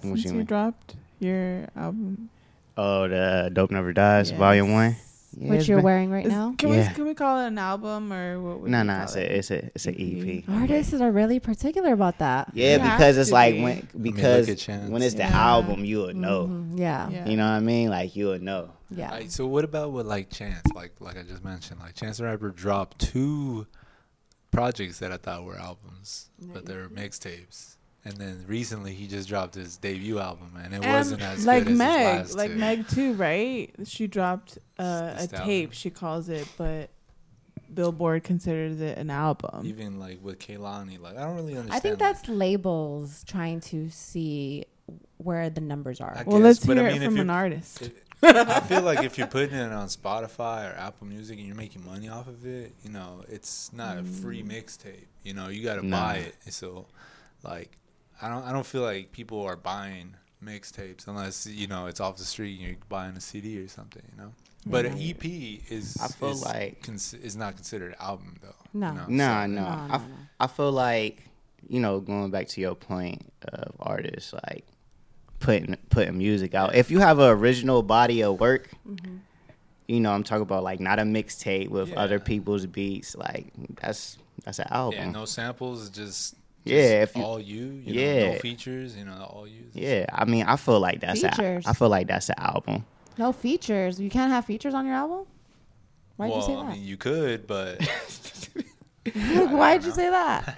What 0.02 0.20
since 0.20 0.26
you 0.26 0.40
you, 0.40 0.44
dropped 0.44 0.98
your 1.20 1.68
album? 1.76 2.30
Oh, 2.76 3.08
the 3.08 3.50
Dope 3.54 3.72
Never 3.72 3.94
Dies, 3.94 4.32
Volume 4.32 4.72
One. 4.74 4.96
Yeah, 5.38 5.50
Which 5.52 5.68
you're 5.68 5.82
wearing 5.82 6.10
right 6.10 6.26
now? 6.26 6.56
Can 6.58 6.70
Yeah. 6.70 6.90
we 6.90 6.94
can 6.96 7.06
we 7.06 7.14
call 7.14 7.40
it 7.42 7.48
an 7.48 7.58
album 7.60 8.12
or 8.12 8.40
what? 8.42 8.62
Would 8.62 8.72
Nah, 8.72 8.80
you 8.80 8.84
nah, 8.86 8.94
call 8.96 9.04
it's 9.04 9.16
it? 9.16 9.20
a, 9.20 9.38
it's 9.38 9.52
a, 9.52 9.66
it's 9.76 9.86
an 9.86 9.96
EP. 9.98 10.44
Artists 10.50 10.94
are 10.94 11.12
really 11.12 11.40
particular 11.40 11.94
about 11.94 12.18
that. 12.20 12.50
Yeah, 12.54 12.78
You 12.78 12.92
because 12.92 13.18
it's 13.18 13.32
like 13.32 13.54
be. 13.56 13.62
when 13.62 13.88
because 14.02 14.50
at 14.50 14.58
Chance. 14.58 14.90
when 14.90 15.02
it's 15.04 15.16
the 15.16 15.24
album, 15.24 15.86
you 15.86 16.00
would 16.00 16.16
know. 16.16 16.48
Mhm. 16.48 16.80
Yeah. 16.80 17.10
Yeah. 17.10 17.16
Yeah. 17.26 17.30
You 17.30 17.38
know 17.38 17.46
what 17.46 17.52
I 17.58 17.60
mean? 17.60 17.90
Like 17.90 18.16
you 18.16 18.28
would 18.28 18.42
know. 18.42 18.72
Like, 18.92 19.30
so 19.30 19.46
what 19.46 19.64
about 19.64 19.92
with 19.92 20.08
like 20.08 20.32
Chance? 20.32 20.64
Like 20.74 20.94
like 21.00 21.18
I 21.18 21.22
just 21.24 21.44
mentioned, 21.44 21.80
like 21.80 21.94
Chance 21.94 22.18
the 22.18 22.24
Rapper 22.24 22.50
dropped 22.50 23.00
two 23.00 23.68
projects 24.52 24.98
that 25.00 25.12
I 25.12 25.18
thought 25.18 25.44
were 25.44 25.58
albums, 25.58 26.30
but 26.40 26.66
they 26.66 26.74
were 26.76 26.90
mixtapes. 26.90 27.76
And 28.06 28.14
then 28.16 28.46
recently 28.48 28.94
he 28.94 29.08
just 29.08 29.28
dropped 29.28 29.56
his 29.56 29.76
debut 29.78 30.20
album, 30.20 30.54
and 30.64 30.74
it 30.74 30.78
And 30.84 30.94
wasn't 30.94 31.22
as 31.22 31.46
like 31.46 31.66
good 31.66 31.74
as 31.74 31.78
Meg, 31.78 32.18
his 32.22 32.30
last 32.30 32.38
like 32.38 32.52
two. 32.52 32.58
Meg 32.58 32.88
too, 32.88 33.14
right? 33.14 33.72
She 33.84 34.08
dropped 34.08 34.58
uh, 34.80 34.84
a 34.84 35.22
album. 35.24 35.40
tape. 35.46 35.74
She 35.74 35.90
calls 35.90 36.30
it, 36.30 36.48
but 36.58 36.90
Billboard 37.74 38.24
considers 38.24 38.80
it 38.80 38.98
an 38.98 39.10
album. 39.10 39.66
Even 39.66 40.00
like 40.00 40.20
with 40.24 40.40
Kehlani, 40.40 41.00
like 41.00 41.18
I 41.18 41.26
don't 41.26 41.36
really 41.36 41.58
understand. 41.58 41.74
I 41.74 41.80
think 41.80 42.00
like, 42.00 42.16
that's 42.16 42.30
labels 42.30 43.24
trying 43.26 43.60
to 43.62 43.90
see 43.90 44.66
where 45.18 45.50
the 45.50 45.62
numbers 45.62 46.00
are. 46.00 46.12
I 46.18 46.24
well, 46.24 46.38
guess, 46.40 46.44
let's 46.46 46.66
but 46.66 46.78
I 46.78 46.82
hear 46.84 46.92
mean, 46.94 47.02
it 47.04 47.06
from 47.06 47.20
an 47.20 47.30
artist. 47.30 47.82
It- 47.84 48.04
I 48.22 48.60
feel 48.60 48.82
like 48.82 49.04
if 49.06 49.18
you're 49.18 49.28
putting 49.28 49.56
it 49.58 49.72
on 49.72 49.88
Spotify 49.88 50.70
or 50.70 50.76
Apple 50.78 51.08
Music 51.08 51.38
and 51.38 51.48
you're 51.48 51.56
making 51.56 51.86
money 51.86 52.10
off 52.10 52.28
of 52.28 52.46
it, 52.46 52.74
you 52.84 52.90
know, 52.90 53.24
it's 53.30 53.72
not 53.72 53.98
a 53.98 54.04
free 54.04 54.44
mixtape. 54.44 55.06
You 55.24 55.34
know, 55.34 55.48
you 55.48 55.64
got 55.64 55.76
to 55.76 55.86
Nah. 55.88 55.98
buy 56.06 56.16
it. 56.18 56.36
So, 56.54 56.88
like, 57.44 57.78
I 58.22 58.30
don't, 58.30 58.44
I 58.44 58.52
don't 58.52 58.66
feel 58.66 58.82
like 58.82 59.12
people 59.12 59.42
are 59.44 59.56
buying 59.56 60.16
mixtapes 60.44 61.08
unless 61.08 61.46
you 61.46 61.68
know 61.68 61.88
it's 61.88 62.00
off 62.00 62.18
the 62.18 62.24
street 62.24 62.60
and 62.60 62.68
you're 62.70 62.78
buying 62.88 63.16
a 63.18 63.22
CD 63.22 63.60
or 63.60 63.68
something. 63.68 64.04
You 64.12 64.24
know, 64.24 64.34
but 64.66 64.86
an 64.86 64.98
EP 65.00 65.24
is 65.70 65.98
I 66.02 66.08
feel 66.08 66.30
is, 66.32 66.44
like- 66.44 66.82
cons- 66.84 67.14
is 67.14 67.36
not 67.36 67.56
considered 67.56 67.92
an 67.92 67.98
album 68.00 68.36
though. 68.42 68.56
No. 68.74 68.90
you 68.90 68.94
know? 68.96 69.06
Nah, 69.08 69.44
So- 69.44 69.48
no. 69.48 69.62
No, 69.62 69.68
I, 69.68 69.88
no, 69.88 69.94
f- 69.96 70.02
no. 70.08 70.16
I 70.40 70.48
feel 70.48 70.72
like, 70.72 71.24
you 71.68 71.80
know, 71.80 72.00
going 72.00 72.32
back 72.32 72.48
to 72.50 72.62
your 72.62 72.76
point 72.76 73.32
of 73.52 73.74
artists, 73.80 74.34
like 74.34 74.66
putting 75.40 75.76
putting 75.90 76.18
music 76.18 76.54
out. 76.56 76.76
If 76.76 76.92
you 76.92 77.00
have 77.00 77.20
an 77.20 77.30
original 77.30 77.84
body 77.84 78.24
of 78.24 78.40
work, 78.40 78.70
mm-hmm. 78.88 79.18
you 79.88 80.00
know, 80.00 80.12
I'm 80.12 80.24
talking 80.24 80.42
about 80.44 80.64
like 80.64 80.80
not 80.80 81.00
a 81.00 81.04
mixtape 81.04 81.70
with 81.70 81.90
Yeah. 81.90 82.00
other 82.00 82.20
people's 82.20 82.66
beats. 82.66 83.16
Like 83.16 83.48
that's 83.82 84.18
that's 84.46 84.60
an 84.60 84.68
album. 84.70 85.00
Yeah, 85.00 85.12
no 85.12 85.26
samples, 85.26 85.90
just 85.90 86.36
Yeah, 86.66 87.04
if 87.04 87.16
you- 87.16 87.24
all 87.24 87.40
you, 87.40 87.66
you 87.86 87.94
know, 87.96 88.02
Yeah. 88.02 88.32
no 88.34 88.40
features, 88.40 88.96
you 88.96 89.06
know, 89.06 89.30
all 89.34 89.48
you. 89.48 89.66
Yeah, 89.74 90.06
I 90.14 90.26
mean, 90.26 90.46
I 90.46 90.56
feel 90.58 90.80
like 90.80 91.00
that's 91.00 91.24
a, 91.24 91.30
Features. 91.32 91.66
I 91.66 91.74
feel 91.74 91.90
like 91.90 92.08
that's 92.08 92.30
an 92.30 92.36
album. 92.38 92.86
No 93.18 93.32
features. 93.32 94.00
You 94.00 94.10
can't 94.10 94.32
have 94.32 94.46
features 94.46 94.74
on 94.74 94.86
your 94.86 94.96
album? 94.96 95.26
Why'd 96.18 96.30
well, 96.32 96.40
you 96.40 96.46
say 96.46 96.54
I 96.56 96.64
that? 96.64 96.72
mean, 96.74 96.84
you 96.84 96.98
could, 96.98 97.48
but 97.48 97.80
Like, 97.80 99.16
why'd 99.52 99.84
you 99.84 99.92
say 99.92 100.10
that? 100.10 100.58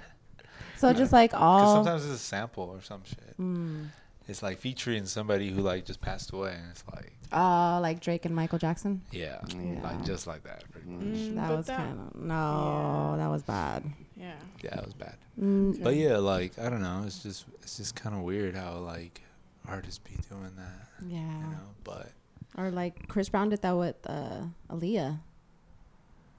So 0.77 0.91
just 0.93 1.13
like 1.13 1.33
all. 1.33 1.75
sometimes 1.75 2.03
it's 2.05 2.15
a 2.15 2.17
sample 2.17 2.63
or 2.63 2.81
some 2.81 3.01
shit. 3.05 3.37
Mm. 3.39 3.89
It's 4.27 4.41
like 4.41 4.57
featuring 4.59 5.05
somebody 5.05 5.51
who 5.51 5.61
like 5.61 5.85
just 5.85 6.01
passed 6.01 6.31
away, 6.33 6.53
and 6.59 6.71
it's 6.71 6.83
like, 6.93 7.13
Oh, 7.33 7.79
like 7.81 7.99
Drake 8.01 8.25
and 8.25 8.35
Michael 8.35 8.57
Jackson. 8.59 9.01
yeah, 9.11 9.39
Yeah. 9.55 9.81
like 9.83 10.03
just 10.05 10.25
like 10.27 10.43
that. 10.43 10.63
Pretty 10.71 10.89
much. 10.89 11.03
Mm, 11.05 11.35
that 11.35 11.47
but 11.49 11.57
was 11.57 11.67
kind 11.67 11.99
of 11.99 12.15
no. 12.21 13.15
That 13.17 13.27
was 13.29 13.43
bad. 13.43 13.83
Yeah. 14.21 14.33
Yeah, 14.63 14.77
it 14.79 14.85
was 14.85 14.93
bad. 14.93 15.15
Mm, 15.41 15.83
But 15.83 15.95
yeah, 15.95 16.17
like 16.17 16.57
I 16.59 16.69
don't 16.69 16.81
know. 16.83 17.03
It's 17.05 17.23
just 17.23 17.45
it's 17.63 17.77
just 17.77 17.95
kind 17.95 18.15
of 18.15 18.21
weird 18.21 18.55
how 18.55 18.75
like 18.77 19.21
artists 19.67 19.97
be 19.99 20.11
doing 20.29 20.51
that, 20.57 20.87
yeah. 21.07 21.17
you 21.19 21.25
know. 21.51 21.67
But 21.83 22.11
Or 22.57 22.69
like 22.69 23.07
Chris 23.07 23.29
Brown 23.29 23.49
did 23.49 23.61
that 23.63 23.71
with 23.75 23.95
uh, 24.05 24.41
Aaliyah. 24.69 25.19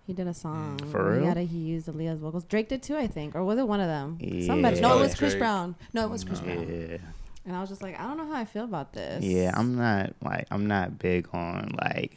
He 0.06 0.12
did 0.12 0.26
a 0.26 0.34
song. 0.34 0.78
Mm, 0.78 0.90
For 0.92 1.02
where 1.04 1.12
real? 1.12 1.20
He, 1.22 1.26
had 1.26 1.36
a, 1.38 1.42
he 1.42 1.58
used 1.58 1.86
Aaliyah's 1.88 2.18
vocals. 2.20 2.44
Drake 2.44 2.68
did 2.68 2.82
too, 2.82 2.96
I 2.96 3.06
think, 3.06 3.34
or 3.34 3.44
was 3.44 3.58
it 3.58 3.66
one 3.66 3.80
of 3.80 3.86
them? 3.88 4.18
Somebody. 4.46 4.80
No, 4.80 4.98
it 4.98 5.00
was 5.00 5.14
Chris 5.14 5.32
Drake. 5.32 5.40
Brown. 5.40 5.74
No, 5.92 6.04
it 6.04 6.10
was 6.10 6.24
Chris 6.24 6.40
Brown. 6.40 6.58
Yeah, 6.90 6.98
And 7.46 7.56
I 7.56 7.60
was 7.60 7.68
just 7.68 7.82
like, 7.82 7.98
I 7.98 8.04
don't 8.04 8.16
know 8.16 8.26
how 8.26 8.34
I 8.40 8.44
feel 8.44 8.64
about 8.64 8.92
this. 8.92 9.24
yeah. 9.24 9.52
I'm 9.54 9.76
not 9.76 10.14
like 10.22 10.46
I'm 10.50 10.66
not 10.66 10.98
big 10.98 11.28
on 11.32 11.74
like 11.80 12.16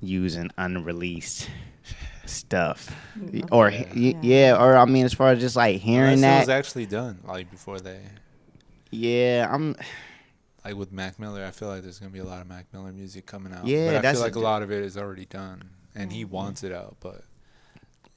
using 0.00 0.50
unreleased 0.58 1.48
stuff 2.28 2.94
Mm, 3.18 3.48
or 3.52 3.70
Yeah. 3.70 3.78
yeah. 3.94 3.94
Yeah. 3.94 4.20
yeah, 4.22 4.62
or 4.62 4.76
I 4.76 4.84
mean, 4.84 5.04
as 5.04 5.14
far 5.14 5.30
as 5.32 5.40
just 5.40 5.56
like 5.56 5.80
hearing 5.80 6.14
unless 6.14 6.36
it 6.36 6.40
was 6.42 6.48
actually 6.50 6.86
done 6.86 7.18
like 7.24 7.50
before 7.50 7.80
they 7.80 8.00
yeah, 8.90 9.48
I'm 9.50 9.74
like 10.64 10.76
with 10.76 10.92
Mac 10.92 11.18
Miller. 11.18 11.44
I 11.44 11.50
feel 11.50 11.68
like 11.68 11.82
there's 11.82 11.98
gonna 11.98 12.10
be 12.12 12.18
a 12.20 12.24
lot 12.24 12.40
of 12.40 12.46
Mac 12.48 12.66
Miller 12.72 12.92
music 12.92 13.26
coming 13.26 13.52
out. 13.52 13.66
Yeah, 13.66 13.86
but 13.86 13.96
I 13.96 14.00
that's 14.00 14.18
feel 14.18 14.26
like 14.26 14.36
a- 14.36 14.38
a 14.38 14.40
lot 14.40 14.62
of 14.62 14.70
it 14.70 14.82
is 14.84 14.96
already 14.96 15.24
done, 15.26 15.70
and 15.94 16.12
he 16.12 16.24
Mhm. 16.24 16.30
wants 16.30 16.62
it 16.64 16.72
out, 16.72 16.96
but. 17.00 17.22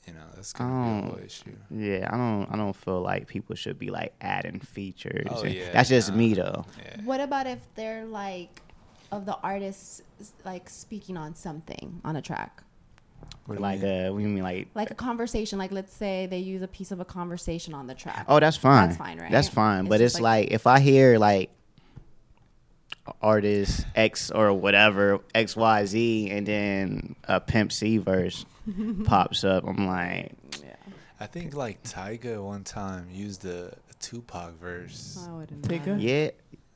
You 0.07 0.15
know 0.15 0.25
that's 0.35 0.53
gonna 0.53 1.01
be 1.01 1.07
a 1.07 1.11
whole 1.11 1.23
issue. 1.23 1.55
Yeah, 1.69 2.09
I 2.11 2.17
don't. 2.17 2.47
I 2.51 2.55
don't 2.55 2.75
feel 2.75 2.99
like 2.99 3.27
people 3.27 3.55
should 3.55 3.77
be 3.77 3.91
like 3.91 4.11
adding 4.21 4.59
features. 4.59 5.27
Oh, 5.29 5.43
yeah, 5.45 5.71
that's 5.71 5.89
just 5.89 6.09
nah. 6.09 6.15
me 6.15 6.33
though. 6.33 6.65
Yeah. 6.83 7.01
What 7.03 7.19
about 7.19 7.45
if 7.45 7.59
they're 7.75 8.05
like, 8.05 8.63
of 9.11 9.27
the 9.27 9.37
artists, 9.43 10.01
like 10.43 10.67
speaking 10.67 11.15
on 11.15 11.35
something 11.35 12.01
on 12.03 12.15
a 12.15 12.23
track? 12.23 12.63
What 13.45 13.55
do 13.55 13.61
Like, 13.61 13.81
a 13.81 14.11
we 14.11 14.23
mean, 14.25 14.43
like? 14.43 14.67
Like 14.75 14.91
a 14.91 14.95
conversation. 14.95 15.57
Like, 15.57 15.71
let's 15.71 15.93
say 15.93 16.27
they 16.27 16.37
use 16.39 16.61
a 16.61 16.67
piece 16.67 16.91
of 16.91 16.99
a 16.99 17.05
conversation 17.05 17.73
on 17.73 17.87
the 17.87 17.95
track. 17.95 18.25
Oh, 18.27 18.39
that's 18.39 18.57
fine. 18.57 18.89
That's 18.89 18.97
fine, 18.97 19.19
right? 19.19 19.31
That's 19.31 19.49
fine. 19.49 19.81
It's 19.85 19.89
but 19.89 20.01
it's 20.01 20.15
like- 20.15 20.45
like, 20.45 20.51
if 20.51 20.67
I 20.67 20.79
hear 20.79 21.17
like 21.17 21.49
artist 23.21 23.85
X 23.95 24.29
or 24.31 24.53
whatever 24.53 25.19
X 25.33 25.55
Y 25.55 25.85
Z, 25.85 26.29
and 26.29 26.45
then 26.45 27.15
a 27.23 27.39
Pimp 27.39 27.71
C 27.71 27.97
verse 27.97 28.45
pops 29.05 29.43
up, 29.43 29.63
I'm 29.67 29.87
like, 29.87 30.31
Yeah. 30.63 30.75
I 31.19 31.25
think 31.25 31.55
like 31.55 31.81
Tyga 31.83 32.43
one 32.43 32.63
time 32.63 33.07
used 33.11 33.45
a, 33.45 33.67
a 33.89 33.93
Tupac 33.99 34.59
verse. 34.59 35.25
I 35.27 35.31
wouldn't. 35.33 35.63
Take 35.67 35.81
yeah, 35.97 36.29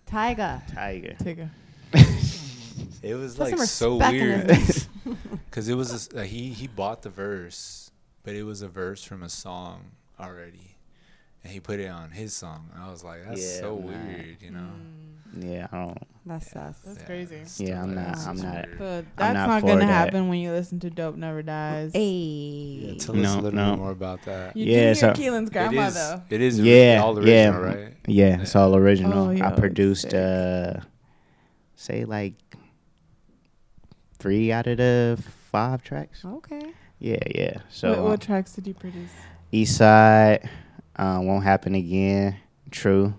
Tyga. 0.07 0.61
Tiger. 0.73 1.15
Take 1.19 1.37
a. 1.39 1.51
It 3.03 3.15
was 3.15 3.35
Put 3.35 3.51
like 3.51 3.59
so 3.67 3.97
weird 3.97 4.47
because 5.49 5.67
it 5.73 5.75
was 5.75 5.91
a 5.91 5.95
s 5.95 6.09
uh, 6.15 6.21
he 6.21 6.49
he 6.49 6.67
bought 6.67 7.01
the 7.01 7.09
verse, 7.09 7.91
but 8.23 8.33
it 8.33 8.43
was 8.43 8.61
a 8.61 8.67
verse 8.69 9.03
from 9.03 9.21
a 9.23 9.29
song 9.29 9.91
already, 10.19 10.77
and 11.43 11.51
he 11.51 11.59
put 11.59 11.79
it 11.79 11.89
on 11.89 12.11
his 12.11 12.33
song. 12.33 12.69
I 12.79 12.89
was 12.89 13.03
like, 13.03 13.25
that's 13.27 13.41
Yeah, 13.41 13.59
so 13.59 13.75
nah. 13.75 13.87
weird, 13.87 14.37
you 14.41 14.51
know. 14.51 14.71
Yeah, 15.35 15.67
I 15.71 15.75
don't. 15.83 15.97
That's 16.25 16.51
sus. 16.51 16.77
That's 16.85 17.03
crazy. 17.03 17.41
Yeah, 17.57 17.81
I'm 17.81 17.89
too- 17.89 17.95
not- 17.95 18.17
I'm 18.19 18.35
just 18.37 18.43
not- 18.45 18.53
weird. 18.67 18.77
So 18.77 19.05
that's 19.17 19.33
not 19.33 19.47
not, 19.47 19.61
gonna 19.63 19.79
that. 19.79 19.87
happen 19.87 20.29
when 20.29 20.39
you 20.39 20.51
listen 20.51 20.79
to 20.81 20.89
Dope 20.89 21.17
Never 21.17 21.41
Dies. 21.41 21.91
Hey. 21.91 22.85
Yeah, 22.85 22.93
tell 23.03 23.15
us 23.17 23.21
No, 23.27 23.33
a 23.33 23.41
little 23.41 23.59
no. 23.59 23.71
bit 23.71 23.79
more 23.79 23.91
about 23.91 24.21
that. 24.29 24.55
You 24.55 24.63
Yeah, 24.65 24.71
can 24.71 24.83
hear 24.83 24.95
so- 24.95 25.13
KeilyN's 25.13 25.49
It 25.49 25.53
grandma 25.53 25.87
is, 25.87 25.93
though. 25.95 26.21
it 26.29 26.39
is 26.41 26.59
Yeah, 26.59 27.01
all 27.03 27.17
original, 27.17 27.33
yeah. 27.33 27.57
right? 27.57 27.93
Yeah, 28.07 28.41
it's 28.41 28.55
all 28.55 28.75
original. 28.77 29.29
Oh, 29.29 29.45
I 29.47 29.51
produced 29.51 30.11
sick. 30.11 30.13
uh 30.13 30.79
say 31.75 32.05
like 32.05 32.35
three 34.23 34.53
out 34.53 34.67
of 34.67 34.77
the 34.77 35.21
five 35.51 35.83
tracks. 35.83 36.23
Okay. 36.23 36.71
Yeah, 36.99 37.17
yeah. 37.35 37.57
So 37.69 38.03
what, 38.05 38.11
um, 38.13 38.17
tracks 38.19 38.53
did 38.53 38.65
you 38.65 38.73
produce? 38.73 39.11
East 39.51 39.75
Side, 39.77 40.49
uh, 40.95 41.19
won't 41.21 41.43
happen 41.43 41.75
again. 41.75 42.37
True, 42.71 43.13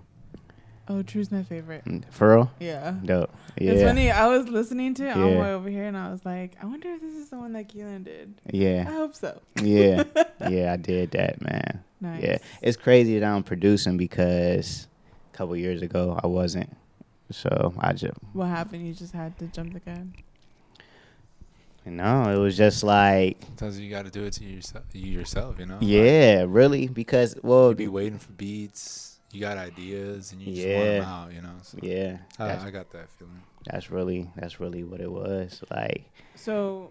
Oh, 0.88 1.02
True's 1.02 1.30
my 1.32 1.42
favorite. 1.42 1.82
Mm, 1.86 2.04
for 2.10 2.34
real, 2.34 2.50
Yeah. 2.60 2.94
dope. 3.04 3.30
Yeah, 3.58 3.72
It's 3.72 3.82
funny. 3.82 4.10
I 4.10 4.26
was 4.28 4.48
listening 4.48 4.92
to 4.94 5.06
it 5.08 5.16
on 5.16 5.20
Yeah. 5.28 5.34
my 5.36 5.40
way 5.42 5.52
over 5.54 5.68
here, 5.70 5.84
and 5.84 5.96
I 5.96 6.10
was 6.10 6.24
like, 6.26 6.56
I 6.62 6.66
wonder 6.66 6.88
if 6.90 7.00
this 7.00 7.14
is 7.14 7.28
the 7.30 7.38
one 7.38 7.52
that 7.54 7.68
KeilyN 7.68 8.04
did. 8.04 8.34
Yeah. 8.50 8.84
I 8.88 8.92
hope 8.92 9.14
so. 9.14 9.40
yeah, 9.62 10.04
yeah. 10.50 10.72
I 10.72 10.76
did 10.76 11.10
that, 11.12 11.40
man. 11.42 11.80
Nice. 12.02 12.22
Yeah, 12.22 12.38
it's 12.62 12.76
crazy 12.78 13.18
that 13.18 13.26
I'm 13.26 13.42
producing 13.42 13.96
because 13.98 14.86
a 15.32 15.36
couple 15.36 15.56
years 15.56 15.80
ago 15.82 16.18
I 16.22 16.26
wasn't. 16.26 16.74
So 17.30 17.72
I 17.78 17.92
just 17.94 18.14
What 18.34 18.46
happened? 18.48 18.86
You 18.86 18.92
just 18.94 19.12
had 19.14 19.38
to 19.38 19.46
jump 19.46 19.72
the 19.74 19.80
gun. 19.80 20.14
No, 21.86 22.30
it 22.34 22.38
was 22.38 22.56
just 22.56 22.82
like 22.82 23.38
Sometimes 23.46 23.78
you 23.80 23.90
got 23.90 24.04
to 24.04 24.10
do 24.10 24.24
it 24.24 24.32
to 24.34 24.44
yourself. 24.44 24.84
You 24.92 25.06
yourself, 25.12 25.58
you 25.58 25.66
know. 25.66 25.74
Like, 25.74 25.82
yeah, 25.82 26.44
really 26.46 26.88
because 26.88 27.36
well 27.42 27.70
you 27.70 27.74
be 27.74 27.88
waiting 27.88 28.18
for 28.18 28.32
beats. 28.32 29.18
You 29.32 29.40
got 29.40 29.58
ideas, 29.58 30.30
and 30.32 30.40
you 30.40 30.54
just 30.54 30.66
want 30.68 30.78
Yeah. 30.78 30.98
them 31.00 31.04
out. 31.08 31.32
You 31.32 31.42
know. 31.42 31.54
So 31.62 31.78
yeah, 31.82 32.18
I, 32.38 32.66
I 32.66 32.70
got 32.70 32.90
that 32.92 33.10
feeling. 33.18 33.42
that's 33.66 33.90
really 33.90 34.30
that's 34.36 34.60
really 34.60 34.84
what 34.84 35.00
it 35.00 35.10
was 35.10 35.62
like. 35.70 36.04
So, 36.36 36.90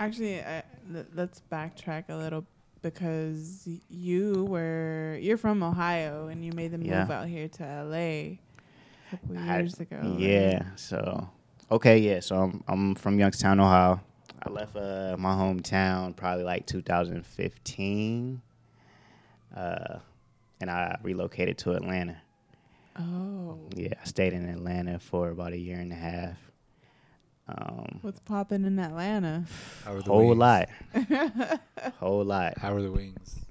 actually, 0.00 0.40
I, 0.40 0.64
l- 0.94 1.04
let's 1.14 1.40
backtrack 1.52 2.04
a 2.08 2.16
little 2.16 2.44
because 2.82 3.68
you 3.88 4.44
were 4.48 5.16
you're 5.20 5.36
from 5.36 5.62
Ohio 5.62 6.26
and 6.26 6.44
you 6.44 6.50
made 6.52 6.72
the 6.72 6.78
move 6.78 6.88
Yeah. 6.88 7.06
out 7.12 7.28
here 7.28 7.46
to 7.46 7.62
LA 7.62 7.96
a 7.96 8.38
couple 9.10 9.38
I- 9.38 9.58
years 9.60 9.78
ago. 9.78 9.98
right? 10.02 10.18
Yeah. 10.18 10.62
So, 10.74 11.30
okay, 11.72 11.98
yeah. 11.98 12.20
So 12.20 12.36
I'm 12.36 12.64
I'm 12.68 12.94
from 12.94 13.18
Youngstown, 13.18 13.60
Ohio. 13.60 14.00
I 14.44 14.50
left 14.50 14.76
uh, 14.76 15.16
my 15.18 15.34
hometown 15.34 16.16
probably 16.16 16.42
like 16.44 16.66
2015, 16.66 18.42
uh, 19.56 19.98
and 20.60 20.70
I 20.70 20.98
relocated 21.02 21.58
to 21.58 21.72
Atlanta. 21.72 22.20
Oh, 22.98 23.58
Yeah, 23.74 23.94
I 24.00 24.04
stayed 24.04 24.32
in 24.32 24.48
Atlanta 24.48 24.98
for 24.98 25.30
about 25.30 25.52
a 25.52 25.58
year 25.58 25.78
and 25.78 25.92
a 25.92 25.96
half. 25.96 26.36
Um, 27.48 28.00
what's 28.02 28.20
popping 28.20 28.64
in 28.64 28.78
Atlanta? 28.78 29.44
How 29.84 29.94
are 29.94 30.02
the 30.02 30.10
whole 30.10 30.28
wings? 30.28 30.38
lot, 30.38 30.68
whole 32.00 32.24
lot, 32.24 32.58
How 32.58 32.74
are 32.74 32.82
the 32.82 32.90
wings? 32.90 33.41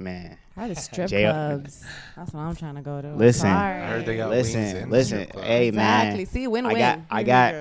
Man. 0.00 0.36
I 0.56 0.64
are 0.64 0.68
the 0.68 0.74
strip 0.80 1.08
J- 1.08 1.24
clubs? 1.24 1.84
That's 2.16 2.32
what 2.32 2.40
I'm 2.40 2.56
trying 2.56 2.74
to 2.76 2.82
go 2.82 3.00
to. 3.00 3.14
Listen. 3.14 3.42
Sorry. 3.50 3.82
I 3.82 3.86
heard 3.86 4.06
they 4.06 4.16
got 4.16 4.30
wings 4.30 4.54
Listen, 4.54 4.76
in 4.76 4.90
listen, 4.90 5.18
strip 5.18 5.32
club. 5.32 5.44
hey 5.44 5.68
exactly. 5.68 6.18
man, 6.18 6.26
See, 6.26 6.46
win 6.48 6.66
I 6.66 6.74
got 6.78 7.00
I 7.10 7.22
got 7.22 7.54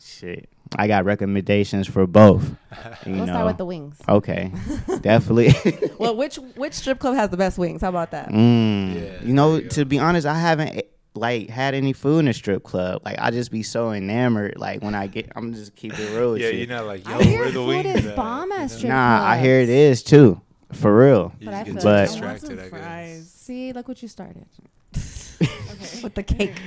shit. 0.00 0.48
I 0.78 0.86
got 0.86 1.04
recommendations 1.04 1.88
for 1.88 2.06
both. 2.06 2.48
You 3.06 3.12
We'll 3.14 3.26
know. 3.26 3.32
start 3.32 3.46
with 3.46 3.56
the 3.58 3.64
wings. 3.64 3.96
Okay, 4.08 4.52
definitely. 5.00 5.52
well, 5.98 6.14
which 6.16 6.36
which 6.54 6.74
strip 6.74 6.98
club 6.98 7.14
has 7.16 7.30
the 7.30 7.36
best 7.36 7.58
wings? 7.58 7.80
How 7.82 7.88
about 7.88 8.10
that? 8.12 8.28
Mm. 8.28 8.94
Yeah, 8.94 9.26
you 9.26 9.32
know, 9.32 9.56
you 9.56 9.68
to 9.70 9.84
be 9.84 9.98
honest, 9.98 10.26
I 10.26 10.38
haven't 10.38 10.82
like 11.14 11.48
had 11.50 11.74
any 11.74 11.92
food 11.92 12.20
in 12.20 12.28
a 12.28 12.32
strip 12.32 12.62
club. 12.62 13.02
Like 13.04 13.16
I 13.18 13.30
just 13.32 13.50
be 13.50 13.62
so 13.64 13.90
enamored. 13.92 14.54
Like 14.58 14.82
when 14.82 14.94
I 14.94 15.06
get, 15.08 15.32
I'm 15.34 15.52
just 15.54 15.74
keep 15.74 15.98
it 15.98 16.16
real. 16.16 16.32
With 16.32 16.42
Yeah, 16.42 16.48
you. 16.50 16.60
you 16.60 16.66
know, 16.66 16.84
like 16.84 17.06
yo, 17.08 17.16
I 17.18 17.22
hear 17.24 17.38
where 17.40 17.46
the 17.48 17.52
food 17.54 17.66
wings 17.68 17.96
is 17.96 18.06
at, 18.06 18.16
bomb 18.16 18.50
you 18.50 18.54
at 18.56 18.60
know? 18.60 18.66
strip 18.68 18.88
Nah, 18.90 19.26
I 19.28 19.38
hear 19.38 19.60
it 19.60 19.68
is 19.70 20.02
too, 20.04 20.40
for 20.72 20.96
real. 20.96 21.32
You 21.40 21.46
But 21.46 21.54
I 21.54 21.64
just 21.64 21.80
feel 21.82 21.92
like- 21.92 22.00
I 22.02 22.06
distracted, 22.06 22.58
I 22.60 22.68
guess. 22.68 23.28
See, 23.28 23.72
look 23.72 23.88
what 23.88 24.00
you 24.02 24.08
started 24.08 24.46
Okay. 25.42 26.00
with 26.02 26.14
the 26.14 26.22
cake. 26.22 26.60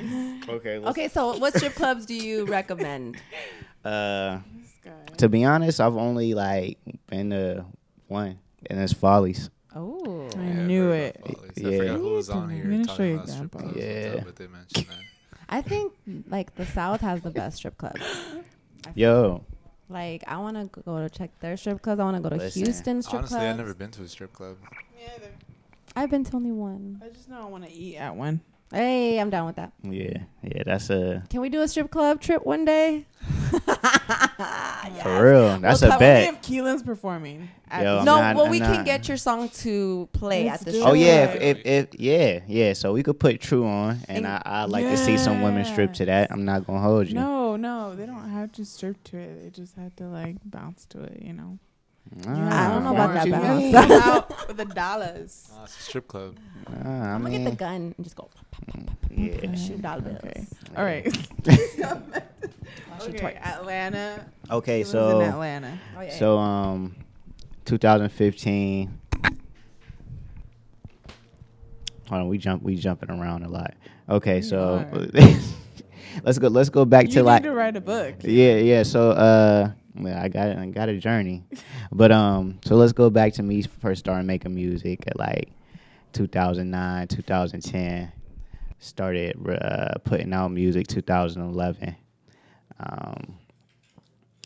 Okay. 0.49 0.77
okay, 0.77 1.07
so 1.07 1.37
what 1.37 1.55
strip 1.55 1.75
clubs 1.75 2.05
do 2.05 2.13
you 2.15 2.45
recommend? 2.45 3.17
Uh, 3.85 4.39
to 5.17 5.27
be 5.27 5.43
honest, 5.43 5.81
I've 5.81 5.97
only 5.97 6.33
like 6.33 6.77
been 7.07 7.31
to 7.31 7.65
one, 8.07 8.39
and 8.69 8.79
it's 8.79 8.93
Follies. 8.93 9.49
Oh, 9.75 10.29
I 10.37 10.39
Yeah, 10.41 10.65
knew 10.65 10.87
very 10.87 10.99
it. 11.07 11.17
about 11.21 11.57
Yeah. 11.57 11.67
I 11.67 11.77
forgot 11.79 11.97
who 11.97 12.09
was 12.11 12.29
on 12.29 12.43
I'm 12.43 12.49
here 12.51 12.63
gonna 12.63 12.77
show 12.85 12.87
talking 12.87 13.05
you 13.07 13.13
about 13.15 13.27
strip 13.27 13.43
example. 13.43 13.59
clubs. 13.59 13.77
Yeah. 13.77 14.05
What's 14.05 14.19
up, 14.19 14.25
but 14.25 14.35
they 14.37 14.47
mentioned 14.47 14.85
that. 14.89 14.97
I 15.49 15.61
think 15.61 15.93
like 16.29 16.55
the 16.55 16.65
South 16.65 17.01
has 17.01 17.21
the 17.23 17.29
best 17.31 17.57
strip 17.57 17.77
clubs. 17.77 17.99
I 18.01 18.91
feel 18.91 18.93
Yo, 18.95 19.43
Like 19.89 20.23
I 20.27 20.37
want 20.37 20.57
to 20.73 20.81
go 20.81 20.99
to 20.99 21.09
check 21.09 21.31
their 21.39 21.57
strip 21.57 21.81
clubs. 21.81 21.99
I 21.99 22.03
want 22.03 22.17
to 22.17 22.23
go 22.23 22.29
to 22.29 22.35
Listen, 22.37 22.63
Houston 22.63 23.01
strip 23.01 23.19
Honestly, 23.19 23.35
clubs. 23.37 23.43
Honestly, 23.43 23.49
I've 23.49 23.57
never 23.57 23.73
been 23.73 23.91
to 23.91 24.03
a 24.03 24.07
strip 24.07 24.33
club. 24.33 24.57
Me 24.95 25.03
either. 25.15 25.31
I've 25.95 26.09
been 26.09 26.23
to 26.23 26.35
only 26.35 26.51
one. 26.51 27.01
I 27.03 27.09
just 27.09 27.29
know 27.29 27.41
I 27.41 27.45
want 27.45 27.65
to 27.65 27.71
eat 27.71 27.97
at 27.97 28.15
one. 28.15 28.41
Hey, 28.73 29.19
I'm 29.19 29.29
down 29.29 29.45
with 29.45 29.55
that. 29.57 29.71
yeah, 29.83 30.23
yeah, 30.41 30.63
that's 30.65 30.89
a 30.89 31.23
Can 31.29 31.41
we 31.41 31.49
do 31.49 31.61
a 31.61 31.67
strip 31.67 31.91
club 31.91 32.19
trip 32.19 32.43
one 32.45 32.65
day? 32.65 33.05
for 35.01 35.23
real. 35.23 35.59
That's 35.59 35.81
Well, 35.81 35.95
a 35.95 35.99
bet. 35.99 36.27
Only 36.27 36.37
if 36.37 36.41
KeilyN's 36.41 36.83
performing. 36.83 37.49
Yo, 37.71 38.03
no, 38.03 38.03
not- 38.03 38.35
well, 38.35 38.45
I'm 38.45 38.51
we 38.51 38.59
can 38.59 38.83
get 38.83 39.07
your 39.07 39.17
song 39.17 39.49
to 39.49 40.09
play 40.13 40.45
Let's 40.45 40.61
at 40.61 40.65
the 40.65 40.71
do 40.71 40.77
strip 40.79 40.89
Oh 40.89 40.93
yeah, 40.93 41.23
if, 41.25 41.41
if, 41.41 41.65
if 41.93 41.99
yeah, 41.99 42.39
yeah. 42.47 42.73
So 42.73 42.93
we 42.93 43.03
could 43.03 43.19
put 43.19 43.39
True 43.41 43.65
on, 43.65 43.99
and 44.07 44.25
I 44.27 44.41
I 44.45 44.63
like 44.65 44.85
to 44.85 44.97
see 44.97 45.17
some 45.17 45.41
women 45.41 45.65
strip 45.65 45.93
to 45.93 46.05
that. 46.05 46.31
I'm 46.31 46.45
not 46.45 46.65
gonna 46.65 46.79
hold 46.81 47.07
you. 47.07 47.15
No, 47.15 47.55
no, 47.55 47.95
they 47.95 48.05
don't 48.05 48.29
have 48.29 48.51
to 48.53 48.65
strip 48.65 49.03
to 49.05 49.17
it. 49.17 49.43
They 49.43 49.49
just 49.49 49.75
have 49.75 49.95
to 49.97 50.05
like 50.05 50.37
bounce 50.45 50.85
to 50.87 51.03
it, 51.03 51.21
you 51.21 51.33
know. 51.33 51.57
I 52.27 52.67
don't 52.67 52.83
know 52.83 52.89
Ah, 52.89 52.91
about 52.91 53.13
that 53.13 53.31
bounce. 53.31 53.73
out 54.05 54.47
with 54.47 54.57
the 54.57 54.65
dollars. 54.65 55.49
Oh, 55.57 55.63
it's 55.63 55.79
a 55.79 55.81
strip 55.81 56.07
club. 56.07 56.37
Ah, 56.67 56.73
I 56.73 57.13
I'm 57.15 57.23
gonna 57.23 57.37
get 57.39 57.49
the 57.49 57.55
gun 57.55 57.93
and 57.97 58.03
just 58.03 58.15
go 58.15 58.29
yeah. 59.11 59.55
shoot 59.55 59.81
dollar 59.81 60.01
bills. 60.01 60.19
Okay. 60.23 60.47
All 60.75 60.83
right. 60.83 61.07
Okay. 63.01 63.35
Atlanta. 63.43 64.25
Okay, 64.49 64.81
KeilyN's 64.81 64.91
so 64.91 65.19
in 65.19 65.29
Atlanta. 65.29 65.79
Oh, 65.97 66.01
yeah, 66.01 66.17
so 66.17 66.37
um, 66.37 66.95
2015. 67.65 68.99
Hold 72.09 72.21
on, 72.21 72.27
we 72.27 72.37
jump 72.37 72.63
we 72.63 72.75
jumping 72.75 73.09
around 73.09 73.43
a 73.43 73.49
lot. 73.49 73.73
Okay, 74.09 74.41
so 74.41 74.85
let's 76.23 76.37
go 76.37 76.47
let's 76.49 76.69
go 76.69 76.85
back 76.85 77.05
you 77.05 77.11
to 77.11 77.19
need 77.19 77.25
like 77.25 77.43
to 77.43 77.51
write 77.51 77.75
a 77.75 77.81
book. 77.81 78.15
Yeah, 78.21 78.55
yeah. 78.57 78.83
So 78.83 79.11
uh 79.11 79.71
well, 79.95 80.17
I 80.17 80.27
got 80.27 80.57
I 80.57 80.65
got 80.67 80.89
a 80.89 80.97
journey. 80.97 81.43
but 81.91 82.11
um 82.11 82.59
so 82.65 82.75
let's 82.75 82.91
go 82.91 83.09
back 83.09 83.33
to 83.33 83.43
me 83.43 83.63
first 83.63 84.01
starting 84.01 84.27
making 84.27 84.53
music 84.53 85.05
at 85.07 85.17
like 85.17 85.49
2009, 86.11 87.07
2010. 87.07 88.11
Started 88.83 89.37
uh, 89.47 89.97
putting 90.03 90.33
out 90.33 90.49
music 90.51 90.87
2011. 90.87 91.95
Um 92.79 93.37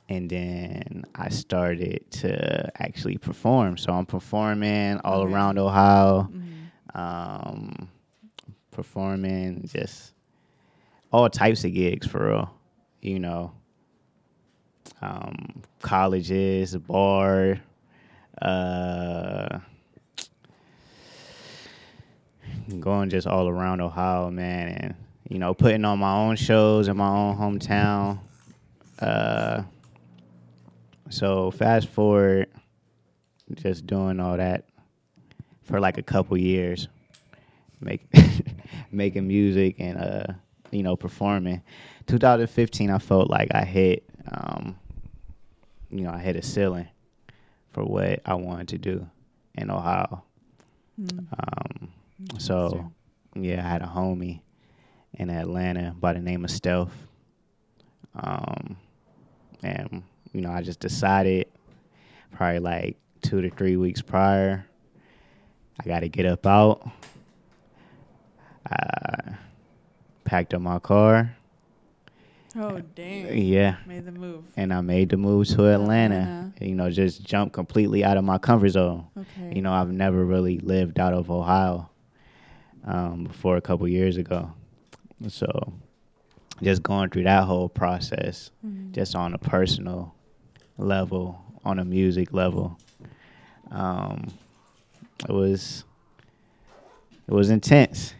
and 0.09 0.29
then 0.29 1.03
I 1.15 1.27
started 1.29 2.09
to 2.11 2.71
actually 2.81 3.17
perform. 3.17 3.77
So 3.77 3.91
I'm 3.91 4.05
performing 4.05 4.99
all 5.03 5.23
Okay. 5.23 5.33
around 5.33 5.57
Ohio, 5.59 6.29
Mhm. 6.31 6.97
um, 6.97 7.89
performing 8.71 9.67
just 9.67 10.13
all 11.11 11.29
types 11.29 11.65
of 11.65 11.73
gigs 11.73 12.07
for 12.07 12.25
real. 12.29 12.53
You 13.01 13.19
know, 13.19 13.51
um, 15.01 15.61
colleges, 15.81 16.77
bar, 16.77 17.59
uh, 18.41 19.59
going 22.79 23.09
just 23.09 23.27
all 23.27 23.47
around 23.47 23.81
Ohio, 23.81 24.29
man, 24.29 24.69
and 24.69 24.95
you 25.29 25.39
know, 25.39 25.53
putting 25.53 25.85
on 25.85 25.99
my 25.99 26.13
own 26.13 26.35
shows 26.35 26.87
in 26.87 26.97
my 26.97 27.09
own 27.09 27.37
hometown. 27.37 28.19
Uh, 28.99 29.63
so 31.09 31.51
fast 31.51 31.87
forward, 31.87 32.47
just 33.55 33.85
doing 33.87 34.19
all 34.19 34.37
that 34.37 34.65
for 35.63 35.79
like 35.79 35.97
a 35.97 36.03
couple 36.03 36.37
years, 36.37 36.87
make 37.81 38.05
making 38.91 39.27
music 39.27 39.75
and 39.79 39.97
uh, 39.97 40.33
you 40.71 40.83
know, 40.83 40.95
performing. 40.95 41.61
2015, 42.07 42.89
I 42.89 42.99
felt 42.99 43.29
like 43.29 43.49
I 43.53 43.65
hit, 43.65 44.03
um, 44.31 44.77
you 45.89 46.01
know, 46.01 46.11
I 46.11 46.19
hit 46.19 46.35
a 46.35 46.41
ceiling 46.41 46.87
for 47.71 47.83
what 47.83 48.21
I 48.25 48.33
wanted 48.35 48.69
to 48.69 48.77
do 48.77 49.07
in 49.55 49.69
Ohio. 49.69 50.23
Mm. 50.99 51.27
Um, 51.37 51.89
so 52.37 52.91
yeah, 53.35 53.65
I 53.65 53.69
had 53.69 53.81
a 53.81 53.85
homie 53.87 54.41
in 55.13 55.29
Atlanta 55.29 55.95
by 55.99 56.13
the 56.13 56.19
name 56.19 56.43
of 56.43 56.51
Stealth. 56.51 56.91
Um, 58.15 58.77
and 59.63 60.03
you 60.33 60.41
know, 60.41 60.51
I 60.51 60.61
just 60.61 60.79
decided 60.79 61.47
probably 62.31 62.59
like 62.59 62.97
two 63.21 63.41
to 63.41 63.49
three 63.49 63.77
weeks 63.77 64.01
prior, 64.01 64.65
I 65.79 65.87
got 65.87 65.99
to 66.01 66.09
get 66.09 66.25
up 66.25 66.45
out. 66.45 66.87
I 68.69 69.35
packed 70.25 70.53
up 70.53 70.61
my 70.61 70.79
car. 70.79 71.35
Oh 72.55 72.79
dang! 72.95 73.37
Yeah, 73.37 73.75
Made 73.85 74.05
the 74.05 74.11
move. 74.11 74.43
and 74.55 74.73
I 74.73 74.81
made 74.81 75.09
the 75.09 75.17
move 75.17 75.47
to 75.49 75.67
Atlanta. 75.67 76.15
Atlanta. 76.15 76.53
You 76.65 76.73
know, 76.75 76.89
just 76.89 77.23
jump 77.23 77.53
completely 77.53 78.03
out 78.03 78.17
of 78.17 78.23
my 78.23 78.37
comfort 78.39 78.69
zone. 78.69 79.05
Okay. 79.17 79.55
You 79.55 79.61
know, 79.61 79.71
I've 79.71 79.91
never 79.91 80.25
really 80.25 80.57
lived 80.59 80.99
out 80.99 81.13
of 81.13 81.29
Ohio 81.29 81.89
um, 82.85 83.25
before 83.25 83.57
a 83.57 83.61
couple 83.61 83.87
years 83.87 84.17
ago. 84.17 84.51
So 85.27 85.73
just 86.61 86.83
going 86.83 87.09
through 87.09 87.23
that 87.23 87.43
whole 87.45 87.69
process, 87.69 88.51
Mm-hmm. 88.65 88.91
just 88.93 89.15
on 89.15 89.33
a 89.33 89.37
personal 89.37 90.13
level, 90.77 91.41
on 91.65 91.79
a 91.79 91.85
music 91.85 92.33
level, 92.33 92.77
um, 93.71 94.27
it 95.27 95.31
was 95.33 95.83
it 97.27 97.33
was 97.33 97.49
intense. 97.49 98.13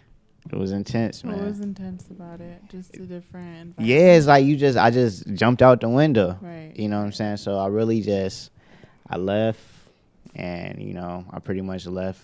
It 0.52 0.56
was 0.58 0.72
intense, 0.72 1.24
What 1.26 1.36
man. 1.36 1.46
was 1.46 1.60
intense 1.60 2.06
about 2.10 2.40
it? 2.40 2.62
Just 2.70 2.96
a 2.96 3.00
different. 3.06 3.76
Yeah, 3.80 4.14
it's 4.16 4.28
like 4.28 4.46
you 4.46 4.56
just 4.56 4.78
I 4.78 4.92
just 4.92 5.28
jumped 5.34 5.62
out 5.62 5.82
the 5.82 5.90
window. 5.90 6.38
Right. 6.42 6.72
You 6.76 6.88
know 6.88 7.00
what 7.00 7.06
I'm 7.06 7.12
saying? 7.12 7.38
So 7.38 7.58
I 7.60 7.68
really 7.68 8.02
just 8.02 8.52
I 9.10 9.18
left 9.18 9.60
and 10.36 10.82
you 10.82 10.94
know, 10.94 11.26
I 11.32 11.40
pretty 11.40 11.62
much 11.62 11.86
left 11.86 12.22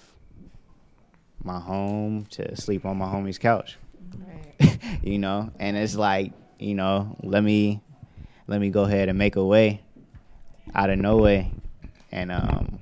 my 1.44 1.60
home 1.60 2.26
to 2.32 2.56
sleep 2.56 2.86
on 2.86 2.98
my 2.98 3.06
homie's 3.06 3.38
couch. 3.38 3.78
Right. 4.18 4.80
you 5.04 5.20
know, 5.20 5.52
and 5.60 5.78
it's 5.78 5.96
like, 5.96 6.34
you 6.60 6.76
know, 6.76 7.18
let 7.24 7.44
me 7.44 7.82
let 8.48 8.60
me 8.60 8.70
go 8.70 8.84
ahead 8.84 9.10
and 9.10 9.18
make 9.18 9.36
a 9.36 9.44
way 9.44 9.82
out 10.74 10.90
of 10.90 11.00
no 11.00 11.18
way. 11.18 11.52
And 12.12 12.32
um 12.32 12.80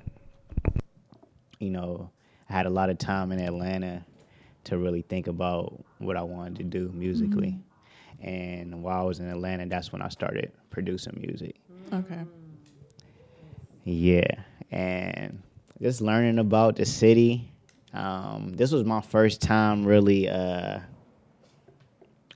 you 1.58 1.70
know, 1.70 2.10
I 2.48 2.54
had 2.54 2.66
a 2.66 2.70
lot 2.70 2.90
of 2.90 2.98
time 2.98 3.30
in 3.32 3.38
Atlanta 3.38 4.04
to 4.64 4.78
really 4.78 5.02
think 5.02 5.26
about 5.26 5.84
what 5.98 6.16
I 6.16 6.22
wanted 6.22 6.56
to 6.58 6.64
do 6.64 6.90
musically. 6.92 7.58
And 8.20 8.82
while 8.82 9.00
I 9.00 9.02
was 9.02 9.20
in 9.20 9.28
Atlanta, 9.28 9.66
that's 9.66 9.92
when 9.92 10.02
I 10.02 10.08
started 10.08 10.52
producing 10.70 11.20
music. 11.20 11.56
Okay. 11.92 12.20
Yeah, 13.84 14.42
and 14.70 15.42
just 15.80 16.00
learning 16.00 16.38
about 16.38 16.76
the 16.76 16.86
city. 16.86 17.51
Um, 17.92 18.52
this 18.54 18.72
was 18.72 18.84
my 18.84 19.00
first 19.00 19.42
time 19.42 19.84
really 19.84 20.28
uh, 20.28 20.80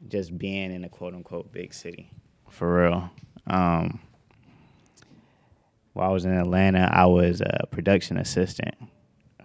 just 0.09 0.37
being 0.37 0.73
in 0.73 0.85
a 0.85 0.89
quote 0.89 1.15
unquote 1.15 1.53
big 1.53 1.73
city, 1.73 2.11
for 2.51 2.83
real. 2.83 3.11
Um, 3.47 4.01
while 5.93 6.11
I 6.11 6.13
was 6.13 6.25
in 6.27 6.33
Atlanta, 6.33 6.91
I 6.93 7.07
was 7.07 7.41
a 7.41 7.67
production 7.71 8.19
assistant 8.19 8.75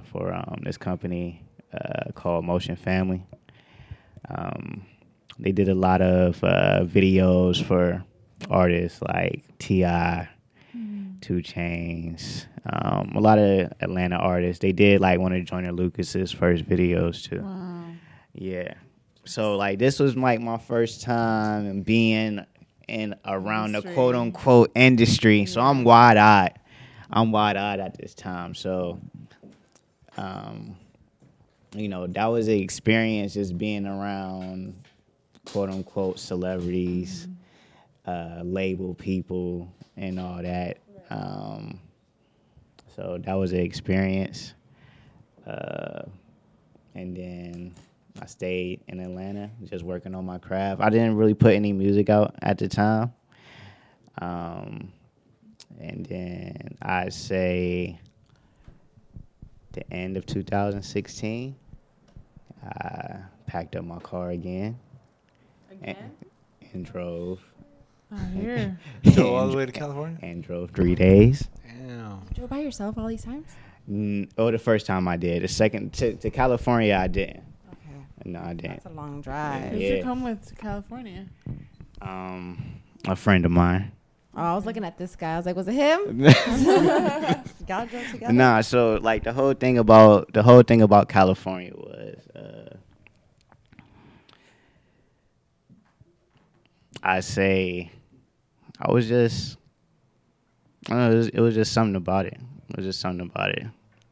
for 0.03 0.33
um, 0.33 0.59
this 0.63 0.77
company 0.77 1.45
uh, 1.73 2.11
called 2.13 2.43
Motion 2.43 2.75
Family. 2.75 3.23
Um, 4.29 4.85
they 5.39 5.51
did 5.53 5.69
a 5.69 5.75
lot 5.75 6.01
of 6.01 6.43
uh, 6.43 6.81
videos 6.83 7.63
for 7.63 8.03
artists 8.49 9.01
like 9.01 9.43
T.I., 9.59 10.27
2 11.21 11.35
Chainz, 11.35 12.45
um, 12.65 13.13
a 13.15 13.19
lot 13.19 13.37
of 13.37 13.71
Atlanta 13.81 14.15
artists. 14.15 14.61
They 14.61 14.71
did 14.71 15.01
like 15.01 15.19
one 15.19 15.33
of 15.33 15.43
Joyner 15.45 15.71
Lucas's 15.71 16.31
first 16.31 16.67
videos 16.67 17.23
too. 17.23 17.41
Wow. 17.41 17.83
Yeah. 18.33 18.73
So 19.25 19.55
like 19.55 19.79
this 19.79 19.99
was 19.99 20.15
like 20.15 20.41
my 20.41 20.57
first 20.57 21.01
time 21.01 21.81
being 21.81 22.45
in 22.87 23.15
around 23.25 23.73
the 23.73 23.81
quote 23.81 24.15
unquote 24.15 24.71
industry. 24.75 25.45
So 25.45 25.61
I'm 25.61 25.83
wide 25.83 26.17
eyed. 26.17 26.59
I'm 27.09 27.31
wide 27.31 27.57
eyed 27.57 27.79
at 27.79 27.97
this 27.97 28.13
time. 28.13 28.55
So 28.55 28.99
um 30.17 30.75
you 31.73 31.87
know, 31.87 32.05
that 32.07 32.25
was 32.25 32.47
an 32.47 32.55
experience 32.59 33.33
just 33.35 33.57
being 33.57 33.85
around 33.85 34.75
quote 35.45 35.69
unquote 35.69 36.19
celebrities, 36.19 37.27
uh 38.05 38.41
label 38.43 38.93
people 38.95 39.71
and 39.97 40.19
all 40.19 40.41
that. 40.41 40.79
Um 41.11 41.79
so 42.95 43.19
that 43.25 43.33
was 43.33 43.51
an 43.53 43.59
experience. 43.59 44.53
Uh 45.45 46.03
and 46.95 47.15
then 47.15 47.75
I 48.21 48.25
stayed 48.25 48.81
in 48.87 48.99
Atlanta, 48.99 49.49
just 49.63 49.83
working 49.83 50.13
on 50.13 50.25
my 50.25 50.37
craft. 50.37 50.81
I 50.81 50.89
didn't 50.89 51.15
really 51.15 51.33
put 51.33 51.53
any 51.53 51.71
music 51.71 52.09
out 52.09 52.35
at 52.41 52.57
the 52.57 52.67
time. 52.67 53.13
Um, 54.21 54.91
and 55.79 56.05
then 56.05 56.77
I'd 56.81 57.13
say 57.13 57.99
the 59.71 59.93
end 59.93 60.17
of 60.17 60.25
2016, 60.25 61.55
I 62.63 63.19
packed 63.47 63.75
up 63.75 63.85
my 63.85 63.99
car 63.99 64.31
again 64.31 64.77
and, 65.81 65.97
and 66.73 66.85
drove. 66.85 67.41
Out 68.13 68.19
here. 68.33 68.77
Go 69.15 69.35
all 69.35 69.47
the 69.47 69.55
way 69.57 69.65
to 69.65 69.71
California. 69.71 70.17
And 70.21 70.43
drove 70.43 70.71
three 70.71 70.95
days. 70.95 71.47
Damn. 71.65 72.21
Drove 72.35 72.49
by 72.49 72.59
yourself 72.59 72.97
all 72.97 73.07
these 73.07 73.23
times? 73.23 73.47
Mm, 73.89 74.29
oh, 74.37 74.51
the 74.51 74.59
first 74.59 74.85
time 74.85 75.07
I 75.07 75.17
did. 75.17 75.43
The 75.43 75.47
second 75.47 75.93
to, 75.93 76.15
to 76.15 76.29
California, 76.29 76.95
I 76.95 77.07
didn't. 77.07 77.43
Okay. 77.71 78.05
No, 78.25 78.39
I 78.41 78.53
didn't. 78.53 78.83
That's 78.83 78.85
a 78.85 78.89
long 78.89 79.21
drive. 79.21 79.71
Who'd 79.71 79.81
Yeah. 79.81 79.95
you 79.95 80.03
come 80.03 80.23
with 80.23 80.45
to 80.47 80.55
California? 80.55 81.25
Um, 82.01 82.81
a 83.07 83.15
friend 83.15 83.45
of 83.45 83.51
mine. 83.51 83.91
Oh, 84.35 84.41
I 84.41 84.55
was 84.55 84.65
looking 84.65 84.83
at 84.85 84.97
this 84.97 85.15
guy. 85.15 85.33
I 85.33 85.37
was 85.37 85.45
like, 85.45 85.55
was 85.55 85.67
it 85.67 85.73
him? 85.73 86.21
Y'all 87.67 87.85
drove 87.85 88.11
together? 88.11 88.31
Nah, 88.33 88.61
so 88.61 88.95
like 89.01 89.23
the 89.23 89.33
whole 89.33 89.53
thing 89.53 89.77
about 89.77 90.31
the 90.33 90.41
whole 90.43 90.61
thing 90.63 90.81
about 90.81 91.09
California 91.09 91.71
was 91.75 92.27
uh 92.35 92.75
I 97.03 97.19
say 97.19 97.91
I 98.81 98.91
was 98.91 99.07
just 99.07 99.57
I 100.89 100.95
know, 100.95 101.11
it 101.11 101.15
was, 101.15 101.27
it 101.29 101.39
was 101.39 101.55
just 101.55 101.73
something 101.73 101.95
about 101.95 102.25
it. 102.25 102.37
It 102.69 102.75
was 102.77 102.85
just 102.85 102.99
something 102.99 103.27
about 103.29 103.49
it. 103.51 103.65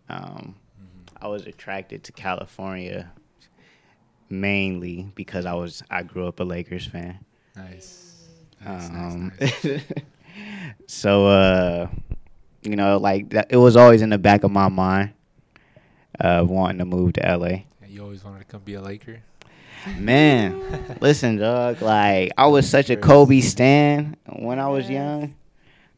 Um 0.10 0.56
I 1.22 1.28
was 1.28 1.46
attracted 1.48 2.04
to 2.06 2.12
California 2.12 3.12
mainly 4.30 5.12
because 5.16 5.46
I 5.46 5.54
was 5.54 5.84
I 5.90 6.04
grew 6.04 6.28
up 6.28 6.40
a 6.40 6.44
Lakers 6.44 6.86
fan. 6.86 7.20
Nice. 7.56 8.06
Nice, 8.64 8.90
nice, 8.90 9.14
Um, 9.14 9.32
nice. 9.40 9.82
so 10.88 11.28
uh, 11.28 11.88
you 12.62 12.76
know, 12.76 12.98
like 12.98 13.30
that, 13.30 13.48
it 13.50 13.58
was 13.58 13.76
always 13.76 14.02
in 14.02 14.10
the 14.10 14.18
back 14.18 14.44
of 14.44 14.52
my 14.52 14.68
mind 14.68 15.12
uh, 16.20 16.44
wanting 16.48 16.80
to 16.80 16.86
move 16.86 17.14
to 17.14 17.22
LA. 17.22 17.48
Yeah, 17.48 17.64
You 17.88 18.04
always 18.04 18.24
wanted 18.24 18.40
to 18.40 18.46
come 18.46 18.62
be 18.62 18.74
a 18.74 18.82
Laker. 18.82 19.22
Man, 19.98 20.98
listen, 21.02 21.38
dog. 21.38 21.82
Like 21.82 22.32
I 22.38 22.48
was 22.48 22.70
such 22.70 22.90
a 22.90 22.96
Kobe 22.98 23.40
stan 23.42 24.16
when 24.28 24.60
I 24.60 24.68
was 24.70 24.90
young. 24.90 25.36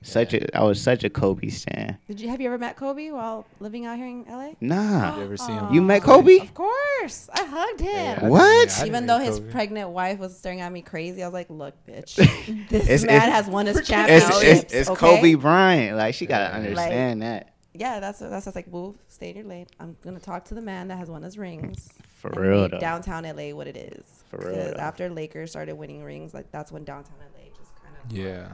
Such 0.03 0.33
a 0.33 0.57
I 0.57 0.63
was 0.63 0.81
such 0.81 1.03
a 1.03 1.09
Kobe 1.11 1.49
stan. 1.49 1.97
Did 2.07 2.19
you 2.19 2.29
have 2.29 2.41
you 2.41 2.47
ever 2.47 2.57
met 2.57 2.75
Kobe 2.75 3.11
while 3.11 3.45
living 3.59 3.85
out 3.85 3.97
here 3.97 4.07
in 4.07 4.25
LA? 4.27 4.53
Nah, 4.59 5.17
You 5.17 5.23
ever 5.23 5.37
see 5.37 5.51
him? 5.51 5.65
Oh, 5.69 5.71
you 5.73 5.79
met? 5.81 6.01
Kobe? 6.01 6.37
Of 6.39 6.55
course. 6.55 7.29
I 7.31 7.43
hugged 7.45 7.81
him. 7.81 7.89
Yeah, 7.93 8.11
I 8.11 8.15
didn't- 8.15 8.29
What? 8.31 8.41
I 8.41 8.65
didn't 8.65 8.87
Even 8.87 9.05
though 9.05 9.19
his 9.19 9.37
Kobe. 9.37 9.51
pregnant 9.51 9.89
wife 9.91 10.17
was 10.17 10.35
staring 10.35 10.61
at 10.61 10.71
me 10.71 10.81
crazy, 10.81 11.21
I 11.21 11.27
was 11.27 11.33
like, 11.33 11.51
"Look, 11.51 11.75
bitch, 11.87 12.15
this 12.69 12.83
It's- 12.83 13.03
man 13.03 13.17
it's- 13.17 13.31
has 13.31 13.47
won 13.47 13.67
his 13.67 13.77
it's 13.79 13.89
it's, 13.91 14.73
it's 14.73 14.89
okay? 14.89 15.17
Kobe 15.17 15.35
Bryant. 15.35 15.97
Like 15.97 16.15
she 16.15 16.25
gotta 16.25 16.45
Yeah. 16.45 16.57
understand 16.67 17.21
that 17.21 17.53
Yeah, 17.75 17.99
that's 17.99 18.17
that's 18.19 18.45
that's 18.45 18.55
like, 18.55 18.71
"Move, 18.71 18.95
stay 19.07 19.29
in 19.29 19.35
your 19.37 19.45
lane. 19.45 19.67
I'm 19.79 19.95
gonna 20.03 20.19
talk 20.19 20.45
to 20.45 20.55
the 20.55 20.61
man 20.61 20.87
that 20.87 20.97
has 20.97 21.09
won 21.11 21.21
his 21.21 21.37
rings." 21.37 21.89
For 22.21 22.29
real 22.39 22.69
though. 22.69 22.79
Downtown 22.79 23.23
LA, 23.23 23.55
what 23.55 23.67
it 23.67 23.75
is. 23.77 24.23
For 24.29 24.37
real, 24.37 24.49
Because 24.55 24.73
after 24.73 25.09
Lakers 25.09 25.49
started 25.49 25.73
winning 25.75 26.03
rings, 26.03 26.33
like 26.33 26.51
that's 26.51 26.71
when 26.71 26.83
downtown 26.83 27.15
LA 27.35 27.49
just 27.57 27.75
kind 27.83 27.95
of 28.03 28.11
Yeah. 28.17 28.47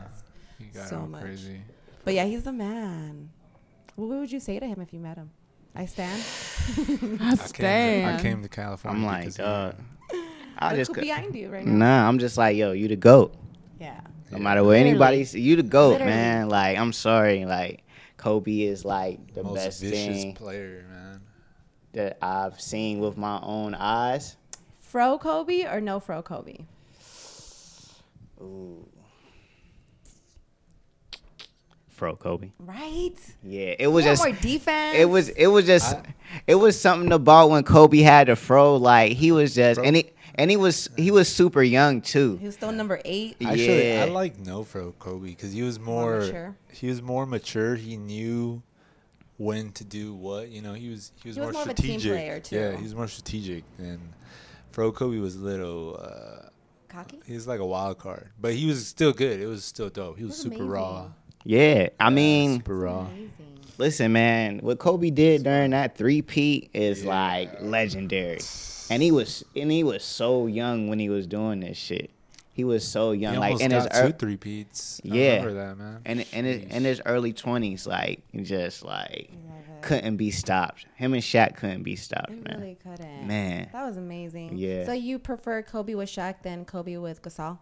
He 0.57 0.65
got 0.65 0.87
So 0.87 1.01
much. 1.05 1.21
crazy. 1.21 1.61
But 2.03 2.13
yeah, 2.15 2.25
he's 2.25 2.43
the 2.43 2.53
man. 2.53 3.29
What 3.95 4.07
would 4.19 4.31
you 4.31 4.39
say 4.39 4.59
to 4.59 4.65
him 4.65 4.79
if 4.81 4.93
you 4.93 4.99
met 4.99 5.17
him? 5.17 5.29
I 5.75 5.85
stand. 5.85 6.23
I 7.21 7.33
I 7.33 7.35
came, 7.53 8.05
to, 8.07 8.13
I 8.13 8.19
came 8.21 8.41
to 8.41 8.49
California. 8.49 8.99
I'm 8.99 9.05
like, 9.05 9.19
because 9.21 9.39
of 9.39 9.45
dog. 9.75 9.83
you. 10.13 10.23
I 10.57 10.75
just 10.75 10.87
who 10.89 10.95
could- 10.95 11.01
behind 11.03 11.35
you 11.35 11.49
right 11.49 11.65
now. 11.65 12.01
Nah, 12.01 12.07
I'm 12.07 12.17
just 12.17 12.37
like, 12.37 12.55
yo, 12.57 12.71
you 12.71 12.87
the 12.87 12.95
goat. 12.95 13.35
Yeah. 13.79 13.99
No 14.31 14.37
Yeah. 14.37 14.43
matter 14.43 14.63
what 14.63 14.69
Literally. 14.71 14.89
anybody 14.89 15.23
say, 15.25 15.39
you 15.39 15.55
the 15.55 15.63
goat, 15.63 15.91
Literally. 15.93 16.13
man. 16.13 16.49
Like, 16.49 16.77
I'm 16.77 16.93
sorry, 16.93 17.45
like 17.45 17.83
Kobe 18.17 18.61
is 18.61 18.83
like 18.83 19.33
the 19.35 19.43
most 19.43 19.55
best 19.55 19.81
vicious 19.81 20.07
thing 20.23 20.33
player, 20.33 20.83
man. 20.86 20.86
That 21.93 22.17
I've 22.21 22.59
seen 22.61 22.99
with 22.99 23.17
my 23.17 23.39
own 23.41 23.73
eyes. 23.75 24.35
Fro 24.79 25.17
Kobe 25.17 25.63
or 25.65 25.81
no 25.81 25.99
Fro 25.99 26.21
Kobe? 26.21 26.57
Ooh. 28.41 28.85
Fro 31.89 32.15
Kobe. 32.15 32.51
Right. 32.59 33.13
Yeah, 33.43 33.73
it 33.79 33.87
was 33.87 34.05
just 34.05 34.23
more 34.23 34.31
defense. 34.35 34.97
it 34.97 35.05
was 35.09 35.29
it 35.29 35.47
was 35.47 35.65
just 35.65 35.95
I- 35.95 36.03
it 36.45 36.55
was 36.55 36.79
something 36.79 37.11
about 37.11 37.49
when 37.49 37.63
Kobe 37.63 37.99
had 38.01 38.27
the 38.27 38.35
fro 38.35 38.75
like 38.75 39.13
he 39.13 39.31
was 39.31 39.55
just 39.55 39.79
Fro- 39.79 39.83
and 39.85 39.95
he 39.95 40.11
and 40.35 40.51
he 40.51 40.57
was 40.57 40.89
he 40.95 41.09
was 41.09 41.27
super 41.27 41.63
young 41.63 42.01
too. 42.01 42.37
He 42.37 42.45
was 42.45 42.53
still 42.53 42.71
number 42.71 43.01
eight. 43.03 43.37
Actually, 43.43 43.93
Yeah. 43.93 44.05
I 44.07 44.09
like 44.11 44.37
no 44.37 44.63
Fro 44.63 44.91
Kobe 44.99 45.29
because 45.29 45.53
he 45.53 45.63
was 45.63 45.79
More 45.79 46.11
more, 46.11 46.19
mature. 46.19 46.55
he 46.71 46.87
was 46.87 47.01
more 47.01 47.25
mature. 47.25 47.75
He 47.75 47.97
knew 47.97 48.61
when 49.37 49.71
to 49.73 49.83
do 49.83 50.13
what. 50.13 50.49
You 50.49 50.61
know, 50.61 50.73
he 50.73 50.89
was 50.89 51.11
he 51.23 51.29
was, 51.29 51.35
He 51.37 51.41
was 51.41 51.47
more, 51.47 51.51
more 51.53 51.61
of 51.63 51.69
a 51.69 51.73
team 51.73 51.99
strategic. 51.99 52.49
player, 52.49 52.71
Yeah, 52.71 52.77
he 52.77 52.83
was 52.83 52.95
more 52.95 53.07
strategic. 53.07 53.63
And 53.77 53.99
Fro 54.71 54.91
Kobe 54.91 55.17
was 55.17 55.35
a 55.35 55.39
little. 55.39 55.97
Uh, 56.01 56.49
Cocky. 56.89 57.19
he 57.25 57.33
was 57.33 57.47
like 57.47 57.59
a 57.59 57.65
wild 57.65 57.97
card, 57.99 58.29
but 58.39 58.53
he 58.53 58.65
was 58.65 58.87
still 58.87 59.11
good. 59.13 59.39
It 59.41 59.45
was 59.47 59.63
still 59.65 59.89
dope. 59.89 60.17
He 60.17 60.23
was 60.23 60.31
That's 60.33 60.43
super 60.43 60.55
amazing. 60.63 60.69
raw. 60.69 61.07
Yeah, 61.43 61.89
I 61.99 62.05
Yeah, 62.05 62.09
mean, 62.09 62.53
super 62.57 62.77
raw. 62.77 63.01
Amazing. 63.07 63.29
listen, 63.77 64.13
man, 64.13 64.59
what 64.59 64.79
Kobe 64.79 65.09
did 65.09 65.43
during 65.43 65.71
that 65.71 65.97
three 65.97 66.21
peat 66.21 66.69
is 66.73 67.03
like 67.05 67.61
legendary, 67.61 68.39
and 68.89 69.03
he 69.03 69.11
was 69.11 69.43
and 69.55 69.69
he 69.71 69.83
was 69.83 70.03
so 70.03 70.47
young 70.47 70.87
when 70.87 70.97
he 70.99 71.09
was 71.09 71.27
doing 71.27 71.59
this 71.59 71.77
shit. 71.77 72.09
He 72.57 72.63
was 72.63 72.85
so 72.85 73.11
young, 73.11 73.33
he 73.35 73.39
like 73.39 73.47
almost 73.51 73.63
in 73.63 73.71
his 73.71 73.83
got 73.85 73.95
ear- 73.95 74.07
two 74.11 74.17
three 74.17 74.35
peats. 74.37 74.99
I 75.05 75.07
Yeah. 75.15 75.29
remember 75.45 75.53
that 75.53 75.77
man. 75.77 76.01
in 76.05 76.19
in 76.33 76.45
his, 76.45 76.63
in 76.75 76.83
his 76.83 77.01
early 77.05 77.31
twenties, 77.31 77.85
like 77.85 78.23
just 78.41 78.83
like 78.83 79.29
couldn't 79.81 80.17
be 80.17 80.31
stopped. 80.31 80.87
Him 80.95 81.13
and 81.13 81.21
Shaq 81.21 81.55
couldn't 81.57 81.83
be 81.83 81.95
stopped, 81.95 82.31
It 82.31 82.43
man. 82.43 82.59
really 82.59 82.77
couldn't. 82.81 83.27
Man. 83.27 83.69
That 83.71 83.85
was 83.85 83.95
amazing. 83.95 84.57
Yeah. 84.57 84.85
So 84.87 84.91
you 84.91 85.19
prefer 85.19 85.61
Kobe 85.61 85.93
with 85.93 86.09
Shaq 86.09 86.41
than 86.41 86.65
Kobe 86.65 86.97
with 86.97 87.21
Gasol? 87.21 87.59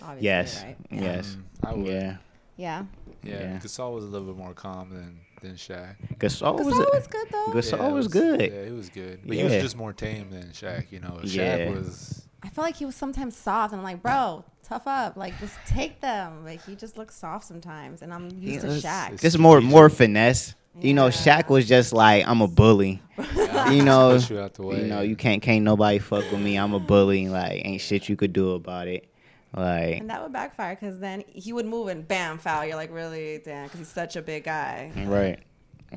Obviously, 0.00 0.24
Yes, 0.24 0.62
Right? 0.64 0.76
yes, 0.90 1.36
Mm, 1.36 1.68
I 1.68 1.74
would. 1.74 1.86
yeah. 1.86 2.16
Yeah. 2.56 2.84
Yeah, 3.22 3.34
Yeah. 3.40 3.58
Gasol 3.58 3.94
was 3.94 4.04
a 4.04 4.08
little 4.08 4.26
bit 4.26 4.36
more 4.36 4.54
calm 4.54 4.88
than 4.90 5.20
than 5.42 5.54
Shaq. 5.54 5.94
Gasol 6.18 6.56
was, 6.64 6.66
Gasol 6.74 6.86
a- 6.92 6.96
was 6.96 7.06
good 7.06 7.28
though. 7.30 7.46
Gasol 7.52 7.78
Yeah, 7.78 7.88
it 7.88 7.92
was 7.92 8.08
good. 8.08 8.40
Yeah, 8.40 8.64
he 8.64 8.70
was 8.72 8.88
good, 8.88 9.20
but 9.24 9.36
he 9.36 9.44
was 9.44 9.52
just 9.52 9.76
more 9.76 9.92
tame 9.92 10.30
than 10.30 10.48
Shaq. 10.48 10.86
You 10.90 10.98
know, 11.00 11.20
Shaq 11.22 11.34
Yeah. 11.34 11.70
was. 11.70 12.26
I 12.48 12.50
felt 12.50 12.64
like 12.66 12.76
he 12.76 12.86
was 12.86 12.96
sometimes 12.96 13.36
soft, 13.36 13.72
and 13.74 13.80
I'm 13.80 13.84
like, 13.84 14.00
bro, 14.02 14.42
tough 14.62 14.86
up, 14.86 15.18
like 15.18 15.38
just 15.38 15.54
take 15.66 16.00
them. 16.00 16.46
Like 16.46 16.64
he 16.64 16.74
just 16.76 16.96
looks 16.96 17.14
soft 17.14 17.44
sometimes, 17.44 18.00
and 18.00 18.12
I'm 18.12 18.30
used 18.40 18.62
to 18.62 18.68
was- 18.68 18.82
Shaq. 18.82 19.06
it's- 19.08 19.20
Just 19.20 19.38
more 19.38 19.60
more 19.60 19.90
finesse. 19.90 20.54
You 20.80 20.94
know, 20.94 21.06
Yeah. 21.06 21.10
Shaq 21.12 21.48
was 21.50 21.68
just 21.68 21.92
like 21.92 22.26
I'm 22.26 22.40
a 22.40 22.48
bully. 22.48 23.02
Yeah, 23.18 23.70
You 23.70 23.82
know, 23.90 24.14
you 24.14 24.38
out 24.40 24.54
the 24.54 24.62
way. 24.62 24.80
You 24.80 24.86
know, 24.86 25.02
you 25.02 25.14
can't 25.14 25.42
can't 25.42 25.62
nobody 25.62 25.98
fuck 25.98 26.30
with 26.30 26.40
me. 26.40 26.56
I'm 26.56 26.72
a 26.72 26.80
bully. 26.80 27.28
Like 27.28 27.66
ain't 27.66 27.80
shit 27.82 28.08
you 28.08 28.16
could 28.16 28.32
do 28.32 28.52
about 28.52 28.88
it. 28.88 29.06
Like 29.54 29.98
and 30.00 30.08
that 30.08 30.22
would 30.22 30.32
backfire 30.32 30.74
because 30.74 31.00
then 31.00 31.24
he 31.28 31.52
would 31.52 31.66
move 31.66 31.88
and 31.88 32.06
bam, 32.08 32.38
foul. 32.38 32.64
You're 32.64 32.76
like, 32.76 32.92
really, 32.92 33.40
damn, 33.44 33.64
because 33.64 33.80
he's 33.80 33.88
such 33.88 34.16
a 34.16 34.22
big 34.22 34.44
guy. 34.44 34.90
right, 35.06 35.38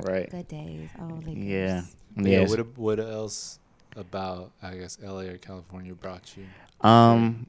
right. 0.04 0.30
Good 0.30 0.48
days. 0.50 0.90
Oh, 1.00 1.06
Lakers. 1.26 1.36
Yeah. 1.44 1.82
But 2.18 2.26
yeah. 2.26 2.40
Yes. 2.42 2.50
What 2.50 2.78
what 2.78 3.00
else 3.00 3.60
about 3.96 4.52
I 4.62 4.76
guess 4.76 4.98
L.A. 5.04 5.28
or 5.30 5.38
California 5.38 5.94
brought 5.94 6.36
you? 6.38 6.46
Um, 6.88 7.48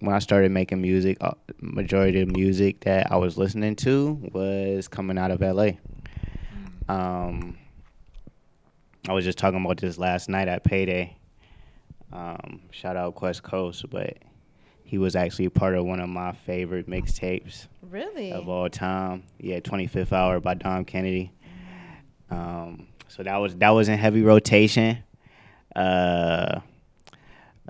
when 0.00 0.14
I 0.14 0.18
started 0.18 0.50
making 0.52 0.80
music, 0.82 1.16
uh, 1.20 1.32
majority 1.60 2.20
of 2.20 2.28
the 2.28 2.38
music 2.38 2.80
that 2.80 3.10
I 3.10 3.16
was 3.16 3.36
listening 3.38 3.76
to 3.76 4.12
was 4.32 4.88
coming 4.88 5.18
out 5.18 5.30
of 5.30 5.40
LA. 5.40 5.70
Um, 6.88 7.56
I 9.08 9.12
was 9.12 9.24
just 9.24 9.38
talking 9.38 9.64
about 9.64 9.78
this 9.78 9.98
last 9.98 10.28
night 10.28 10.48
at 10.48 10.64
Payday. 10.64 11.16
Um, 12.12 12.60
shout 12.70 12.96
out 12.96 13.14
Quest 13.14 13.42
Coast, 13.42 13.88
but 13.90 14.18
he 14.84 14.98
was 14.98 15.16
actually 15.16 15.48
part 15.48 15.74
of 15.74 15.84
one 15.84 16.00
of 16.00 16.08
my 16.08 16.32
favorite 16.32 16.88
mixtapes 16.88 17.66
Really? 17.82 18.32
of 18.32 18.48
all 18.48 18.68
time. 18.68 19.24
Yeah, 19.38 19.60
25th 19.60 20.12
Hour 20.12 20.40
by 20.40 20.54
Dom 20.54 20.84
Kennedy. 20.84 21.32
Um, 22.30 22.86
so 23.08 23.22
that 23.22 23.36
was 23.36 23.54
that 23.56 23.70
was 23.70 23.88
in 23.88 23.98
heavy 23.98 24.22
rotation. 24.22 24.98
Uh, 25.76 26.60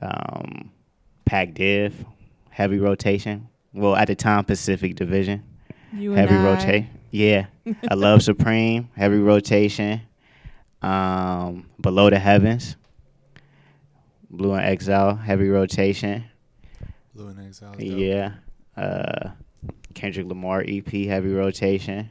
um, 0.01 0.71
Pac 1.25 1.55
Div, 1.55 2.05
heavy 2.51 2.79
rotation. 2.79 3.49
Well, 3.73 3.97
at 3.97 4.07
the 4.09 4.15
time, 4.15 4.45
Pacific 4.45 4.95
Division, 4.95 5.43
You 5.93 6.13
heavy 6.13 6.35
and 6.35 6.47
I, 6.47 6.55
rotate. 6.55 6.85
Yeah, 7.11 7.47
I 7.91 7.95
love 7.97 8.23
Supreme, 8.23 8.89
heavy 8.97 9.19
rotation. 9.19 10.01
Um, 10.83 11.69
Below 11.81 12.11
the 12.11 12.19
Heavens, 12.19 12.77
Blu 14.31 14.53
and 14.53 14.65
Exile, 14.65 15.17
heavy 15.17 15.49
rotation. 15.49 16.25
Blu 17.15 17.29
and 17.29 17.47
Exile. 17.47 17.75
Yeah. 17.81 18.35
Uh, 18.77 19.31
Kendrick 19.95 20.27
Lamar 20.27 20.63
EP, 20.69 20.87
heavy 20.87 21.33
rotation. 21.33 22.11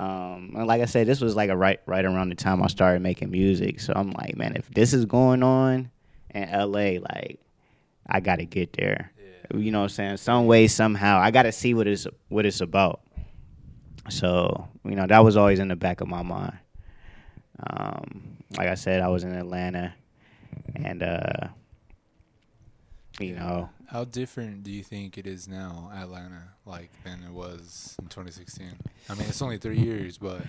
Um, 0.00 0.54
and 0.56 0.66
like 0.66 0.80
I 0.80 0.86
said, 0.86 1.06
this 1.06 1.20
was 1.20 1.36
like 1.36 1.50
a 1.50 1.56
right 1.56 1.78
right 1.84 2.06
around 2.06 2.30
the 2.30 2.34
time 2.34 2.62
I 2.62 2.68
started 2.68 3.02
making 3.02 3.30
music. 3.30 3.80
So 3.80 3.92
I'm 3.94 4.12
like, 4.12 4.34
man, 4.34 4.56
if 4.56 4.66
this 4.70 4.94
is 4.94 5.04
going 5.04 5.42
on 5.42 5.90
in 6.30 6.50
LA, 6.50 7.00
like 7.00 7.38
I 8.06 8.20
gotta 8.20 8.46
get 8.46 8.72
there. 8.72 9.12
You 9.52 9.70
know 9.70 9.80
what 9.80 9.84
I'm 9.84 9.88
saying? 9.90 10.16
Some 10.16 10.46
way, 10.46 10.68
somehow. 10.68 11.18
I 11.18 11.30
gotta 11.30 11.52
see 11.52 11.74
what 11.74 11.86
it's 11.86 12.06
what 12.28 12.46
it's 12.46 12.62
about. 12.62 13.02
So, 14.08 14.68
you 14.84 14.94
know, 14.94 15.06
that 15.06 15.22
was 15.22 15.36
always 15.36 15.58
in 15.58 15.68
the 15.68 15.76
back 15.76 16.00
of 16.00 16.08
my 16.08 16.22
mind. 16.22 16.56
Um, 17.68 18.38
like 18.56 18.68
I 18.68 18.76
said, 18.76 19.02
I 19.02 19.08
was 19.08 19.22
in 19.22 19.34
Atlanta 19.34 19.92
and 20.76 21.02
uh 21.02 21.48
you 23.20 23.34
know, 23.34 23.68
How 23.86 24.04
different 24.04 24.62
do 24.64 24.70
you 24.70 24.82
think 24.82 25.18
it 25.18 25.26
is 25.26 25.46
now, 25.48 25.90
Atlanta, 25.94 26.42
like 26.64 26.90
than 27.04 27.22
it 27.24 27.30
was 27.32 27.96
in 28.00 28.06
2016? 28.08 28.66
I 29.08 29.14
mean, 29.14 29.28
it's 29.28 29.42
only 29.42 29.58
three 29.58 29.78
years, 29.78 30.18
but 30.18 30.42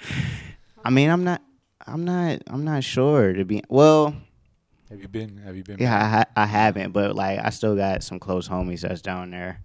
I 0.84 0.90
mean, 0.90 1.10
I'm 1.10 1.24
not, 1.24 1.42
I'm 1.86 2.06
not, 2.06 2.42
I'm 2.48 2.64
not 2.64 2.84
sure 2.84 3.34
to 3.34 3.44
be. 3.46 3.62
Well, 3.70 4.16
have 4.90 5.00
you 5.02 5.08
been? 5.08 5.38
Have 5.38 5.56
you 5.56 5.64
been? 5.64 5.78
yeah, 5.80 5.96
I, 5.96 6.00
back? 6.00 6.12
ha- 6.36 6.42
I 6.44 6.46
haven't, 6.46 6.92
but 6.92 7.16
like, 7.16 7.40
I 7.40 7.50
still 7.50 7.76
got 7.76 8.04
some 8.04 8.20
close 8.20 8.48
homies 8.48 8.82
that's 8.82 9.02
down 9.02 9.32
there. 9.32 9.62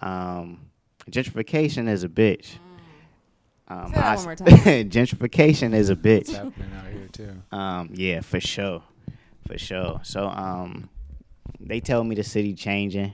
Um, 0.00 0.70
gentrification 1.10 1.88
is 1.88 2.04
a 2.04 2.08
bitch. 2.08 2.56
Um, 3.68 3.88
Say 3.88 3.94
that 3.94 4.04
I 4.04 4.14
one 4.16 4.24
more 4.24 4.36
time. 4.36 4.46
gentrification 4.90 5.74
is 5.74 5.88
a 5.90 5.92
It's 5.94 6.30
bitch. 6.30 6.32
happening 6.36 6.70
out 6.78 6.92
here 6.92 7.08
too. 7.10 7.56
Um, 7.56 7.90
yeah, 7.94 8.20
for 8.20 8.40
sure, 8.40 8.82
for 9.46 9.58
sure. 9.58 10.00
So, 10.04 10.28
um, 10.28 10.88
they 11.60 11.80
tell 11.80 12.04
me 12.04 12.14
the 12.14 12.24
city 12.24 12.54
changing. 12.54 13.12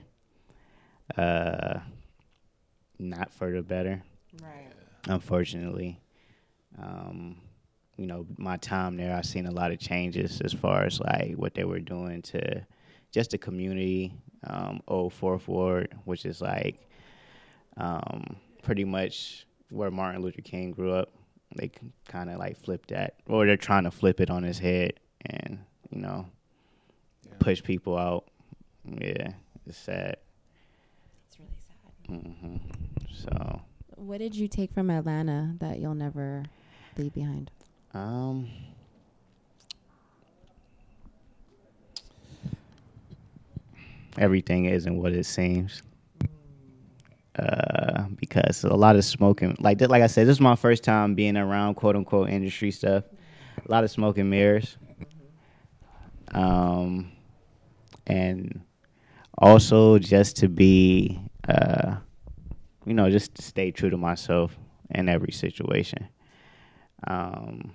Uh, 1.17 1.79
not 2.99 3.31
for 3.33 3.51
the 3.51 3.61
better. 3.61 4.01
Right. 4.41 4.71
unfortunately. 5.07 5.99
Um, 6.81 7.37
you 7.97 8.07
know, 8.07 8.25
my 8.37 8.57
time 8.57 8.97
there, 8.97 9.15
I've 9.15 9.25
seen 9.25 9.45
a 9.45 9.51
lot 9.51 9.71
of 9.71 9.79
changes 9.79 10.41
as 10.41 10.53
far 10.53 10.83
as 10.85 10.99
like 10.99 11.33
what 11.35 11.53
they 11.53 11.63
were 11.65 11.79
doing 11.79 12.21
to 12.23 12.65
just 13.11 13.31
the 13.31 13.37
community. 13.37 14.13
Um, 14.45 14.81
Old 14.87 15.13
Fourth 15.13 15.47
Ward, 15.47 15.93
which 16.05 16.25
is 16.25 16.41
like 16.41 16.89
um, 17.77 18.35
pretty 18.63 18.83
much 18.85 19.45
where 19.69 19.91
Martin 19.91 20.21
Luther 20.21 20.41
King 20.41 20.71
grew 20.71 20.91
up. 20.93 21.09
They 21.55 21.69
kind 22.07 22.29
of 22.31 22.39
like 22.39 22.57
flipped 22.57 22.89
that, 22.89 23.15
or 23.27 23.45
they're 23.45 23.55
trying 23.57 23.83
to 23.83 23.91
flip 23.91 24.19
it 24.19 24.29
on 24.31 24.41
his 24.43 24.57
head, 24.57 24.93
and 25.27 25.59
you 25.91 26.01
know, 26.01 26.25
Yeah. 27.27 27.33
push 27.39 27.61
people 27.61 27.95
out. 27.97 28.25
Yeah, 28.85 29.29
it's 29.65 29.77
sad. 29.77 30.17
It's 31.27 31.39
really 31.39 32.21
sad. 32.21 32.33
hmm 32.37 32.57
So. 33.11 33.61
What 33.95 34.17
did 34.17 34.35
you 34.35 34.47
take 34.47 34.73
from 34.73 34.89
Atlanta 34.89 35.55
that 35.59 35.79
you'll 35.79 35.95
never 35.95 36.43
leave 36.97 37.13
behind? 37.13 37.51
Um. 37.93 38.49
Everything 44.17 44.65
isn't 44.65 44.95
what 44.95 45.13
it 45.13 45.25
seems. 45.25 45.81
Uh, 47.35 48.03
because 48.19 48.63
a 48.63 48.75
lot 48.75 48.95
of 48.95 49.03
smoking, 49.03 49.57
like 49.59 49.79
th- 49.79 49.89
like 49.89 50.03
I 50.03 50.07
said, 50.07 50.27
this 50.27 50.35
is 50.37 50.41
my 50.41 50.55
first 50.55 50.83
time 50.83 51.15
being 51.15 51.35
around 51.35 51.73
quote 51.75 51.95
unquote 51.95 52.29
industry 52.29 52.69
stuff. 52.69 53.05
A 53.67 53.71
lot 53.71 53.83
of 53.83 53.89
smoke 53.89 54.19
and 54.19 54.29
mirrors. 54.29 54.77
Um, 56.31 57.11
and 58.05 58.61
also 59.37 59.97
just 59.99 60.37
to 60.37 60.49
be, 60.49 61.21
uh, 61.47 61.95
you 62.85 62.93
know, 62.93 63.09
just 63.09 63.41
stay 63.41 63.71
true 63.71 63.89
to 63.89 63.97
myself 63.97 64.57
in 64.89 65.09
every 65.09 65.31
situation. 65.31 66.07
Um, 67.07 67.73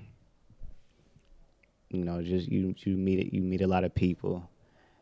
you 1.90 2.04
know, 2.04 2.22
just 2.22 2.48
you 2.48 2.74
you 2.78 2.96
meet 2.96 3.32
you 3.32 3.42
meet 3.42 3.62
a 3.62 3.66
lot 3.66 3.84
of 3.84 3.94
people. 3.94 4.48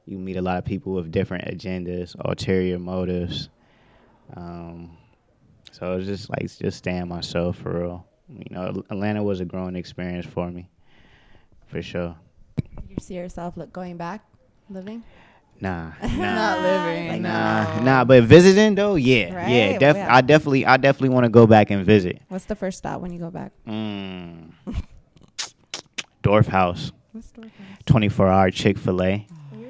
You 0.06 0.18
meet 0.18 0.36
a 0.36 0.42
lot 0.42 0.58
of 0.58 0.64
people 0.64 0.92
with 0.92 1.10
different 1.10 1.44
agendas, 1.46 2.14
ulterior 2.24 2.78
motives. 2.78 3.48
Um, 4.36 4.96
so 5.72 5.94
it's 5.94 6.06
just 6.06 6.30
like 6.30 6.42
just 6.42 6.78
staying 6.78 7.08
myself 7.08 7.58
for 7.58 7.80
real. 7.80 8.06
You 8.28 8.46
know, 8.50 8.82
Atlanta 8.90 9.22
was 9.22 9.40
a 9.40 9.44
growing 9.44 9.76
experience 9.76 10.26
for 10.26 10.50
me, 10.50 10.68
for 11.66 11.82
sure. 11.82 12.16
You 12.88 12.96
see 13.00 13.14
yourself 13.14 13.56
look 13.56 13.72
going 13.72 13.96
back, 13.96 14.24
living? 14.70 15.02
Nah, 15.60 15.92
nah, 16.02 16.08
Not 16.16 16.60
living. 16.60 17.08
Like, 17.08 17.20
nah, 17.22 17.76
no. 17.78 17.82
nah. 17.82 18.04
But 18.04 18.24
visiting 18.24 18.74
though, 18.74 18.94
yeah, 18.96 19.34
Right? 19.34 19.48
yeah, 19.48 19.78
def- 19.78 19.96
Yeah. 19.96 20.14
I 20.14 20.20
definitely, 20.20 20.66
I 20.66 20.76
definitely 20.76 21.10
want 21.10 21.24
to 21.24 21.30
go 21.30 21.46
back 21.46 21.70
and 21.70 21.84
visit. 21.84 22.20
What's 22.28 22.44
the 22.44 22.54
first 22.56 22.78
stop 22.78 23.00
when 23.00 23.12
you 23.12 23.18
go 23.18 23.30
back? 23.30 23.52
Mm. 23.66 24.50
Dwarf 26.22 26.46
House, 26.46 26.92
What's 27.12 27.28
Dwarf 27.32 27.44
House? 27.44 27.78
24 27.86 28.28
hour 28.28 28.50
Chick 28.50 28.78
fil 28.78 29.02
A. 29.02 29.26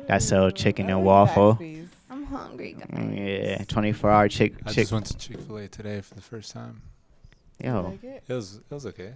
That 0.08 0.22
sell 0.22 0.50
chicken 0.50 0.88
and 0.88 1.02
waffle. 1.04 1.58
I'm 2.10 2.24
hungry, 2.26 2.72
guys. 2.78 2.88
Mm, 2.90 3.58
Yeah, 3.58 3.64
24 3.64 4.10
hour 4.10 4.28
chick. 4.28 4.54
I 4.64 4.68
chick. 4.68 4.76
just 4.76 4.92
went 4.92 5.06
to 5.06 5.16
Chick 5.18 5.40
Fil 5.40 5.56
A 5.58 5.68
today 5.68 6.00
for 6.00 6.14
the 6.14 6.20
first 6.20 6.52
time. 6.52 6.80
Yo, 7.62 7.98
It 8.02 8.22
was 8.32 8.56
it 8.70 8.74
was 8.74 8.86
okay. 8.86 9.14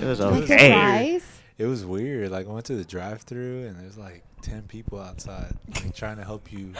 it 0.00 0.04
was 0.04 0.20
okay. 0.20 0.70
fries? 0.70 1.24
It 1.60 1.66
was 1.66 1.84
weird. 1.84 2.30
Like 2.30 2.48
I 2.48 2.50
went 2.50 2.64
to 2.66 2.74
the 2.74 2.86
drive-through 2.86 3.66
and 3.66 3.78
there's 3.78 3.98
like 3.98 4.24
ten 4.40 4.62
people 4.62 4.98
outside, 4.98 5.52
like 5.74 5.94
trying 5.94 6.16
to 6.16 6.24
help 6.24 6.50
you, 6.50 6.72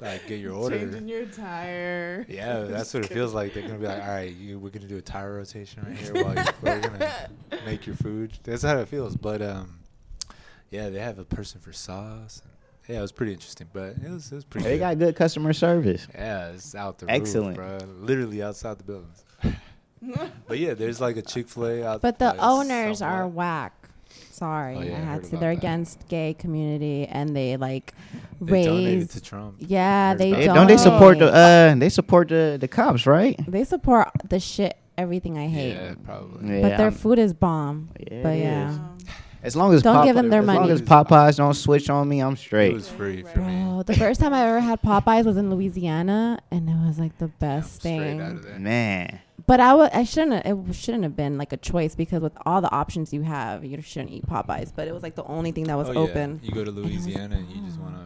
like 0.00 0.28
get 0.28 0.38
your 0.38 0.54
order. 0.54 0.78
Changing 0.78 1.08
your 1.08 1.26
tire. 1.26 2.24
Yeah, 2.28 2.60
that's 2.68 2.94
what 2.94 3.04
it 3.04 3.12
feels 3.12 3.34
like. 3.34 3.52
They're 3.52 3.64
gonna 3.64 3.80
be 3.80 3.86
like, 3.88 4.00
all 4.00 4.08
right, 4.08 4.32
you, 4.32 4.60
we're 4.60 4.70
gonna 4.70 4.86
do 4.86 4.96
a 4.96 5.02
tire 5.02 5.34
rotation 5.34 5.84
right 5.84 5.96
here 5.98 6.14
while 6.24 6.36
you, 6.44 6.44
we're 6.62 6.80
gonna 6.80 7.28
make 7.64 7.84
your 7.84 7.96
food. 7.96 8.38
That's 8.44 8.62
how 8.62 8.78
it 8.78 8.86
feels. 8.86 9.16
But 9.16 9.42
um, 9.42 9.80
yeah, 10.70 10.88
they 10.88 11.00
have 11.00 11.18
a 11.18 11.24
person 11.24 11.60
for 11.60 11.72
sauce. 11.72 12.42
yeah, 12.88 12.98
it 12.98 13.02
was 13.02 13.10
pretty 13.10 13.32
interesting, 13.32 13.68
but 13.72 13.96
it 14.04 14.08
was 14.08 14.30
it 14.30 14.36
was 14.36 14.44
pretty. 14.44 14.68
They 14.68 14.74
good. 14.74 14.80
got 14.80 14.98
good 15.00 15.16
customer 15.16 15.52
service. 15.52 16.06
Yeah, 16.14 16.50
it's 16.50 16.76
out 16.76 16.98
the 17.00 17.10
Excellent. 17.10 17.58
roof, 17.58 17.80
bro. 17.80 17.88
Literally 18.02 18.40
outside 18.40 18.78
the 18.78 18.84
buildings. 18.84 19.24
but 20.46 20.60
yeah, 20.60 20.74
there's 20.74 21.00
like 21.00 21.16
a 21.16 21.22
Chick 21.22 21.48
Fil 21.48 21.66
A 21.66 21.84
out. 21.84 22.02
But 22.02 22.20
the 22.20 22.26
that's 22.26 22.38
owners 22.40 23.02
are 23.02 23.26
whack. 23.26 23.72
Sorry, 24.36 24.76
Oh, 24.76 24.82
yeah, 24.82 24.96
I 24.96 25.00
I 25.00 25.04
had 25.12 25.24
to. 25.24 25.36
They're 25.38 25.54
that. 25.54 25.58
against 25.64 26.06
gay 26.08 26.34
community, 26.34 27.06
and 27.06 27.34
they 27.34 27.56
like 27.56 27.94
They 28.40 28.64
donated 28.64 28.98
raise. 29.00 29.08
to 29.14 29.20
Trump. 29.22 29.54
Yeah, 29.58 30.14
they 30.14 30.28
about 30.30 30.40
Hey, 30.40 30.46
that. 30.48 30.54
don't 30.54 30.66
they 30.66 30.76
support 30.76 31.18
the 31.18 31.32
uh 31.32 31.74
they 31.76 31.88
support 31.88 32.28
the 32.28 32.58
the 32.60 32.68
cops, 32.68 33.06
right? 33.06 33.34
They 33.48 33.64
support 33.64 34.08
the 34.28 34.38
shit, 34.38 34.76
everything 34.98 35.38
I 35.38 35.46
hate. 35.48 35.72
Yeah, 35.74 35.94
probably. 36.04 36.56
Yeah, 36.56 36.62
but 36.68 36.76
their 36.76 36.90
I'm- 36.92 37.00
food 37.02 37.18
is 37.18 37.32
bomb. 37.32 37.88
Yeah, 37.98 38.22
but 38.22 38.36
yeah. 38.38 38.76
As 39.42 39.54
long 39.54 39.72
as 39.72 39.80
Don't 39.82 40.04
give 40.04 40.16
them 40.16 40.28
their 40.28 40.40
as 40.40 40.46
long 40.46 40.56
money. 40.62 40.72
as 40.72 40.82
Popeyes 40.82 41.36
don't 41.36 41.54
switch 41.54 41.88
on 41.88 42.08
me, 42.08 42.18
I'm 42.20 42.36
straight. 42.36 42.74
It 42.74 42.82
straight. 42.82 43.24
was 43.24 43.32
free 43.32 43.32
for 43.32 43.38
me. 43.38 43.62
Bro, 43.64 43.82
the 43.84 43.94
first 43.94 44.18
time 44.20 44.34
I 44.34 44.42
ever 44.48 44.58
had 44.60 44.82
Popeyes 44.82 45.24
was 45.24 45.36
in 45.36 45.50
Louisiana, 45.50 46.40
and 46.50 46.68
it 46.68 46.76
was 46.84 46.98
like 46.98 47.16
the 47.18 47.28
best 47.28 47.76
Straight 47.76 47.98
thing. 47.98 48.20
out 48.20 48.32
of 48.32 48.42
there. 48.42 48.58
Man, 48.58 49.20
But 49.46 49.60
I 49.60 49.74
wa- 49.74 49.90
I 49.92 50.02
shouldn't. 50.04 50.44
It 50.44 50.74
shouldn't 50.74 51.04
have 51.04 51.14
been 51.16 51.38
like 51.38 51.52
a 51.52 51.56
choice 51.56 51.94
because 51.94 52.20
with 52.20 52.36
all 52.44 52.60
the 52.60 52.70
options 52.72 53.12
you 53.12 53.22
have, 53.22 53.64
you 53.64 53.80
shouldn't 53.80 54.10
eat 54.12 54.26
Popeyes. 54.26 54.72
But 54.74 54.88
it 54.88 54.92
was 54.94 55.02
like 55.04 55.14
the 55.14 55.24
only 55.24 55.52
thing 55.52 55.64
that 55.64 55.76
was 55.76 55.88
Oh, 55.88 55.92
yeah. 55.92 55.98
open. 56.00 56.40
You 56.42 56.50
go 56.52 56.64
to 56.64 56.70
it 56.70 56.74
was 56.74 56.84
Louisiana 56.84 57.36
and 57.36 57.48
you 57.48 57.62
just 57.64 57.78
want 57.78 57.94
to 57.96 58.04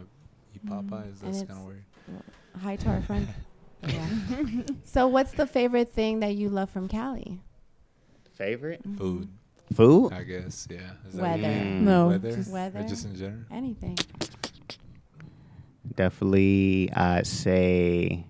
eat 0.55 0.66
Mhm. 0.66 0.88
Popeyes. 0.88 1.03
And 1.03 1.14
That's 1.22 1.43
it's- 1.43 1.47
kind 1.49 1.61
of 1.61 1.66
weird. 1.66 1.84
Hi 2.62 2.76
to 2.76 2.88
our 2.91 3.01
friend. 3.03 3.26
yeah. 3.88 4.07
so, 4.84 5.07
what's 5.09 5.32
the 5.32 5.47
favorite 5.47 5.88
thing 5.91 6.20
that 6.20 6.34
you 6.36 6.49
love 6.51 6.68
from 6.70 6.88
Cali? 6.88 7.41
favorite 8.34 8.80
Food, 8.97 9.28
food? 9.74 10.12
I 10.14 10.22
guess. 10.24 10.66
Yeah. 10.70 10.78
Is 11.09 11.14
that 11.14 11.22
Weather. 11.22 11.43
Mm. 11.49 11.80
No, 11.82 12.09
Weather. 12.09 12.32
just- 12.36 12.51
Or 12.51 12.55
Weather. 12.55 12.82
just 12.88 13.05
in 13.07 13.14
general. 13.16 13.43
Anything. 13.51 13.97
Definitely, 15.95 16.91
I'd 16.95 17.26
say 17.26 18.24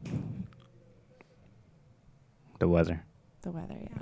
the 2.60 2.68
weather. 2.68 3.02
The 3.42 3.50
weather, 3.50 3.76
yeah. 3.80 3.98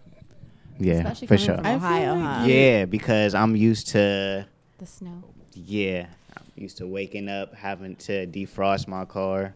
Yeah, 0.80 0.92
Especially 0.94 1.26
for 1.26 1.36
coming 1.36 1.46
sure. 1.46 1.56
from 1.56 1.66
I 1.66 1.70
feel 1.70 1.86
Ohio, 1.86 2.14
like 2.14 2.38
huh? 2.40 2.46
Yeah, 2.46 2.84
because 2.84 3.34
I'm 3.34 3.56
used 3.56 3.88
to 3.88 4.46
The 4.78 4.86
snow. 4.86 5.24
yeah, 5.54 6.06
I'm 6.36 6.44
used 6.54 6.76
to 6.76 6.86
waking 6.86 7.28
up 7.28 7.52
having 7.54 7.96
to 7.96 8.26
defrost 8.28 8.86
my 8.86 9.04
car. 9.04 9.54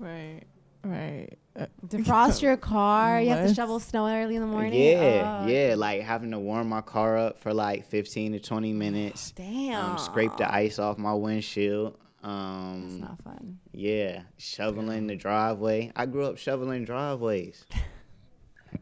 Right, 0.00 0.40
right. 0.82 1.28
Uh, 1.54 1.66
Defrost 1.86 2.42
your 2.42 2.56
car. 2.56 3.20
You 3.20 3.28
have 3.28 3.40
to 3.42 3.46
What? 3.48 3.54
shovel 3.54 3.78
snow 3.78 4.08
early 4.08 4.34
in 4.34 4.40
the 4.40 4.48
morning. 4.48 4.72
Yeah, 4.82 5.42
Oh, 5.44 5.46
yeah, 5.46 5.74
like 5.76 6.00
having 6.02 6.30
to 6.32 6.38
warm 6.40 6.68
my 6.68 6.80
car 6.80 7.16
up 7.18 7.38
for 7.40 7.52
like 7.54 7.86
15 7.86 8.32
to 8.32 8.40
20 8.40 8.72
minutes. 8.72 9.30
Damn. 9.32 9.92
Um, 9.92 9.98
scrape 9.98 10.36
the 10.38 10.52
ice 10.52 10.78
off 10.80 10.98
my 10.98 11.12
windshield. 11.14 11.98
That's 12.22 12.32
Um, 12.34 13.00
not 13.00 13.22
fun. 13.22 13.58
yeah, 13.72 14.22
shoveling 14.38 15.06
the 15.08 15.14
driveway. 15.16 15.92
I 15.94 16.06
grew 16.06 16.24
up 16.24 16.38
shoveling 16.38 16.84
driveways. 16.84 17.64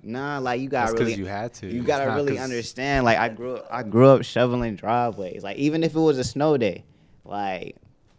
nah, 0.03 0.38
like 0.38 0.61
you 0.61 0.68
That's 0.68 0.93
gotta 0.93 0.95
because 1.05 1.09
really, 1.12 1.18
you 1.20 1.26
had 1.26 1.53
to. 1.55 1.66
you 1.66 1.82
gotta 1.82 2.07
not 2.07 2.14
really 2.16 2.36
'cause- 2.36 2.45
understand. 2.45 3.05
Like 3.05 3.18
I 3.18 3.28
grew, 3.28 3.57
up, 3.57 3.68
I 3.70 3.82
grew 3.82 4.09
up 4.09 4.22
shoveling 4.24 4.76
driveways. 4.76 5.43
Like 5.43 5.57
even 5.57 5.82
if 5.84 5.95
it 5.95 6.01
was 6.01 6.18
a 6.18 6.24
snow 6.24 6.57
day, 6.57 6.84
like, 7.24 7.76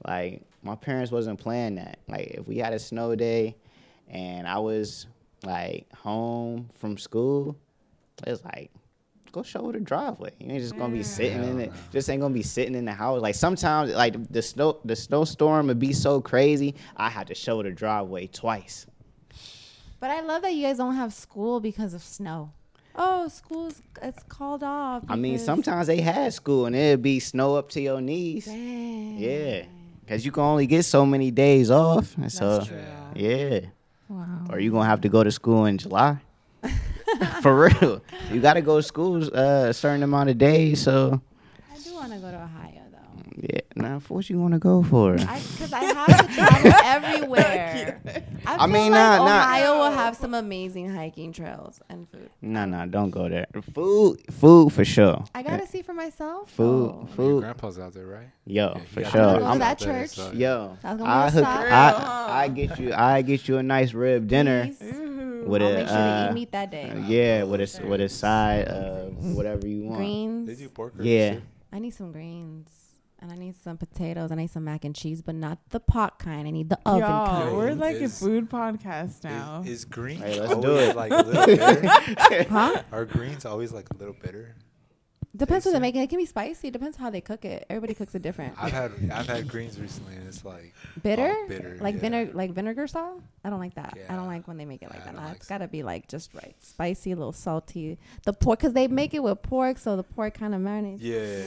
like 0.08 0.42
my 0.64 0.76
parents 0.76 1.12
wasn't 1.12 1.40
playing 1.40 1.76
that. 1.76 2.00
Like 2.08 2.28
if 2.32 2.48
we 2.48 2.58
had 2.58 2.74
a 2.74 2.80
snow 2.80 3.16
day, 3.16 3.56
and 4.10 4.48
I 4.48 4.60
was 4.60 5.08
like 5.44 5.92
home 5.94 6.70
from 6.76 6.98
school, 6.98 7.56
it's 8.28 8.44
like 8.46 8.70
go 9.32 9.42
shovel 9.44 9.72
the 9.72 9.80
driveway. 9.80 10.32
You 10.40 10.52
ain't 10.52 10.62
just 10.62 10.78
gonna 10.78 10.94
be 10.94 11.04
sitting 11.04 11.42
in 11.44 11.60
it. 11.62 11.72
Just 11.92 12.10
ain't 12.10 12.22
gonna 12.22 12.34
be 12.34 12.44
sitting 12.44 12.76
in 12.76 12.84
the 12.86 12.92
house. 12.92 13.22
Like 13.22 13.34
sometimes, 13.36 13.92
like 13.94 14.30
the 14.32 14.42
snow, 14.42 14.78
the 14.84 14.96
snowstorm 14.96 15.68
would 15.68 15.80
be 15.80 15.94
so 15.94 16.20
crazy. 16.20 16.76
I 16.98 17.10
had 17.10 17.28
to 17.28 17.36
shovel 17.36 17.64
the 17.64 17.72
driveway 17.72 18.28
twice. 18.28 18.86
But 20.02 20.10
I 20.10 20.20
love 20.22 20.42
that 20.42 20.54
you 20.54 20.64
guys 20.64 20.78
don't 20.78 20.96
have 20.96 21.14
school 21.14 21.60
because 21.62 21.94
of 21.94 22.02
snow. 22.04 22.52
Oh, 22.96 23.28
school's 23.30 23.82
it's 24.02 24.24
called 24.24 24.64
off. 24.64 25.04
I 25.08 25.16
mean, 25.16 25.38
sometimes 25.40 25.86
they 25.88 26.02
had 26.02 26.34
school 26.34 26.66
and 26.66 26.76
it'd 26.76 27.02
be 27.04 27.20
snow 27.20 27.56
up 27.56 27.70
to 27.70 27.82
your 27.82 28.02
knees. 28.02 28.46
Dang. 28.46 29.18
Yeah, 29.20 29.64
cause 30.08 30.26
you 30.26 30.32
can 30.32 30.44
only 30.44 30.66
get 30.68 30.84
so 30.84 31.06
many 31.06 31.30
days 31.32 31.70
off. 31.72 32.18
And 32.18 32.32
so 32.32 32.58
That's 32.58 32.68
true. 32.68 32.82
yeah, 33.16 33.60
Wow. 34.10 34.48
or 34.50 34.60
you 34.60 34.72
gonna 34.72 34.90
have 34.90 35.02
to 35.02 35.10
go 35.10 35.24
to 35.24 35.32
school 35.32 35.66
in 35.66 35.78
July. 35.78 36.18
For 37.44 37.66
real, 37.70 38.02
you 38.32 38.42
gotta 38.42 38.62
go 38.62 38.78
to 38.78 38.84
school 38.84 39.24
uh, 39.38 39.68
a 39.70 39.74
certain 39.74 40.02
amount 40.04 40.30
of 40.32 40.38
days. 40.40 40.82
So 40.82 41.22
I 41.72 41.78
do 41.78 41.94
want 41.94 42.12
to 42.12 42.18
go 42.18 42.32
to 42.32 42.38
Ohio. 42.38 42.71
Yeah, 43.38 43.62
now 43.76 44.00
for 44.00 44.16
what 44.16 44.30
you 44.30 44.40
want 44.40 44.54
to 44.54 44.60
go 44.60 44.84
for? 44.84 45.14
Because 45.14 45.74
I, 45.74 45.84
have 45.84 46.28
to 46.28 46.34
travel 46.34 46.72
everywhere. 46.84 48.02
I, 48.46 48.56
I 48.64 48.68
mean, 48.68 48.92
like 48.92 49.00
nah, 49.00 49.18
nah. 49.18 49.24
Ohio 49.42 49.78
will 49.80 49.92
have 49.92 50.16
some 50.16 50.34
amazing 50.34 50.90
hiking 50.90 51.32
trails 51.32 51.80
and 51.90 52.10
food. 52.10 52.30
No, 52.42 52.66
no, 52.66 52.86
don't 52.88 53.10
go 53.10 53.30
there. 53.30 53.48
Food, 53.74 54.20
food 54.32 54.74
for 54.74 54.84
sure. 54.86 55.24
I 55.34 55.44
gotta 55.44 55.68
see 55.68 55.82
for 55.82 55.94
myself. 55.94 56.50
Food, 56.52 56.92
Oh. 56.92 57.00
Your 57.00 57.08
food. 57.16 57.42
grandpa's 57.44 57.80
out 57.80 57.94
there, 57.94 58.08
right? 58.08 58.28
Yo, 58.46 58.74
Yeah, 58.76 58.84
for 58.86 59.00
he 59.02 59.06
sure. 59.06 59.12
to 59.12 59.18
go 59.34 59.40
to 59.40 59.46
I'm, 59.46 59.60
that 59.60 59.72
out 59.72 59.80
there, 59.80 60.02
church. 60.02 60.10
so- 60.12 60.32
yo, 60.34 60.78
That's 60.82 60.98
gonna 60.98 61.04
be 61.04 61.10
I 61.10 61.28
a 61.28 61.32
hook, 61.32 61.44
stop. 61.44 62.30
I, 62.30 62.44
I 62.44 62.48
get 62.50 62.80
you, 62.80 62.94
I 62.94 63.22
get 63.22 63.48
you 63.48 63.58
a 63.58 63.64
nice 63.64 63.94
rib 63.94 64.28
dinner 64.28 64.66
Please. 64.66 64.80
with 65.48 65.62
I'll 65.62 65.68
a, 65.70 65.74
make 65.74 65.88
sure 65.88 65.96
to 65.98 66.02
uh, 66.02 66.28
eat 66.30 66.34
meat 66.34 66.52
that 66.52 66.72
day. 66.72 67.04
yeah, 67.08 67.44
with 67.44 67.60
a 67.62 67.64
s- 67.64 67.80
with 67.80 68.02
a 68.02 68.10
side 68.10 68.66
of 68.68 69.16
whatever 69.36 69.68
you 69.68 69.84
want. 69.86 69.98
Greens. 69.98 70.48
They 70.48 70.56
do 70.56 70.70
pork 70.70 70.94
ribs. 70.96 71.08
Yeah. 71.08 71.36
I 71.72 71.80
need 71.80 71.94
some 71.94 72.12
greens. 72.12 72.68
And 73.22 73.32
I 73.32 73.36
need 73.36 73.56
some 73.56 73.78
potatoes. 73.78 74.32
I 74.32 74.36
need 74.36 74.50
some 74.50 74.64
mac 74.64 74.84
and 74.84 74.96
cheese, 74.96 75.22
but 75.22 75.36
not 75.36 75.60
the 75.70 75.80
pot 75.80 76.18
kind. 76.18 76.48
I 76.48 76.52
need 76.52 76.70
the 76.70 76.80
oven 76.88 77.02
Y'all, 77.02 77.28
kind. 77.28 77.56
we're 77.56 77.74
like 77.76 77.98
a 77.98 78.10
food 78.10 78.50
podcast 78.50 79.24
now. 79.24 79.62
Is, 79.64 79.70
is 79.70 79.86
green 79.86 80.18
Hey, 80.18 80.40
let's 80.42 80.56
do 80.60 80.76
it. 80.78 80.96
like 80.96 81.12
a 81.12 81.18
little 81.22 81.46
bitter? 81.46 82.44
Huh? 82.50 82.82
Are 82.92 83.06
greens 83.06 83.46
always 83.46 83.72
like 83.72 83.88
a 83.94 83.98
little 83.98 84.16
bitter? 84.24 84.56
Depends 85.36 85.66
what 85.66 85.72
they 85.72 85.76
so. 85.76 85.78
Uh, 85.78 85.82
make 85.82 85.96
it. 85.96 86.00
It 86.00 86.10
can 86.10 86.18
be 86.20 86.26
spicy. 86.26 86.68
It 86.68 86.72
depends 86.72 86.98
how 86.98 87.10
they 87.10 87.22
cook 87.22 87.46
it. 87.46 87.66
Everybody 87.70 87.94
cooks 87.94 88.14
it 88.16 88.22
different. 88.22 88.54
I've 88.60 88.74
had 88.74 88.92
I've 89.14 89.28
had 89.28 89.48
greens 89.48 89.80
recently, 89.80 90.16
and 90.16 90.28
it's 90.28 90.44
like 90.44 90.74
bitter? 91.02 91.34
oh, 91.34 91.48
bitter, 91.48 91.78
like 91.80 91.96
yeah. 91.96 92.02
vinegar 92.02 92.34
like 92.34 92.52
vinegar 92.52 92.86
style? 92.88 93.22
I 93.46 93.50
don't 93.50 93.60
like 93.60 93.76
that. 93.76 93.98
I 94.10 94.16
don't 94.16 94.28
like 94.28 94.48
when 94.48 94.58
they 94.58 94.66
make 94.66 94.82
it 94.82 94.90
like 94.90 95.02
I 95.02 95.06
that. 95.06 95.16
don't 95.16 95.24
like 95.24 95.38
it's 95.38 95.48
got 95.48 95.60
to 95.60 95.68
be 95.68 95.84
like 95.84 96.10
just 96.10 96.34
right. 96.34 96.54
Spicy, 96.62 97.12
a 97.14 97.16
little 97.16 97.32
salty. 97.32 97.98
The 98.26 98.34
pork 98.34 98.60
cuz 98.60 98.74
they 98.74 98.88
make 98.88 99.14
it 99.14 99.24
with 99.24 99.42
pork, 99.42 99.78
so 99.78 99.96
the 99.96 100.04
pork 100.04 100.34
kind 100.34 100.54
of 100.54 100.60
marinates. 100.62 100.98
Yeah, 101.00 101.44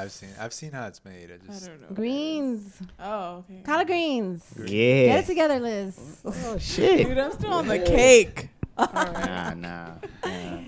I've 0.00 0.12
seen 0.12 0.30
I've 0.38 0.52
seen 0.52 0.70
how 0.70 0.86
it's 0.86 1.04
made. 1.04 1.30
I 1.32 1.34
I 1.34 1.52
just 1.52 1.66
don't 1.66 1.80
know. 1.80 1.88
Greens. 1.94 2.78
Oh, 3.00 3.44
okay. 3.50 3.62
Collard 3.64 3.88
greens. 3.88 4.44
Yeah. 4.56 5.06
Get 5.06 5.24
it 5.24 5.26
together, 5.26 5.58
Liz. 5.58 6.20
Oh 6.24 6.58
shit. 6.58 7.08
Dude, 7.08 7.18
I'm 7.18 7.32
still 7.32 7.52
on 7.52 7.66
the 7.66 7.80
cake. 7.80 8.50
Nah, 8.78 9.54
nah. 9.54 9.94
nah. 10.24 10.58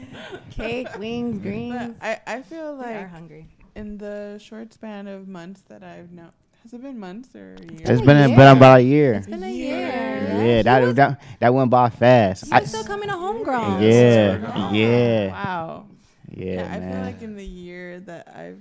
Cake, 0.51 0.89
wings, 0.99 1.37
But 1.39 1.43
greens. 1.43 1.97
I, 2.01 2.21
I 2.27 2.43
feel 2.43 2.77
We 2.77 2.85
are 2.85 3.01
like 3.03 3.11
hungry. 3.11 3.47
in 3.75 3.99
the 3.99 4.39
short 4.43 4.73
span 4.73 5.07
of 5.07 5.29
months 5.29 5.63
that 5.69 5.83
I've 5.83 6.11
known, 6.13 6.33
has 6.63 6.73
it 6.73 6.83
been 6.83 6.99
months 6.99 7.35
or 7.37 7.57
years? 7.71 7.83
been 7.83 7.91
It's 7.91 8.01
a 8.01 8.05
been 8.05 8.17
a, 8.17 8.29
year. 8.29 8.37
been 8.37 8.57
about 8.57 8.79
a 8.81 8.83
year. 8.83 9.13
It's 9.15 9.27
been 9.27 9.43
a 9.43 9.47
Yeah. 9.47 9.53
year. 9.53 9.79
Yeah, 10.49 10.57
He 10.59 10.63
that 10.63 10.83
was- 10.83 10.95
that 10.97 11.21
that 11.41 11.55
went 11.55 11.71
by 11.71 11.89
fast. 11.91 12.47
he 12.47 12.53
I- 12.53 12.61
was 12.61 12.69
still 12.71 12.85
coming 12.85 13.09
to 13.09 13.17
homegrown. 13.17 13.83
yeah, 13.83 14.73
yeah, 14.73 15.31
Wow. 15.31 15.87
yeah, 16.29 16.45
Yeah, 16.55 16.73
I 16.75 16.81
man. 16.81 16.93
feel 16.93 17.03
like 17.03 17.23
in 17.23 17.37
the 17.37 17.47
year 17.47 18.01
that 18.01 18.29
I've 18.35 18.61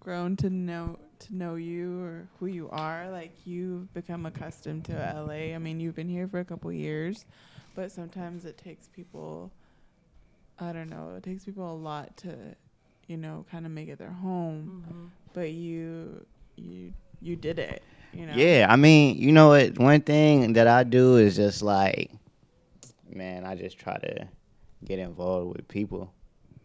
grown 0.00 0.36
to 0.36 0.50
know 0.50 0.98
to 1.20 1.34
know 1.34 1.56
you 1.56 2.00
or 2.00 2.28
who 2.38 2.46
you 2.46 2.68
are, 2.70 3.10
like 3.10 3.32
you've 3.44 3.92
become 3.92 4.24
accustomed 4.24 4.84
to 4.84 4.92
LA. 4.92 5.52
I 5.52 5.58
mean, 5.58 5.80
you've 5.80 5.96
been 5.96 6.08
here 6.08 6.28
for 6.28 6.38
a 6.38 6.44
couple 6.44 6.70
years, 6.70 7.26
but 7.78 7.92
sometimes 7.92 8.44
it 8.44 8.58
takes 8.58 8.88
people 8.88 9.52
I 10.58 10.72
don't 10.72 10.90
know, 10.90 11.14
it 11.16 11.22
takes 11.22 11.44
people 11.44 11.72
a 11.72 11.78
lot 11.78 12.16
to, 12.18 12.34
you 13.06 13.16
know, 13.16 13.46
kind 13.48 13.64
of 13.66 13.70
make 13.70 13.88
it 13.88 13.98
their 13.98 14.10
home, 14.10 14.84
Mhm. 14.90 15.10
but 15.32 15.52
you 15.52 16.26
you 16.56 16.92
you 17.20 17.36
did 17.36 17.60
it, 17.60 17.80
you 18.12 18.26
know. 18.26 18.32
Yeah, 18.34 18.66
I 18.68 18.74
mean, 18.74 19.16
you 19.16 19.30
know 19.30 19.50
what? 19.50 19.78
One 19.78 20.00
thing 20.00 20.54
that 20.54 20.66
I 20.66 20.82
do 20.82 21.18
is 21.18 21.36
just 21.36 21.62
like, 21.62 22.10
man, 23.08 23.44
I 23.46 23.54
just 23.54 23.78
try 23.78 23.96
to 23.96 24.26
get 24.84 24.98
involved 24.98 25.56
with 25.56 25.68
people. 25.68 26.12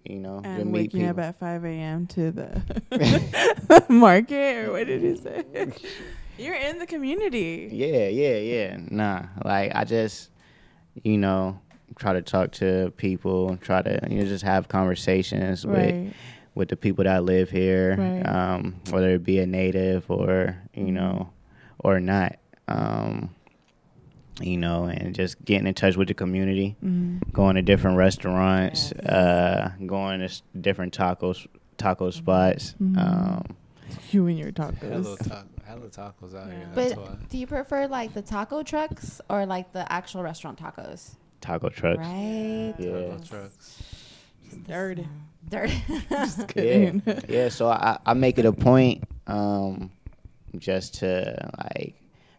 You 0.05 0.20
know, 0.20 0.41
to 0.41 0.47
And 0.47 0.72
meet 0.72 0.93
waking 0.93 1.05
up 1.07 1.20
at 1.20 1.39
5 1.39 1.64
a.m. 1.64 2.07
to 2.07 2.32
the 2.32 2.49
market, 3.89 4.66
or 4.66 4.72
what 4.72 4.88
did 4.88 5.01
you 5.03 5.16
say? 5.16 5.45
You're 6.39 6.55
in 6.55 6.80
the 6.80 6.88
community. 6.88 7.70
Yeah, 7.72 8.07
yeah, 8.09 8.38
yeah. 8.38 8.78
Nah, 8.89 9.22
like 9.45 9.72
I 9.76 9.86
just, 9.86 10.30
you 11.03 11.17
know, 11.17 11.59
try 11.95 12.13
to 12.13 12.21
talk 12.21 12.51
to 12.53 12.91
people, 12.97 13.57
try 13.57 13.81
to 13.81 13.99
you 14.09 14.19
know 14.19 14.25
just 14.25 14.43
have 14.43 14.67
conversations 14.67 15.65
with 15.65 15.75
Right. 15.95 16.13
with 16.55 16.69
the 16.69 16.75
people 16.75 17.03
that 17.03 17.23
live 17.23 17.49
here, 17.49 17.95
Right. 17.97 18.21
um, 18.27 18.75
whether 18.91 19.09
it 19.15 19.23
be 19.23 19.39
a 19.39 19.47
native 19.47 20.09
or 20.11 20.55
you 20.73 20.91
know, 20.91 21.29
or 21.79 21.99
not. 21.99 22.37
Um, 22.67 23.31
you 24.41 24.57
know, 24.57 24.85
and 24.85 25.13
just 25.13 25.43
getting 25.45 25.67
in 25.67 25.75
touch 25.75 25.95
with 25.95 26.07
the 26.07 26.13
community, 26.15 26.75
Mm. 26.83 27.19
going 27.31 27.55
to 27.55 27.61
different 27.61 27.97
restaurants, 27.97 28.91
Yes. 28.95 29.05
uh, 29.05 29.71
going 29.85 30.21
to 30.21 30.41
different 30.59 30.91
tacos 30.97 31.45
taco 31.77 32.09
spots. 32.09 32.73
Mhm. 32.81 32.97
Um, 32.97 33.43
You 34.11 34.25
and 34.27 34.39
your 34.39 34.51
Hello, 34.55 34.71
tacos. 35.15 35.45
Taco, 35.76 35.89
hello 35.89 35.89
tacos 35.89 36.36
out 36.39 36.49
here. 36.51 36.59
Yeah. 36.59 36.67
That's 36.76 36.93
But 36.95 37.01
why. 37.03 37.15
do 37.30 37.38
you 37.38 37.47
prefer 37.47 37.88
like 37.88 38.13
the 38.13 38.21
taco 38.21 38.63
trucks 38.63 39.21
or 39.30 39.45
like 39.45 39.71
the 39.74 39.91
actual 39.91 40.24
restaurant 40.24 40.59
tacos? 40.59 41.15
Taco 41.41 41.69
trucks. 41.69 41.99
Right. 41.99 42.74
Yeah. 42.80 42.91
Taco 42.91 43.19
trucks. 43.24 43.82
Dirty. 44.67 45.07
Dirty. 45.49 45.84
Just 46.09 46.39
Yeah, 46.39 46.45
kidding. 46.45 47.01
yeah. 47.28 47.49
So 47.49 47.67
I, 47.69 47.97
I 48.05 48.13
make 48.13 48.38
it 48.38 48.45
a 48.45 48.53
point, 48.53 49.03
um, 49.28 49.91
just 50.57 50.95
to 50.95 51.51
like 51.74 51.95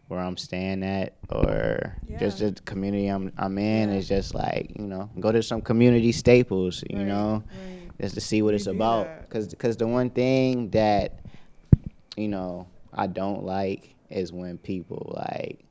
where 0.07 0.19
I'm 0.19 0.37
staying 0.37 0.83
at, 0.83 1.13
or 1.29 1.95
just 2.19 2.39
the 2.39 2.53
community 2.65 3.07
I'm 3.07 3.31
I'm 3.37 3.57
in 3.57 3.89
Yeah. 3.89 3.95
is 3.95 4.07
just 4.07 4.33
like 4.33 4.71
you 4.79 4.85
know 4.87 5.09
go 5.19 5.31
to 5.31 5.43
some 5.43 5.61
community 5.61 6.11
staples, 6.13 6.83
you 6.89 6.99
Right, 6.99 7.07
know, 7.07 7.43
right. 7.51 7.91
just 8.01 8.15
to 8.15 8.21
see 8.21 8.41
what 8.41 8.51
You 8.51 8.55
it's 8.55 8.67
about. 8.67 9.29
Cause, 9.29 9.53
cause 9.59 9.75
the 9.77 9.87
one 9.87 10.09
thing 10.09 10.69
that 10.69 11.19
you 12.15 12.27
know 12.29 12.67
I 12.95 13.07
don't 13.07 13.43
like 13.43 13.95
is 14.09 14.31
when 14.31 14.57
people 14.57 15.13
like 15.15 15.65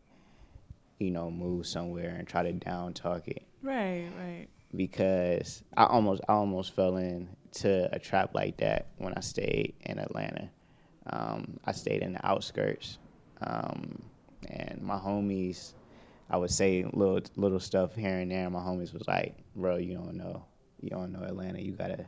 you 0.99 1.11
know 1.11 1.31
move 1.31 1.66
somewhere 1.66 2.14
and 2.18 2.27
try 2.29 2.43
to 2.43 2.53
down 2.53 2.93
talk 2.95 3.27
it 3.29 3.43
Right, 3.62 4.07
right. 4.18 4.47
because 4.77 5.62
I 5.77 5.85
almost 5.87 6.22
I 6.29 6.35
almost 6.35 6.75
fell 6.75 6.97
into 6.97 7.89
a 7.93 7.99
trap 7.99 8.35
like 8.35 8.59
that 8.59 8.89
when 8.99 9.14
I 9.14 9.20
stayed 9.20 9.75
in 9.81 9.99
Atlanta. 9.99 10.51
Um, 11.07 11.59
I 11.64 11.72
stayed 11.72 12.03
in 12.03 12.14
the 12.14 12.27
outskirts, 12.27 12.99
um, 13.43 14.03
and 14.49 14.81
my 14.83 14.97
homies, 14.97 15.75
I 16.31 16.37
would 16.39 16.51
say 16.51 16.85
little 16.93 17.20
little 17.37 17.61
stuff 17.61 17.95
here 17.95 18.18
and 18.18 18.31
there. 18.31 18.49
My 18.51 18.61
homies 18.61 18.93
was 18.95 19.07
like, 19.07 19.37
"Bro, 19.55 19.77
you 19.77 19.95
don't 19.95 20.14
know, 20.16 20.45
you 20.81 20.89
don't 20.91 21.12
know 21.12 21.22
Atlanta. 21.22 21.61
You 21.61 21.72
gotta." 21.72 22.07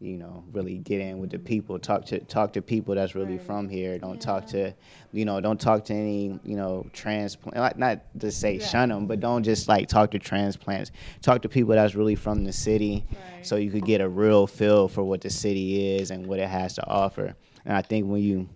You 0.00 0.16
know, 0.16 0.44
really 0.52 0.78
get 0.78 1.00
in 1.02 1.18
with 1.18 1.28
the 1.30 1.38
people. 1.38 1.78
Talk 1.78 2.06
to 2.06 2.20
talk 2.20 2.54
to 2.54 2.62
people 2.62 2.94
that's 2.94 3.14
really 3.14 3.36
Right. 3.36 3.42
from 3.46 3.68
here. 3.68 3.98
Don't 3.98 4.18
talk 4.18 4.46
to, 4.46 4.72
you 5.12 5.26
know, 5.26 5.42
don't 5.42 5.60
talk 5.60 5.84
to 5.86 5.94
any, 5.94 6.40
you 6.42 6.56
know, 6.56 6.86
transplant. 6.94 7.78
Not 7.78 8.00
to 8.20 8.30
say 8.30 8.54
Yeah. 8.54 8.66
shun 8.66 8.88
them, 8.88 9.06
but 9.06 9.20
don't 9.20 9.42
just 9.42 9.68
like 9.68 9.88
talk 9.88 10.10
to 10.12 10.18
transplants. 10.18 10.90
Talk 11.20 11.42
to 11.42 11.50
people 11.50 11.74
that's 11.74 11.94
really 11.94 12.14
from 12.14 12.44
the 12.44 12.52
city, 12.52 13.04
Right. 13.10 13.44
so 13.46 13.56
you 13.56 13.70
could 13.70 13.84
get 13.84 14.00
a 14.00 14.08
real 14.08 14.46
feel 14.46 14.88
for 14.88 15.04
what 15.04 15.20
the 15.20 15.28
city 15.28 15.96
is 15.96 16.10
and 16.10 16.26
what 16.26 16.38
it 16.38 16.48
has 16.48 16.74
to 16.76 16.86
offer. 16.88 17.34
And 17.66 17.76
I 17.76 17.82
think 17.82 18.06
when 18.08 18.22
you 18.22 18.48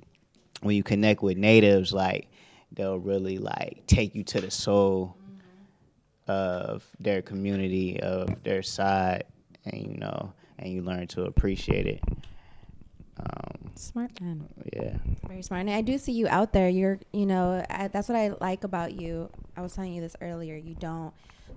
when 0.63 0.75
you 0.77 0.83
connect 0.83 1.23
with 1.23 1.37
natives, 1.37 1.93
like 1.93 2.29
they'll 2.73 2.99
really 2.99 3.37
like 3.37 3.83
take 3.87 4.15
you 4.15 4.25
to 4.25 4.41
the 4.41 4.51
soul 4.51 5.15
mm-hmm. 5.21 6.31
of 6.31 6.87
their 7.01 7.21
community, 7.21 8.01
of 8.01 8.43
their 8.45 8.63
side, 8.63 9.25
and 9.67 9.83
you 9.83 9.99
know, 9.99 10.33
and 10.59 10.73
you 10.73 10.83
learn 10.83 11.07
to 11.09 11.25
appreciate 11.25 11.87
it. 11.87 12.01
Um, 13.19 13.71
Smart 13.77 14.21
man. 14.21 14.49
yeah. 14.73 14.97
Very 15.29 15.43
smart. 15.43 15.61
And 15.61 15.71
I 15.71 15.81
do 15.83 15.99
see 15.99 16.13
you 16.13 16.27
out 16.29 16.53
there. 16.53 16.69
You're, 16.69 16.99
you 17.13 17.27
know, 17.27 17.65
I, 17.71 17.89
that's 17.89 18.09
what 18.09 18.17
I 18.17 18.35
like 18.41 18.65
about 18.65 18.93
you. 19.01 19.31
I 19.57 19.63
was 19.63 19.75
telling 19.75 19.93
you 19.95 20.01
this 20.01 20.17
earlier. 20.21 20.57
You 20.57 20.75
don't 20.75 21.13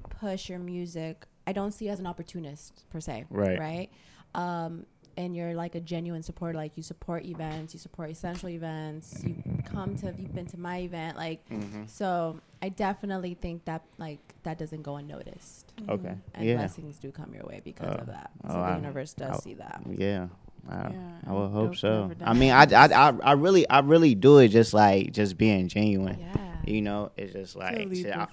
push 0.10 0.50
your 0.50 0.60
music. 0.60 1.26
I 1.46 1.54
don't 1.54 1.72
see 1.72 1.86
you 1.86 1.92
as 1.92 2.00
an 2.00 2.08
opportunist 2.08 2.84
per 2.92 3.00
se. 3.00 3.26
Right. 3.30 3.60
Right. 3.60 3.90
Um, 4.36 4.86
and 5.18 5.36
you're 5.36 5.54
like 5.56 5.76
a 5.76 5.80
genuine 5.82 6.24
supporter. 6.24 6.58
Like 6.58 6.74
you 6.76 6.84
support 6.84 7.26
events, 7.26 7.74
you 7.74 7.80
support 7.80 8.10
essential 8.12 8.50
events. 8.50 9.24
You 9.26 9.36
come 9.66 9.96
to, 9.98 10.14
you've 10.18 10.34
been 10.34 10.46
to 10.48 10.60
my 10.60 10.78
event. 10.80 11.18
Like, 11.18 11.48
mm-hmm. 11.50 11.84
so 11.88 12.40
I 12.62 12.70
definitely 12.70 13.34
think 13.34 13.66
that 13.66 13.84
like 13.98 14.20
that 14.44 14.58
doesn't 14.58 14.84
go 14.84 14.96
unnoticed. 14.98 15.74
Okay. 15.90 16.16
And 16.36 16.46
yeah. 16.46 16.56
blessings 16.58 16.98
do 17.00 17.12
come 17.12 17.34
your 17.34 17.44
way 17.46 17.62
because 17.64 17.90
Oh. 17.98 18.02
of 18.02 18.08
that. 18.08 18.30
Oh, 18.46 18.50
so 18.50 18.56
Oh, 18.56 18.60
the 18.60 18.68
I- 18.68 18.76
universe 18.76 19.14
does 19.14 19.38
I- 19.38 19.40
see 19.40 19.54
that. 19.56 19.82
Yeah. 19.90 20.28
I, 20.70 20.90
Yeah, 20.90 21.12
I 21.28 21.32
would 21.34 21.50
hope 21.52 21.76
so. 21.78 22.12
I 22.22 22.34
mean, 22.34 22.52
I, 22.52 22.64
I. 22.74 22.88
I, 23.10 23.14
I 23.24 23.32
really, 23.34 23.68
I 23.70 23.80
really 23.80 24.16
do 24.16 24.40
it 24.40 24.50
just 24.50 24.74
like 24.74 25.14
just 25.14 25.38
being 25.38 25.70
genuine. 25.70 26.20
Yeah. 26.20 26.56
You 26.66 26.82
know, 26.82 27.12
it's 27.16 27.32
just 27.32 27.56
like 27.56 27.88
shit, 27.96 28.12
I. 28.14 28.28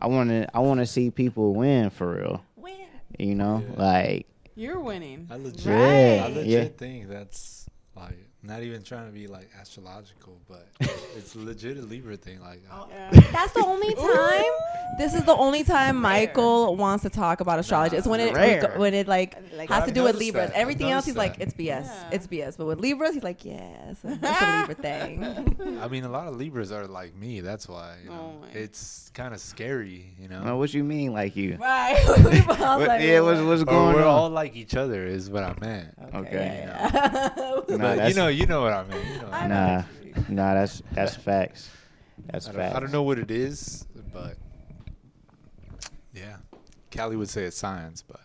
I 0.00 0.06
want 0.06 0.28
to, 0.28 0.46
I 0.54 0.58
want 0.58 0.80
to 0.80 0.86
see 0.86 1.10
people 1.10 1.54
win 1.54 1.88
for 1.88 2.14
real. 2.14 2.44
Win. 2.56 2.74
You 3.18 3.34
know, 3.36 3.64
Yeah. 3.66 3.82
like 3.82 4.26
You're 4.54 4.80
winning. 4.80 5.28
I 5.30 5.36
legit, 5.36 5.66
Right. 5.66 6.18
I 6.18 6.26
legit 6.28 6.46
Yeah. 6.46 6.64
think 6.76 7.08
that's 7.08 7.66
like 7.96 8.30
not 8.44 8.62
even 8.62 8.82
trying 8.82 9.06
to 9.06 9.12
be 9.12 9.26
like 9.28 9.48
astrological, 9.60 10.40
but 10.48 10.66
it's 11.16 11.36
legit 11.36 11.76
a 11.78 11.82
Libra 11.82 12.16
thing. 12.16 12.40
Like, 12.40 12.60
Oh. 12.72 12.88
I- 12.92 13.20
That's 13.32 13.52
the 13.52 13.64
only 13.64 13.94
time. 13.94 14.52
This 14.98 15.14
is 15.14 15.24
the 15.24 15.34
only 15.34 15.64
time 15.64 15.96
Michael 15.96 16.76
wants 16.76 17.02
to 17.04 17.10
talk 17.10 17.40
about 17.40 17.58
astrology. 17.58 17.96
It's 17.96 18.06
when 18.06 18.20
it 18.20 18.34
Rare. 18.34 18.74
when 18.76 18.92
it 18.94 19.08
like, 19.08 19.36
Like, 19.56 19.70
has 19.70 19.82
I've 19.82 19.88
to 19.88 19.94
do 19.94 20.02
with 20.02 20.16
Libras. 20.16 20.50
that. 20.50 20.58
Everything 20.58 20.90
else, 20.90 21.06
he's 21.06 21.14
noticed 21.14 21.38
like, 21.38 21.46
it's 21.48 21.54
BS. 21.54 21.86
Yeah. 21.86 22.08
It's 22.12 22.26
BS. 22.26 22.56
But 22.58 22.66
with 22.66 22.80
Libras, 22.80 23.14
he's 23.14 23.22
like, 23.22 23.44
yes, 23.44 23.98
it's 24.04 24.22
a 24.22 24.58
Libra 24.60 24.74
thing. 24.74 25.78
I 25.80 25.88
mean, 25.88 26.04
a 26.04 26.08
lot 26.10 26.26
of 26.28 26.36
Libras 26.36 26.72
are 26.72 26.86
like 26.86 27.14
me. 27.16 27.40
That's 27.40 27.68
why 27.68 27.96
you 28.04 28.10
know, 28.10 28.38
Oh 28.42 28.46
it's 28.52 29.10
kind 29.14 29.32
of 29.32 29.40
scary. 29.40 30.14
You 30.18 30.28
know, 30.28 30.42
uh, 30.42 30.56
what 30.56 30.74
you 30.74 30.84
mean, 30.84 31.12
like 31.12 31.36
you? 31.36 31.56
right. 31.60 31.96
I 31.96 32.76
What- 32.76 32.88
like, 32.88 33.02
yeah, 33.02 33.20
what's 33.20 33.40
what? 33.40 33.46
what's 33.48 33.64
going 33.64 33.94
we're 33.94 34.00
on? 34.02 34.06
all 34.06 34.30
like 34.30 34.56
each 34.56 34.74
other 34.76 35.06
is 35.06 35.30
what 35.30 35.42
I 35.44 35.54
meant. 35.60 35.94
Okay. 36.14 36.64
yeah, 36.66 37.60
yeah. 37.68 37.76
Nah, 37.76 38.06
you 38.08 38.14
know, 38.14 38.28
you 38.32 38.46
know 38.46 38.62
what 38.62 38.72
I 38.72 38.84
mean. 38.84 39.06
You 39.06 39.18
know 39.18 39.24
what 39.28 39.34
I 39.34 39.40
mean. 39.42 40.14
Nah, 40.28 40.44
nah, 40.48 40.54
that's 40.54 40.82
that's 40.92 41.16
facts. 41.16 41.70
That's 42.30 42.48
I 42.48 42.52
facts. 42.52 42.76
I 42.76 42.80
don't 42.80 42.92
know 42.92 43.02
what 43.02 43.18
it 43.18 43.30
is, 43.30 43.86
but 44.12 44.36
yeah, 46.14 46.36
Callie 46.94 47.16
would 47.16 47.28
say 47.28 47.44
it's 47.44 47.56
science, 47.56 48.02
but 48.06 48.20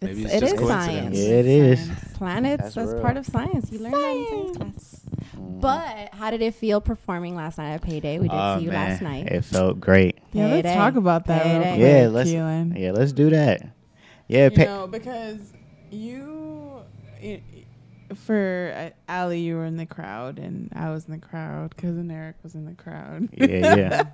maybe 0.00 0.24
It's- 0.24 0.34
it's, 0.34 0.34
it 0.34 0.40
just 0.40 0.54
is 0.54 0.60
coincidence. 0.60 1.16
science. 1.16 1.18
Yeah, 1.18 1.28
it 1.34 1.46
is. 1.46 1.90
Planets, 2.14 2.62
That's 2.62 2.74
that's, 2.74 3.00
part 3.00 3.16
of 3.16 3.26
science. 3.26 3.72
You 3.72 3.78
learn 3.80 3.92
that 3.92 4.10
in 4.16 4.26
science 4.28 4.56
class. 4.56 5.00
Mhm. 5.36 5.60
But 5.60 6.10
how 6.12 6.30
did 6.30 6.42
it 6.42 6.54
feel 6.54 6.80
performing 6.80 7.34
last 7.34 7.58
night 7.58 7.72
at 7.72 7.82
Payday? 7.82 8.18
We 8.18 8.28
did 8.28 8.36
Oh, 8.36 8.58
see 8.58 8.64
you 8.66 8.70
man, 8.70 8.90
last 8.90 9.02
night. 9.02 9.26
It 9.28 9.44
felt 9.44 9.80
great. 9.80 10.18
Yeah, 10.32 10.46
let's 10.48 10.72
talk 10.74 10.96
about 10.96 11.26
that 11.26 11.44
real 11.44 11.62
quick, 11.62 11.80
Yeah, 11.80 12.08
let's- 12.08 12.30
KeilyN. 12.30 12.78
Yeah, 12.78 12.92
let's 12.92 13.12
do 13.12 13.30
that. 13.30 13.62
Yeah, 14.28 14.44
you 14.44 14.50
pa- 14.56 14.64
know, 14.64 14.86
because 14.86 15.38
you, 15.90 16.82
i- 17.22 17.42
for 18.14 18.72
uh, 18.76 19.12
Ali, 19.12 19.40
you 19.40 19.56
were 19.56 19.64
in 19.64 19.76
the 19.76 19.86
crowd, 19.86 20.38
and 20.38 20.70
I 20.74 20.90
was 20.90 21.06
in 21.06 21.12
the 21.12 21.18
crowd. 21.26 21.76
Cousin 21.76 22.10
Eric 22.10 22.36
was 22.42 22.54
in 22.54 22.64
the 22.66 22.74
crowd. 22.74 23.28
Yeah, 23.32 23.74
yeah. 23.76 24.04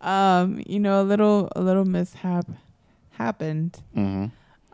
um, 0.40 0.62
you 0.66 0.78
know, 0.80 1.00
a 1.00 1.04
little, 1.04 1.48
a 1.56 1.60
little 1.60 1.84
mishap 1.84 2.46
happened, 3.12 3.82
hmm 3.94 4.26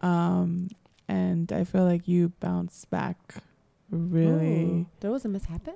um, 0.03 0.69
and 1.09 1.51
I 1.53 1.65
feel 1.65 1.85
like 1.85 2.07
you 2.07 2.29
bounced 2.41 2.91
back 2.91 3.35
really. 3.91 4.65
Ooh, 4.65 4.87
there 5.01 5.11
was 5.11 5.25
a 5.25 5.29
mishap. 5.29 5.67
I 5.69 5.73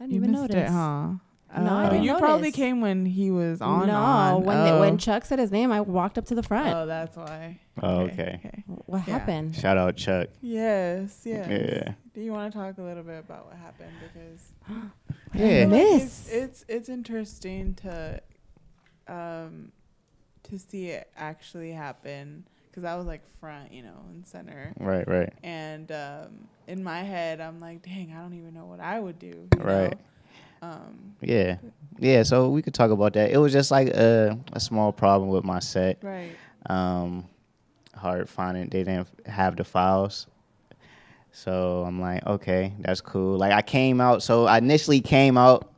didn't 0.00 0.10
You 0.12 0.16
even 0.18 0.32
missed 0.32 0.42
notice. 0.50 0.70
it, 0.70 0.72
huh? 0.72 1.08
No, 1.56 1.74
I 1.74 1.86
Uh, 1.86 1.90
didn't 1.90 2.04
you 2.04 2.16
probably 2.18 2.50
came 2.52 2.80
when 2.80 3.06
he 3.06 3.30
was 3.30 3.60
on. 3.62 3.86
no, 3.86 3.94
on. 3.94 4.44
when 4.44 4.56
oh. 4.56 4.80
when 4.80 4.98
Chuck 4.98 5.24
said 5.24 5.38
his 5.38 5.50
name, 5.50 5.70
I 5.72 5.80
walked 5.80 6.18
up 6.18 6.26
to 6.26 6.34
the 6.34 6.42
front. 6.42 6.74
Oh, 6.74 6.86
that's 6.86 7.16
why. 7.16 7.60
Oh, 7.82 8.00
okay. 8.00 8.64
what 8.86 9.06
Yeah. 9.06 9.18
happened? 9.18 9.54
Shout 9.56 9.78
out 9.78 9.96
Chuck. 9.96 10.28
Yes, 10.42 11.22
yes. 11.24 11.48
Yeah. 11.48 11.92
Do 12.14 12.20
you 12.20 12.32
want 12.32 12.52
to 12.52 12.58
talk 12.58 12.78
a 12.78 12.82
little 12.82 13.02
bit 13.04 13.18
about 13.20 13.46
what 13.46 13.56
happened? 13.56 13.92
Because 14.02 14.52
Yeah. 15.34 15.66
Like 15.68 16.02
it's, 16.02 16.28
it's 16.30 16.64
it's 16.68 16.88
interesting 16.88 17.74
to 17.82 18.20
um 19.08 19.72
to 20.44 20.58
see 20.58 20.88
it 20.88 21.10
actually 21.16 21.72
happen 21.72 22.46
because 22.70 22.84
I 22.84 22.96
was 22.96 23.06
like 23.06 23.22
front, 23.40 23.72
you 23.72 23.82
know, 23.82 24.04
and 24.10 24.26
center, 24.26 24.72
Right, 24.78 25.06
right. 25.08 25.32
and 25.42 25.90
um 25.92 26.48
in 26.66 26.82
my 26.82 27.02
head 27.02 27.40
I'm 27.40 27.60
like, 27.60 27.82
dang, 27.82 28.12
I 28.16 28.20
don't 28.20 28.34
even 28.34 28.52
know 28.54 28.66
what 28.66 28.80
I 28.80 28.98
would 28.98 29.18
do. 29.18 29.26
you 29.56 29.62
Right. 29.62 29.90
know? 29.92 29.98
Um. 30.62 31.14
Yeah. 31.20 31.56
Yeah, 31.98 32.24
so 32.24 32.50
we 32.50 32.60
could 32.60 32.74
talk 32.74 32.90
about 32.90 33.14
that. 33.14 33.30
It 33.30 33.38
was 33.38 33.52
just 33.54 33.70
like 33.70 33.88
a, 33.88 34.38
a 34.52 34.60
small 34.60 34.92
problem 34.92 35.30
with 35.30 35.44
my 35.44 35.60
set. 35.60 35.98
Right. 36.02 36.30
Um, 36.68 37.24
hard 37.94 38.28
finding 38.28 38.68
they 38.68 38.84
didn't 38.84 39.08
have 39.24 39.56
the 39.56 39.64
files. 39.64 40.26
So 41.32 41.84
I'm 41.86 42.00
like, 42.00 42.24
okay, 42.26 42.72
that's 42.80 43.00
cool. 43.00 43.38
Like 43.38 43.52
I 43.52 43.62
came 43.62 44.00
out, 44.00 44.22
so 44.22 44.46
I 44.46 44.58
initially 44.58 45.00
came 45.00 45.36
out 45.38 45.72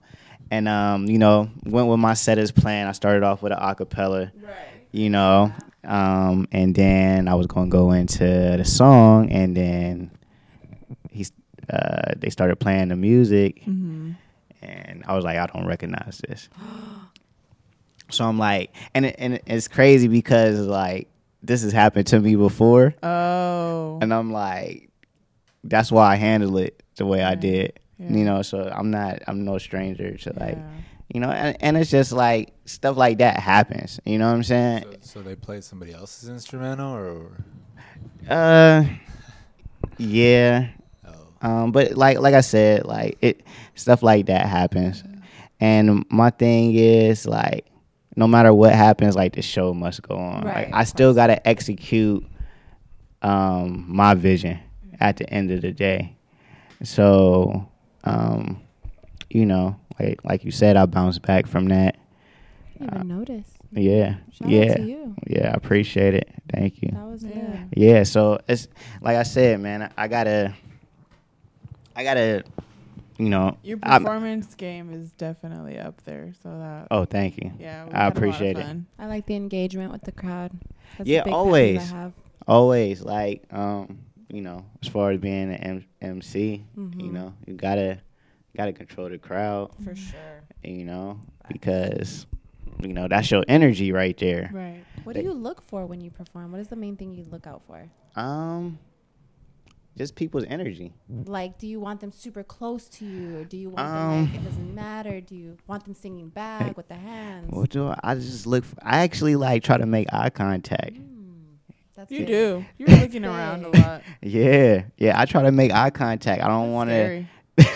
and 0.51 0.69
um, 0.69 1.07
you 1.07 1.19
know, 1.19 1.51
went 1.65 1.89
with 1.89 1.99
my 2.01 2.15
set 2.15 2.39
as 2.39 2.51
planned. 2.53 2.89
I 2.89 2.93
started 2.93 3.23
off 3.23 3.43
with 3.43 3.53
an 3.53 3.59
acapella, 3.59 4.31
Right. 4.43 4.55
you 4.93 5.11
know, 5.11 5.53
um, 5.85 6.49
and 6.53 6.75
then 6.75 7.29
I 7.29 7.35
was 7.35 7.47
gonna 7.47 7.71
go 7.71 7.93
into 7.93 8.25
the 8.25 8.65
song, 8.65 9.31
and 9.31 9.57
then 9.57 10.11
he's 11.11 11.33
uh, 11.71 12.15
they 12.17 12.31
started 12.31 12.57
playing 12.57 12.89
the 12.89 12.97
music, 12.97 13.63
Mm-hmm. 13.67 14.13
And 14.63 15.05
I 15.07 15.15
was 15.15 15.25
like, 15.25 15.39
I 15.39 15.47
don't 15.47 15.67
recognize 15.67 16.21
this. 16.29 16.49
so 18.11 18.25
I'm 18.25 18.39
like, 18.39 18.75
and 18.95 19.07
it, 19.07 19.17
and 19.19 19.41
it's 19.47 19.69
crazy 19.69 20.09
because 20.09 20.59
like 20.61 21.09
this 21.43 21.63
has 21.63 21.73
happened 21.73 22.07
to 22.09 22.21
me 22.21 22.37
before, 22.37 22.95
Oh. 23.03 23.99
and 24.03 24.13
I'm 24.13 24.33
like, 24.33 24.91
that's 25.65 25.93
why 25.93 26.13
I 26.13 26.17
handle 26.17 26.57
it 26.59 26.83
the 26.97 27.07
way 27.07 27.23
I 27.23 27.35
did. 27.35 27.79
Yeah. 27.99 28.11
You 28.17 28.25
know, 28.25 28.43
so 28.43 28.63
I'm 28.75 28.91
not, 28.91 29.23
I'm 29.27 29.45
no 29.45 29.59
stranger 29.59 30.17
to 30.17 30.33
like, 30.39 30.57
Yeah. 30.57 30.71
you 31.15 31.21
know, 31.21 31.31
and, 31.31 31.57
and 31.61 31.77
it's 31.77 31.91
just 31.91 32.13
like 32.13 32.53
stuff 32.65 32.97
like 32.97 33.19
that 33.19 33.39
happens. 33.41 34.01
You 34.05 34.19
know 34.19 34.29
what 34.29 34.35
I'm 34.35 34.43
saying? 34.45 34.85
So, 35.01 35.21
so 35.21 35.23
they 35.23 35.35
played 35.37 35.65
somebody 35.65 35.93
else's 35.93 36.29
instrumental, 36.29 36.93
or 36.95 37.31
Uh, 38.29 38.85
yeah, 39.99 40.69
Um, 41.41 41.73
but 41.73 41.97
like 41.97 42.19
like 42.19 42.35
I 42.35 42.41
said, 42.41 42.85
like 42.85 43.19
it 43.21 43.43
stuff 43.75 44.03
like 44.03 44.27
that 44.27 44.47
happens. 44.47 45.05
And 45.61 46.05
my 46.11 46.31
thing 46.31 46.75
is 46.75 47.27
like 47.27 47.67
no 48.17 48.27
matter 48.27 48.53
what 48.53 48.73
happens, 48.73 49.15
like 49.15 49.35
the 49.35 49.43
show 49.43 49.73
must 49.75 50.03
go 50.03 50.17
on. 50.17 50.43
Right, 50.43 50.67
like 50.67 50.75
I 50.75 50.85
still 50.85 51.15
gotta 51.15 51.47
execute 51.47 52.25
um 53.23 53.85
my 53.89 54.15
vision 54.15 54.61
at 55.01 55.17
the 55.17 55.29
end 55.33 55.51
of 55.51 55.63
the 55.63 55.73
day. 55.73 56.17
So 56.83 57.69
um, 58.05 58.61
you 59.31 59.47
know, 59.47 59.77
like 60.01 60.25
like 60.25 60.45
you 60.45 60.51
said, 60.51 60.77
I 60.77 60.87
bounced 60.87 61.23
back 61.23 61.47
from 61.47 61.67
that. 61.69 61.97
I 62.81 62.85
didn't 62.85 62.95
even 62.95 63.09
notice. 63.09 63.59
Yeah. 63.73 64.15
Shout 64.33 64.49
yeah. 64.49 64.71
out 64.71 64.77
to 64.77 64.83
you. 64.83 65.15
Yeah, 65.27 65.51
I 65.51 65.55
appreciate 65.55 66.15
it. 66.15 66.29
Thank 66.53 66.81
you. 66.83 66.91
That 66.93 67.07
was 67.07 67.23
good. 67.23 67.69
Yeah, 67.77 68.05
so 68.05 68.41
it's 68.49 68.69
like 69.03 69.17
I 69.17 69.25
said, 69.25 69.61
man. 69.61 69.93
I 69.97 70.09
gotta, 70.09 70.55
I 71.99 72.05
gotta, 72.05 72.45
you 73.19 73.29
know. 73.29 73.57
Your 73.65 73.79
I'm- 73.83 74.03
performance 74.05 74.55
game 74.55 74.93
is 74.93 75.11
definitely 75.13 75.79
up 75.81 76.01
there. 76.05 76.33
So 76.43 76.49
that. 76.51 76.87
oh, 76.93 77.05
thank 77.05 77.37
you. 77.43 77.51
Yeah, 77.59 77.83
I 77.83 77.87
had 77.87 77.89
a 77.89 77.91
lot 77.99 78.11
of 78.13 78.17
appreciate 78.17 78.57
it. 78.59 78.77
I 79.01 79.07
like 79.07 79.27
the 79.27 79.35
engagement 79.35 79.91
with 79.91 80.03
the 80.03 80.13
crowd. 80.13 80.53
That's 80.97 81.09
a 81.09 81.13
Yeah, 81.13 81.25
big 81.25 81.33
always. 81.35 81.81
I 81.93 81.97
have. 81.97 82.13
Always 82.47 83.03
like, 83.03 83.43
um, 83.53 83.99
you 84.29 84.41
know, 84.43 84.65
as 84.81 84.89
far 84.89 85.11
as 85.11 85.19
being 85.19 85.53
an 85.53 85.55
M- 85.55 85.85
MC, 86.01 86.63
you 86.77 86.83
Mhm. 86.83 87.13
know, 87.13 87.35
you 87.47 87.55
gotta, 87.55 87.99
gotta 88.57 88.73
control 88.73 89.09
the 89.09 89.19
crowd, 89.19 89.73
For 89.85 89.95
sure. 89.97 90.43
you 90.63 90.85
know, 90.85 91.21
because, 91.49 92.27
you 92.81 92.93
know, 92.95 93.09
that's 93.09 93.31
your 93.31 93.45
energy 93.49 93.91
right 93.93 94.17
there. 94.19 94.51
Right. 94.53 94.85
What 95.05 95.17
do 95.17 95.23
you 95.23 95.33
look 95.33 95.63
for 95.63 95.85
when 95.85 96.01
you 96.01 96.11
perform? 96.13 96.53
What 96.53 96.61
is 96.61 96.69
the 96.69 96.77
main 96.77 96.97
thing 96.97 97.13
you 97.13 97.25
look 97.25 97.47
out 97.47 97.63
for? 97.67 97.85
Um, 98.17 98.79
just 99.99 100.15
people's 100.15 100.45
energy. 100.49 100.95
Like, 101.09 101.59
do 101.59 101.67
you 101.67 101.81
want 101.81 102.01
them 102.01 102.11
super 102.13 102.43
close 102.43 102.89
to 102.91 103.05
you, 103.05 103.39
or 103.39 103.45
do 103.45 103.57
you 103.57 103.69
want 103.71 103.77
them 103.89 103.97
Um, 103.97 104.25
like 104.33 104.35
it 104.41 104.45
doesn't 104.45 104.75
matter? 104.75 105.21
Do 105.21 105.35
you 105.35 105.57
want 105.67 105.85
them 105.85 105.95
singing 105.95 106.29
back 106.29 106.77
with 106.77 106.89
the 106.89 106.95
hands? 106.95 107.51
What 107.51 107.71
do 107.71 107.89
I, 107.89 107.99
I 108.03 108.15
just 108.15 108.47
look? 108.47 108.65
For, 108.65 108.77
I 108.83 108.99
actually 108.99 109.37
like 109.37 109.63
try 109.63 109.77
to 109.77 109.87
make 109.87 110.07
eye 110.13 110.31
contact. 110.31 110.95
Mm, 110.95 111.57
that's 111.97 112.11
You 112.11 112.19
big. 112.21 112.27
do. 112.29 112.65
You're 112.79 112.89
looking 112.99 113.25
around 113.25 113.65
a 113.65 113.69
lot. 113.79 114.03
Yeah, 114.23 114.85
yeah. 114.97 115.21
I 115.21 115.25
try 115.27 115.43
to 115.43 115.53
make 115.53 115.73
eye 115.73 115.91
contact. 115.91 116.43
I 116.43 116.49
don't 116.49 116.73
want 116.73 116.91
to. 116.91 117.25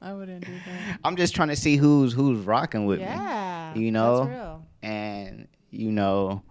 I 0.00 0.12
wouldn't 0.12 0.44
do 0.46 0.52
that. 0.52 0.98
I'm 1.04 1.16
just 1.16 1.34
trying 1.34 1.48
to 1.48 1.56
see 1.56 1.76
who's 1.76 2.12
who's 2.12 2.38
rocking 2.44 2.86
with 2.86 2.98
me, 3.00 3.04
Yeah, 3.06 3.74
You 3.74 3.90
know? 3.90 4.18
that's 4.24 4.30
real. 4.30 4.66
and 4.82 5.48
you 5.70 5.90
know, 5.90 6.42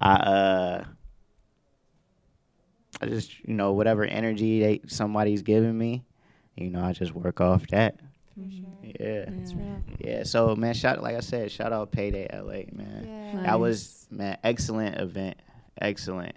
I 0.00 0.12
uh, 0.14 0.84
I 3.02 3.06
just 3.06 3.32
you 3.46 3.54
know 3.54 3.72
whatever 3.72 4.04
energy 4.04 4.60
they 4.60 4.80
somebody's 4.86 5.42
giving 5.42 5.76
me, 5.76 6.04
you 6.56 6.70
know, 6.70 6.82
I 6.84 6.92
just 6.92 7.14
work 7.14 7.40
off 7.40 7.66
that. 7.68 7.96
Sure. 8.36 8.66
Yeah, 8.98 9.28
Yeah. 9.30 9.76
yeah. 9.98 10.22
So 10.22 10.54
man, 10.56 10.74
shout 10.74 11.02
like 11.02 11.16
I 11.16 11.20
said, 11.20 11.50
shout 11.50 11.72
out 11.72 11.90
Payday 11.92 12.28
LA, 12.32 12.64
man. 12.76 13.04
Yeah. 13.06 13.32
Nice. 13.34 13.44
That 13.46 13.60
was 13.60 14.06
man, 14.10 14.38
excellent 14.44 14.98
event, 14.98 15.36
excellent. 15.80 16.36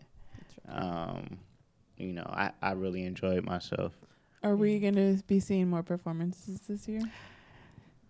Um, 0.67 1.37
you 1.97 2.11
know, 2.13 2.25
I 2.27 2.51
I 2.61 2.71
really 2.71 3.05
enjoyed 3.05 3.43
myself. 3.45 3.93
Are 4.43 4.55
we 4.55 4.79
going 4.79 4.95
to 4.95 5.23
be 5.25 5.39
seeing 5.39 5.69
more 5.69 5.81
performances 5.83 6.59
this 6.67 6.87
year? 6.87 7.01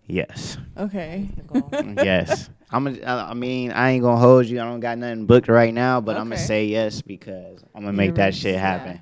Yes. 0.07 0.57
Okay. 0.77 1.29
Yes. 2.03 2.49
I'm. 2.71 2.87
A, 2.87 3.01
I 3.03 3.31
I 3.31 3.33
mean, 3.33 3.71
I 3.71 3.91
ain't 3.91 4.03
gonna 4.03 4.19
hold 4.19 4.45
you. 4.47 4.59
I 4.59 4.63
don't 4.65 4.79
got 4.79 4.97
nothing 4.97 5.25
booked 5.25 5.47
right 5.47 5.73
now, 5.73 6.01
but 6.01 6.17
I'm 6.17 6.29
gonna 6.29 6.37
say 6.37 6.65
yes 6.65 7.01
because 7.01 7.63
I'm 7.75 7.81
gonna 7.83 7.93
make 7.93 8.15
that 8.15 8.33
shit 8.35 8.57
happen. 8.59 8.99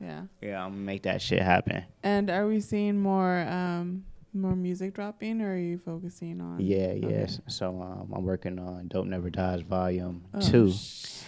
Yeah. 0.00 0.22
Yeah, 0.42 0.62
I'm 0.64 0.72
gonna 0.72 0.82
make 0.82 1.04
that 1.04 1.22
shit 1.22 1.40
happen. 1.40 1.84
And 2.02 2.30
are 2.30 2.46
we 2.46 2.60
seeing 2.60 2.98
more 3.00 3.38
um 3.48 4.04
more 4.34 4.54
music 4.54 4.92
dropping 4.92 5.40
or 5.40 5.54
are 5.54 5.56
you 5.56 5.78
focusing 5.78 6.40
on 6.42 6.60
Yeah, 6.60 6.88
Okay. 6.88 7.00
yes. 7.20 7.40
So 7.46 7.80
um, 7.80 8.12
I'm 8.14 8.22
working 8.24 8.58
on 8.58 8.88
Dope 8.88 9.06
Never 9.06 9.30
Dies 9.30 9.62
Volume 9.62 10.22
Oh, 10.34 10.40
Two 10.40 10.70
sh- 10.72 11.22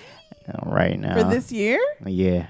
uh, 0.47 0.59
right 0.71 0.99
now. 1.01 1.15
For 1.15 1.25
this 1.31 1.51
year? 1.51 1.81
Yeah. 2.05 2.47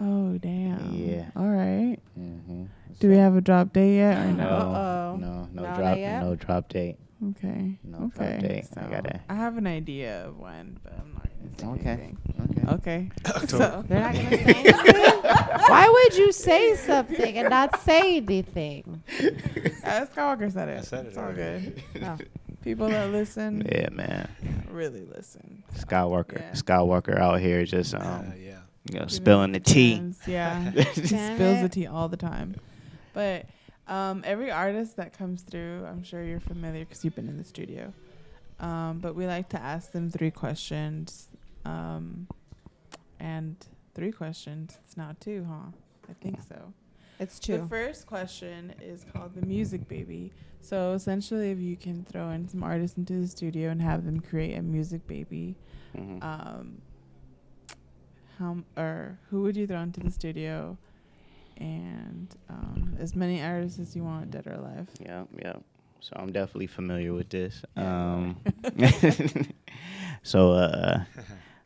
Oh 0.00 0.38
damn. 0.38 0.94
Yeah. 0.94 1.26
All 1.36 1.48
right. 1.48 1.98
Mm-hmm. 2.18 2.64
Do 3.00 3.08
we 3.10 3.16
have 3.16 3.36
a 3.36 3.42
drop 3.42 3.74
date 3.74 3.96
yet 3.96 4.16
or 4.26 4.32
No, 4.32 4.36
no? 4.36 4.48
Uh-oh. 4.48 5.16
no, 5.20 5.26
no 5.26 5.48
No, 5.52 5.62
not 5.62 5.76
drop, 5.76 5.98
no 5.98 6.34
drop 6.36 6.68
date. 6.70 6.96
Okay. 7.30 7.78
No 7.82 8.10
okay. 8.16 8.38
date. 8.40 8.66
I 8.76 8.86
gotta- 8.86 9.20
I 9.28 9.34
have 9.34 9.56
an 9.56 9.66
idea 9.66 10.26
of 10.26 10.38
when, 10.38 10.78
but 10.84 10.92
I'm 10.98 11.12
not 11.14 11.28
gonna 11.58 11.58
say 11.58 11.80
Okay. 11.80 11.90
anything. 11.90 12.18
Okay. 12.40 12.72
Okay. 12.74 13.10
So 13.48 13.84
They're 13.88 14.00
not 14.00 14.14
gonna 14.14 14.30
say 14.30 14.38
anything. 14.54 15.22
Why 15.68 15.88
would 15.88 16.16
you 16.16 16.32
say 16.32 16.76
something 16.76 17.36
and 17.38 17.50
not 17.50 17.80
say 17.80 18.18
anything? 18.18 19.02
uh, 19.84 20.06
Skywalker 20.06 20.52
said 20.52 20.68
it. 20.68 20.78
I 20.78 20.82
said 20.82 21.06
it 21.06 21.08
it's 21.08 21.18
all 21.18 21.24
already. 21.24 21.82
good. 21.92 22.02
Oh. 22.04 22.18
People 22.62 22.88
that 22.88 23.10
listen 23.10 23.66
Yeah, 23.70 23.88
man. 23.90 24.28
really 24.70 25.04
listen. 25.04 25.62
Skywalker, 25.76 26.40
Yeah. 26.40 26.52
Skywalker 26.52 27.18
out 27.18 27.40
here 27.40 27.64
just 27.64 27.94
um, 27.94 28.02
Uh, 28.02 28.22
yeah. 28.36 28.36
you 28.38 28.44
know, 28.50 28.60
Giving 29.00 29.08
spilling 29.08 29.52
the 29.52 29.60
tea. 29.60 29.94
gems. 29.96 30.18
Yeah. 30.26 30.70
he 30.70 31.00
Damn 31.02 31.36
spills 31.36 31.62
the 31.62 31.68
tea 31.68 31.86
all 31.86 32.08
the 32.08 32.16
time. 32.16 32.56
But 33.14 33.46
um, 33.88 34.22
every 34.24 34.50
artist 34.50 34.96
that 34.96 35.16
comes 35.16 35.42
through, 35.42 35.84
I'm 35.86 36.02
sure 36.02 36.22
you're 36.22 36.40
familiar 36.40 36.84
because 36.84 37.04
you've 37.04 37.14
been 37.16 37.28
in 37.28 37.36
the 37.38 37.44
studio. 37.44 37.92
Um, 38.60 38.98
but 38.98 39.14
we 39.14 39.26
like 39.26 39.48
to 39.50 39.60
ask 39.60 39.92
them 39.92 40.10
three 40.10 40.30
questions. 40.30 41.28
Um, 41.64 42.26
and 43.20 43.56
three 43.94 44.12
questions. 44.12 44.78
It's 44.84 44.96
not 44.96 45.20
two, 45.20 45.44
huh? 45.48 45.70
I 46.08 46.12
think 46.22 46.40
so. 46.48 46.72
It's 47.20 47.38
two. 47.38 47.58
The 47.58 47.66
first 47.66 48.06
question 48.06 48.72
is 48.80 49.04
called 49.12 49.34
the 49.34 49.44
music 49.44 49.88
baby. 49.88 50.32
So 50.60 50.92
essentially, 50.92 51.50
if 51.50 51.58
you 51.58 51.76
can 51.76 52.04
throw 52.04 52.30
in 52.30 52.48
some 52.48 52.62
artists 52.62 52.96
into 52.96 53.14
the 53.20 53.26
studio 53.28 53.70
and 53.70 53.80
have 53.82 54.04
them 54.04 54.20
create 54.20 54.54
a 54.56 54.62
music 54.62 55.06
baby, 55.06 55.56
Mhm. 55.96 56.22
um, 56.22 56.82
how 58.38 58.50
m- 58.52 58.64
or 58.76 59.18
who 59.30 59.42
would 59.42 59.56
you 59.56 59.66
throw 59.66 59.80
into 59.80 60.00
the 60.00 60.10
studio, 60.10 60.78
and 61.58 62.34
um, 62.48 62.96
as 62.98 63.14
many 63.14 63.42
artists 63.42 63.78
as 63.78 63.94
you 63.96 64.04
want, 64.04 64.30
dead 64.30 64.46
or 64.46 64.54
alive. 64.54 64.88
Yeah, 65.04 65.24
yeah. 65.42 65.54
So 66.00 66.12
I'm 66.16 66.32
definitely 66.32 66.68
familiar 66.68 67.12
with 67.12 67.28
this. 67.28 67.62
Um, 67.76 68.36
so 70.22 70.52
uh, 70.52 71.04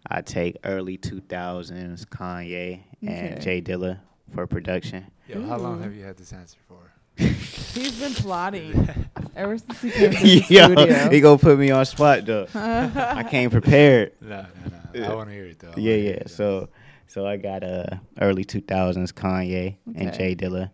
I 0.08 0.20
take 0.22 0.56
early 0.64 0.98
2000s 0.98 2.06
Kanye 2.06 2.80
and 3.02 3.32
Okay. 3.34 3.38
Jay 3.40 3.60
Dilla 3.62 3.98
for 4.34 4.46
production. 4.46 5.06
Yo, 5.28 5.42
how 5.46 5.58
long 5.58 5.82
have 5.82 5.94
you 5.94 6.02
had 6.04 6.16
this 6.16 6.32
answer 6.32 6.58
for? 6.68 6.78
He's 7.16 7.98
been 8.00 8.14
plotting 8.14 8.88
ever 9.36 9.58
since 9.58 9.80
he 9.82 9.90
came 9.90 10.12
to 10.12 10.18
the 10.18 10.44
Yo, 10.48 10.64
studio. 10.64 11.10
he 11.10 11.20
gonna 11.20 11.38
put 11.38 11.58
me 11.58 11.70
on 11.70 11.84
spot 11.84 12.24
though. 12.24 12.46
I 12.54 13.24
came 13.28 13.50
prepared. 13.50 14.12
No, 14.20 14.28
no, 14.40 14.46
no. 14.70 15.00
Yeah. 15.00 15.10
I 15.10 15.14
want 15.14 15.28
to 15.28 15.34
hear 15.34 15.44
it 15.46 15.58
though. 15.58 15.72
I 15.76 15.80
Yeah, 15.80 15.94
yeah. 15.96 16.10
it, 16.10 16.30
So, 16.30 16.68
so 17.12 17.26
I 17.26 17.36
got 17.36 17.62
uh 17.62 17.84
early 18.22 18.42
2000s 18.42 19.12
Kanye 19.12 19.76
and 19.94 20.14
Jay 20.14 20.34
Dilla 20.34 20.70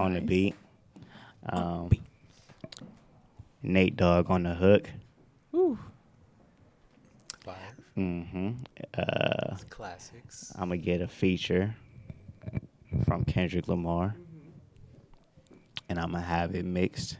on 0.00 0.14
the 0.14 0.20
beat. 0.20 0.54
Um, 1.46 1.90
Nate 3.62 3.94
Dogg 3.94 4.30
on 4.30 4.44
the 4.44 4.54
hook. 4.54 4.90
Ooh, 5.54 5.78
Five. 7.44 7.56
Mm-hmm. 7.98 8.52
Uh, 8.96 9.56
classics. 9.68 10.52
I'm 10.54 10.70
gonna 10.70 10.78
get 10.78 11.02
a 11.02 11.08
feature 11.08 11.74
from 13.04 13.24
Kendrick 13.26 13.68
Lamar, 13.68 14.14
and 15.90 15.98
I'm 15.98 16.12
gonna 16.12 16.22
have 16.24 16.54
it 16.54 16.64
mixed 16.64 17.18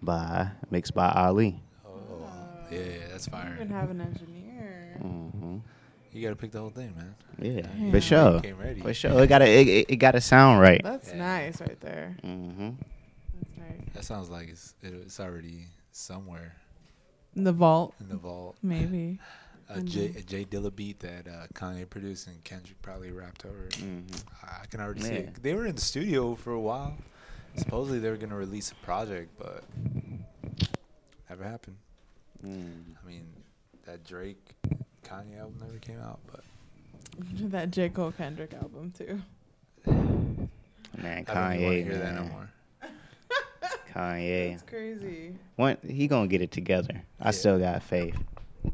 by 0.00 0.48
mixed 0.70 0.94
by 0.94 1.10
Ali. 1.10 1.60
Oh, 1.86 2.26
yeah, 2.70 2.78
yeah, 2.78 2.84
that's 3.10 3.26
you 3.26 3.32
fire. 3.32 3.54
even 3.56 3.68
have 3.68 3.90
an 3.90 4.00
engineer. 4.00 4.98
Mm-hmm. 5.02 5.58
You 6.12 6.22
gotta 6.22 6.36
pick 6.36 6.50
the 6.52 6.60
whole 6.60 6.70
thing, 6.70 6.94
man. 6.96 7.14
Yeah, 7.40 7.66
Yeah. 7.78 7.90
for 7.90 8.00
sure, 8.00 8.40
ready. 8.58 8.80
for 8.80 8.94
sure. 8.94 9.22
It 9.22 9.26
gotta 9.28 9.46
it, 9.48 9.68
it, 9.68 9.86
it 9.90 9.96
gotta 9.96 10.20
sound 10.20 10.60
right. 10.60 10.80
That's 10.82 11.08
Yeah. 11.10 11.18
nice 11.18 11.60
right 11.60 11.80
there. 11.80 12.16
Mm-hmm. 12.24 12.70
That's 13.40 13.58
nice. 13.58 13.94
That 13.94 14.04
sounds 14.04 14.28
like 14.30 14.48
it's 14.48 14.74
it, 14.82 14.92
it's 14.94 15.20
already 15.20 15.66
somewhere 15.92 16.54
In 17.36 17.44
the 17.44 17.52
vault, 17.52 17.94
in 18.00 18.08
the 18.08 18.16
vault. 18.16 18.56
maybe. 18.62 19.18
A 19.70 19.82
J, 19.82 20.06
a 20.16 20.22
J 20.22 20.46
Dilla 20.46 20.74
beat 20.74 20.98
that 21.00 21.28
uh, 21.28 21.46
Kanye 21.52 21.86
produced 21.90 22.26
and 22.26 22.42
Kendrick 22.42 22.80
probably 22.80 23.12
rapped 23.12 23.44
over. 23.44 23.68
Mm-hmm. 23.72 24.16
I 24.62 24.64
can 24.64 24.80
already 24.80 25.02
see 25.02 25.12
it. 25.12 25.42
They 25.42 25.52
were 25.52 25.66
in 25.66 25.74
the 25.74 25.80
studio 25.82 26.34
for 26.36 26.52
a 26.52 26.58
while. 26.60 26.96
Supposedly 27.56 27.98
they 27.98 28.08
were 28.08 28.16
gonna 28.16 28.34
release 28.34 28.72
a 28.72 28.74
project, 28.76 29.28
but 29.38 29.64
never 31.28 31.44
happened. 31.44 31.76
Mm. 32.42 32.94
I 33.02 33.06
mean, 33.06 33.26
that 33.84 34.04
Drake 34.04 34.54
Kanye 35.10 35.38
album 35.40 35.54
never 35.60 35.78
came 35.78 36.00
out, 36.00 36.18
but 36.30 36.42
that 37.50 37.70
J. 37.70 37.88
Cole 37.88 38.12
Kendrick 38.12 38.54
album 38.54 38.92
too. 38.96 39.20
Man, 39.86 41.24
Kanye. 41.24 41.28
I 41.28 41.34
don't 41.34 41.54
even 41.54 41.60
Kanye, 41.60 41.64
want 41.64 41.76
to 41.76 41.84
hear 41.84 41.98
that 41.98 42.14
no 42.14 42.22
more. 42.24 42.50
Kanye, 43.94 44.50
That's 44.50 44.62
crazy. 44.62 45.34
when 45.56 45.76
he 45.86 46.06
gonna 46.06 46.26
get 46.28 46.42
it 46.42 46.50
together? 46.52 47.02
I 47.20 47.30
still 47.32 47.58
got 47.58 47.82
faith. 47.82 48.16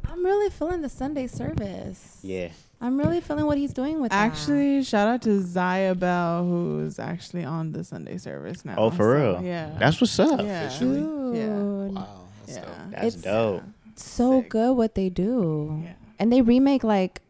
I'm 0.06 0.24
really 0.24 0.50
feeling 0.50 0.80
the 0.82 0.88
Sunday 0.88 1.26
service. 1.26 2.18
Yeah, 2.22 2.48
I'm 2.80 2.98
really 2.98 3.20
feeling 3.20 3.46
what 3.46 3.58
he's 3.58 3.72
doing 3.72 4.00
with 4.00 4.10
that. 4.10 4.16
Actually, 4.16 4.82
shout 4.82 5.08
out 5.08 5.22
to 5.22 5.40
Zaya 5.40 5.94
Bell, 5.94 6.44
who's 6.44 6.98
actually 6.98 7.44
on 7.44 7.72
the 7.72 7.84
Sunday 7.84 8.18
service 8.18 8.64
now. 8.64 8.74
Oh, 8.76 8.90
for 8.90 9.14
real? 9.16 9.42
Yeah. 9.42 9.70
That's 9.78 10.00
what's 10.00 10.18
up. 10.18 10.40
Yeah. 10.40 10.64
Officially? 10.64 11.00
Dude. 11.00 11.94
Wow. 11.94 12.20
That's 12.46 12.58
yeah. 12.58 12.64
dope. 12.64 12.90
That's 12.90 13.06
It's- 13.16 13.22
dope. 13.22 13.62
so 13.96 14.40
Sick. 14.40 14.50
good 14.50 14.72
what 14.76 14.94
they 14.94 15.08
do. 15.10 15.82
Yeah. 15.84 15.92
And 16.18 16.32
they 16.32 16.42
remake 16.42 16.84
like 16.84 17.20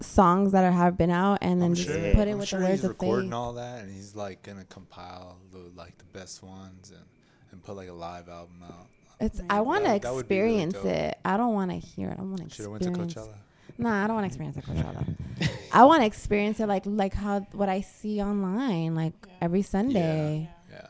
songs 0.00 0.52
that 0.52 0.62
are, 0.64 0.70
have 0.72 0.98
been 0.98 1.10
out 1.10 1.38
and 1.40 1.60
then 1.62 1.70
I'm 1.70 1.74
just 1.74 1.88
sure, 1.88 2.14
put 2.14 2.28
it 2.28 2.32
I'm 2.32 2.38
with 2.38 2.48
sure 2.48 2.60
the 2.60 2.66
words 2.66 2.80
he's 2.80 2.84
of 2.84 2.90
recording 2.90 3.30
faith. 3.30 3.34
all 3.34 3.52
that, 3.54 3.82
and 3.82 3.90
he's 3.94 4.14
like 4.14 4.42
gonna 4.42 4.64
compile 4.66 5.38
the 5.52 5.70
like 5.74 5.96
the 5.98 6.04
best 6.04 6.42
ones 6.42 6.90
and 6.90 7.04
and 7.52 7.62
put 7.62 7.76
like 7.76 7.88
a 7.88 7.92
live 7.92 8.28
album 8.28 8.62
out. 8.64 8.86
It's 9.20 9.40
I 9.48 9.62
want 9.62 9.84
to 9.84 9.90
That- 9.92 10.02
that 10.02 10.14
would 10.14 10.28
be 10.28 10.38
really 10.40 10.60
experience 10.62 10.84
it. 10.86 11.18
I 11.24 11.36
don't 11.38 11.54
want 11.54 11.70
to 11.70 11.78
hear 11.78 12.10
it. 12.10 12.18
I 12.18 12.22
want 12.22 12.38
to 12.48 12.54
Should 12.54 12.64
have 12.64 12.72
went 12.72 12.82
to 12.82 12.88
experience. 12.90 13.14
Coachella. 13.14 13.34
Nah, 13.78 14.04
I 14.04 14.06
don't 14.06 14.16
want 14.16 14.24
to 14.24 14.26
experience 14.26 14.56
it 14.58 14.64
Coachella. 14.66 15.50
I 15.72 15.84
want 15.84 16.02
to 16.02 16.06
experience 16.06 16.60
it 16.60 16.66
like 16.66 16.82
like 16.84 17.14
how 17.14 17.40
what 17.52 17.68
I 17.70 17.80
see 17.80 18.20
online 18.22 18.94
like 18.94 19.14
Yeah. 19.26 19.32
every 19.40 19.62
Sunday. 19.62 20.50
Yeah. 20.70 20.86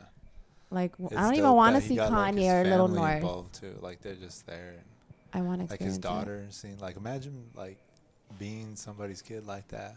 Like 0.69 0.91
It's 0.99 1.15
I 1.15 1.21
don't 1.21 1.35
even 1.35 1.51
want 1.53 1.77
to 1.77 1.81
see 1.81 1.95
got, 1.95 2.11
like, 2.11 2.35
Kanye 2.35 2.53
or 2.65 2.69
Little 2.69 2.87
family 2.89 3.19
North. 3.21 3.51
too. 3.61 3.77
Like 3.81 4.01
they're 4.01 4.15
just 4.15 4.45
there. 4.45 4.75
I 5.33 5.41
want 5.41 5.59
to 5.59 5.63
Like 5.65 5.71
experience 5.81 5.95
his 5.95 5.97
it. 5.97 6.01
daughter, 6.01 6.45
seeing 6.49 6.77
like 6.79 6.97
imagine 6.97 7.45
like 7.55 7.77
being 8.39 8.75
somebody's 8.75 9.21
kid 9.21 9.45
like 9.45 9.67
that. 9.69 9.95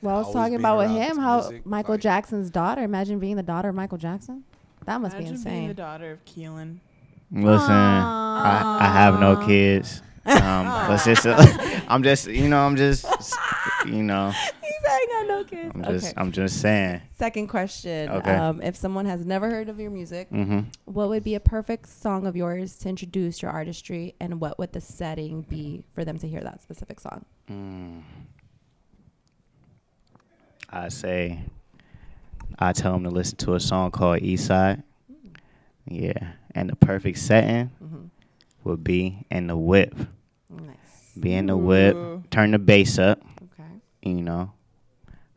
Well, 0.00 0.16
I 0.16 0.18
was 0.20 0.32
talking 0.32 0.54
about 0.56 0.78
with 0.78 0.90
him 0.90 1.18
how 1.18 1.40
music, 1.40 1.66
Michael 1.66 1.94
like- 1.94 2.00
Jackson's 2.02 2.50
daughter. 2.50 2.82
Imagine 2.82 3.18
being 3.18 3.36
the 3.36 3.42
daughter 3.42 3.68
of 3.70 3.74
Michael 3.74 3.98
Jackson. 3.98 4.44
That 4.86 5.00
must 5.00 5.14
Imagine 5.16 5.36
be 5.36 5.44
being 5.50 5.68
the 5.68 5.74
daughter 5.74 6.12
of 6.12 6.24
KeilyN. 6.24 6.78
Listen, 7.30 7.70
I, 7.70 8.78
I 8.80 8.86
have 8.86 9.20
no 9.20 9.36
kids. 9.46 10.02
Um, 10.24 10.66
let's 10.88 11.04
just, 11.04 11.26
I'm 11.88 12.04
just, 12.04 12.28
you 12.28 12.48
know, 12.48 12.60
I'm 12.60 12.76
just, 12.76 13.04
you 13.84 14.04
know, 14.04 14.32
Said 14.84 14.90
I 14.90 15.24
no 15.28 15.44
kids. 15.44 15.72
I'm 15.74 15.82
just, 15.84 16.06
okay. 16.06 16.14
I'm 16.16 16.32
just 16.32 16.60
saying. 16.60 17.00
Second 17.16 17.46
question. 17.48 18.10
Okay. 18.10 18.34
Um, 18.34 18.60
if 18.62 18.74
someone 18.76 19.06
has 19.06 19.24
never 19.24 19.48
heard 19.50 19.68
of 19.68 19.78
your 19.78 19.90
music, 19.90 20.28
hmm 20.28 20.60
what 20.84 21.08
would 21.08 21.22
be 21.24 21.34
a 21.34 21.40
perfect 21.40 21.88
song 21.88 22.26
of 22.26 22.34
yours 22.36 22.76
to 22.78 22.88
introduce 22.88 23.40
your 23.42 23.50
artistry, 23.50 24.14
and 24.20 24.40
what 24.40 24.58
would 24.58 24.72
the 24.72 24.80
setting 24.80 25.42
be 25.42 25.84
for 25.94 26.04
them 26.04 26.18
to 26.18 26.26
hear 26.28 26.40
that 26.40 26.60
specific 26.62 27.00
song? 27.00 27.24
Mm. 27.50 28.02
I 30.70 30.88
say, 30.88 31.40
I 32.58 32.72
tell 32.72 32.92
them 32.94 33.04
to 33.04 33.10
listen 33.10 33.36
to 33.38 33.54
a 33.54 33.60
song 33.60 33.90
called 33.90 34.20
East 34.22 34.46
Side. 34.46 34.82
Yeah, 35.86 36.32
and 36.54 36.70
the 36.70 36.76
perfect 36.76 37.18
setting 37.18 37.70
Mm-hmm. 37.82 38.04
would 38.64 38.84
be 38.84 39.26
in 39.30 39.48
the 39.48 39.56
whip. 39.56 39.94
Nice. 40.50 40.76
Be 41.18 41.34
in 41.34 41.46
the 41.46 41.56
whip, 41.56 41.96
turn 42.30 42.52
the 42.52 42.58
bass 42.58 42.98
up, 42.98 43.20
Okay. 43.42 43.68
you 44.02 44.22
know, 44.22 44.52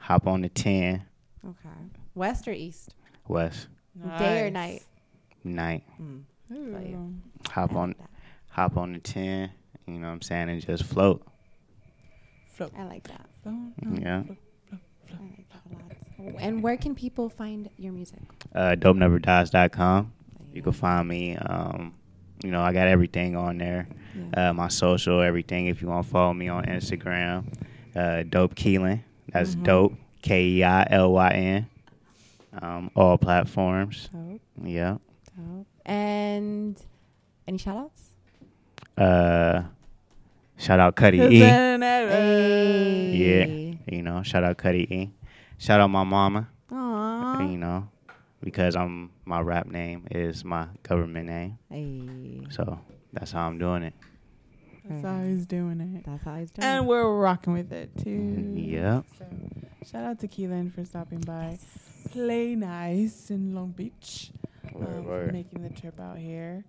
hop 0.05 0.27
on 0.27 0.41
the 0.41 0.49
10, 0.49 1.01
Okay. 1.43 1.69
West 2.13 2.47
or 2.47 2.51
east? 2.53 2.93
west, 3.27 3.67
Day 4.19 4.45
or 4.47 4.49
night? 4.51 4.83
night, 5.43 5.83
Mm. 6.01 6.23
Ooh. 6.53 7.13
Hop 7.51 7.73
I 7.73 7.75
on, 7.75 7.89
like 7.89 7.97
hop 8.49 8.77
on 8.77 8.93
the 8.93 8.99
10, 8.99 9.49
you 9.87 9.93
know 9.95 10.07
what 10.07 10.13
I'm 10.13 10.21
saying, 10.21 10.49
and 10.49 10.61
just 10.65 10.83
float. 10.83 11.25
Float. 12.53 12.71
I 12.77 12.83
like 12.85 13.07
that. 13.07 13.25
Float. 13.43 13.55
Yeah. 13.99 14.23
I 14.71 15.15
like 15.21 15.45
that. 15.49 16.41
And 16.41 16.63
where 16.63 16.77
can 16.77 16.95
people 16.95 17.29
find 17.29 17.69
your 17.77 17.91
music? 17.93 18.19
Uh, 18.53 18.75
DopeNeverDies.com. 18.79 20.11
You 20.53 20.61
can 20.61 20.71
find 20.71 21.07
me. 21.07 21.35
Um, 21.35 21.93
you 22.43 22.51
know, 22.51 22.61
I 22.61 22.71
got 22.73 22.87
everything 22.87 23.35
on 23.35 23.57
there. 23.57 23.87
Yeah. 24.33 24.49
Uh, 24.49 24.53
my 24.53 24.69
social, 24.69 25.21
everything. 25.21 25.67
If 25.67 25.81
you 25.81 25.89
want 25.89 26.05
to 26.05 26.11
follow 26.11 26.33
me 26.33 26.47
on 26.47 26.63
Instagram, 26.65 27.45
uh, 27.95 28.23
Dope 28.23 28.55
KeilyN. 28.55 29.01
That's 29.35 29.55
Mhm. 29.55 29.63
Dope 29.63 29.93
K 30.21 30.43
E 30.45 30.63
I 30.63 30.87
L 30.89 31.11
Y 31.11 31.29
N. 31.31 31.67
Um, 32.61 32.89
all 32.95 33.17
platforms. 33.17 34.09
Dope, 34.13 34.39
Yeah. 34.63 34.97
dope. 35.37 35.67
And 35.85 36.81
any 37.45 37.57
shout 37.57 37.75
outs? 37.77 38.11
Uh, 38.97 39.63
shout 40.57 40.79
out 40.79 40.95
Cuddy 40.95 41.19
E. 41.19 41.39
Hey. 41.39 43.11
Yeah. 43.13 43.93
You 43.93 44.01
know, 44.03 44.23
shout 44.23 44.45
out 44.45 44.55
Cuddy 44.57 44.87
E. 44.89 45.11
Shout 45.57 45.81
out 45.81 45.89
my 45.89 46.03
mama. 46.05 46.47
Aww. 46.71 47.51
You 47.51 47.57
know, 47.57 47.89
because 48.41 48.75
I'm 48.77 49.11
my 49.25 49.41
rap 49.41 49.67
name 49.67 50.07
is 50.11 50.45
my 50.45 50.67
government 50.83 51.27
name. 51.27 51.57
Hey. 51.69 52.47
So 52.51 52.79
that's 53.11 53.33
how 53.33 53.47
I'm 53.47 53.57
doing 53.57 53.83
it. 53.83 53.93
That's 54.89 55.03
how 55.03 55.23
he's 55.23 55.45
doing 55.45 55.81
it. 55.81 56.05
That's 56.05 56.23
how 56.23 56.35
he's 56.35 56.51
doing. 56.51 56.67
It. 56.67 56.71
And 56.71 56.87
we're 56.87 57.09
rocking 57.19 57.53
with 57.53 57.71
it 57.73 57.89
too. 57.97 58.09
Mm, 58.09 58.71
Yep. 58.71 59.05
So, 59.17 59.25
shout 59.91 60.03
out 60.05 60.19
to 60.19 60.27
KeilyN 60.27 60.73
for 60.73 60.85
stopping 60.85 61.19
by. 61.21 61.57
Play 62.11 62.55
nice 62.55 63.31
in 63.31 63.55
Long 63.55 63.71
Beach. 63.71 64.31
Word, 64.73 64.87
um, 64.97 65.03
for 65.05 65.31
making 65.31 65.63
the 65.63 65.69
trip 65.69 65.99
out 65.99 66.17
here. 66.17 66.63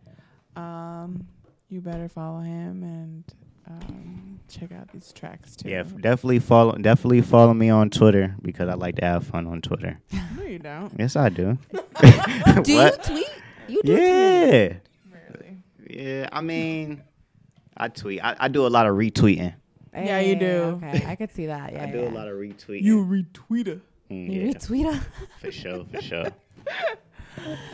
Um, 0.54 1.26
you 1.68 1.80
better 1.80 2.08
follow 2.08 2.40
him 2.40 2.82
and 2.82 3.24
um, 3.68 4.40
check 4.48 4.70
out 4.72 4.90
these 4.92 5.12
tracks 5.12 5.56
too. 5.56 5.68
Yeah, 5.68 5.80
f- 5.80 5.94
definitely 6.00 6.38
follow. 6.38 6.72
Definitely 6.72 7.20
follow 7.22 7.52
me 7.52 7.68
on 7.68 7.90
Twitter 7.90 8.34
because 8.42 8.68
I 8.68 8.74
like 8.74 8.96
to 8.96 9.04
have 9.04 9.26
fun 9.26 9.46
on 9.46 9.60
Twitter. 9.60 9.98
no, 10.36 10.44
you 10.44 10.58
don't. 10.60 10.92
Yes, 10.98 11.16
I 11.16 11.28
do. 11.28 11.58
do 12.62 12.72
you 12.72 12.90
tweet? 13.02 13.28
You 13.68 13.82
do 13.82 13.92
tweet. 13.96 13.98
Yeah, 13.98 14.72
Really. 15.10 15.58
yeah. 15.90 16.28
I 16.32 16.40
mean, 16.40 17.02
I 17.76 17.88
tweet. 17.88 18.20
I, 18.22 18.36
I 18.38 18.48
do 18.48 18.66
a 18.66 18.68
lot 18.68 18.86
of 18.86 18.94
retweeting. 18.96 19.54
Yeah, 19.94 20.20
you 20.20 20.36
do. 20.36 20.80
Okay, 20.82 21.04
I 21.06 21.16
could 21.16 21.32
see 21.32 21.46
that. 21.46 21.72
Yeah, 21.72 21.84
I 21.84 21.86
do 21.90 22.00
yeah. 22.00 22.08
a 22.08 22.10
lot 22.10 22.28
of 22.28 22.34
retweeting. 22.36 22.82
You 22.82 23.04
retweeter. 23.04 23.80
Mm, 24.10 24.30
You 24.32 24.40
yeah, 24.42 24.52
retweet 24.52 24.94
her. 24.94 25.06
for 25.40 25.50
sure, 25.52 25.84
for 25.90 26.02
sure. 26.02 26.26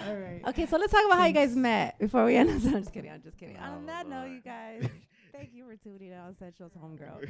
All 0.07 0.15
right. 0.17 0.41
Okay, 0.49 0.67
so 0.67 0.77
let's 0.77 0.93
talk 0.93 1.05
about 1.07 1.19
how 1.19 1.27
you 1.27 1.33
guys 1.33 1.55
met 1.57 1.99
before 1.99 2.25
we 2.25 2.37
end. 2.37 2.51
I'm 2.51 2.61
just 2.61 2.93
kidding. 2.93 3.11
I'm 3.11 3.23
just 3.23 3.39
kidding. 3.39 3.57
On 3.59 3.87
that 3.87 4.09
note, 4.09 4.31
you 4.31 4.41
guys, 4.41 4.89
thank 5.33 5.51
you 5.53 5.65
for 5.67 5.77
tuning 5.77 6.13
in 6.13 6.19
on 6.19 6.31
Essentials 6.33 6.73
Homegirl. 6.75 7.29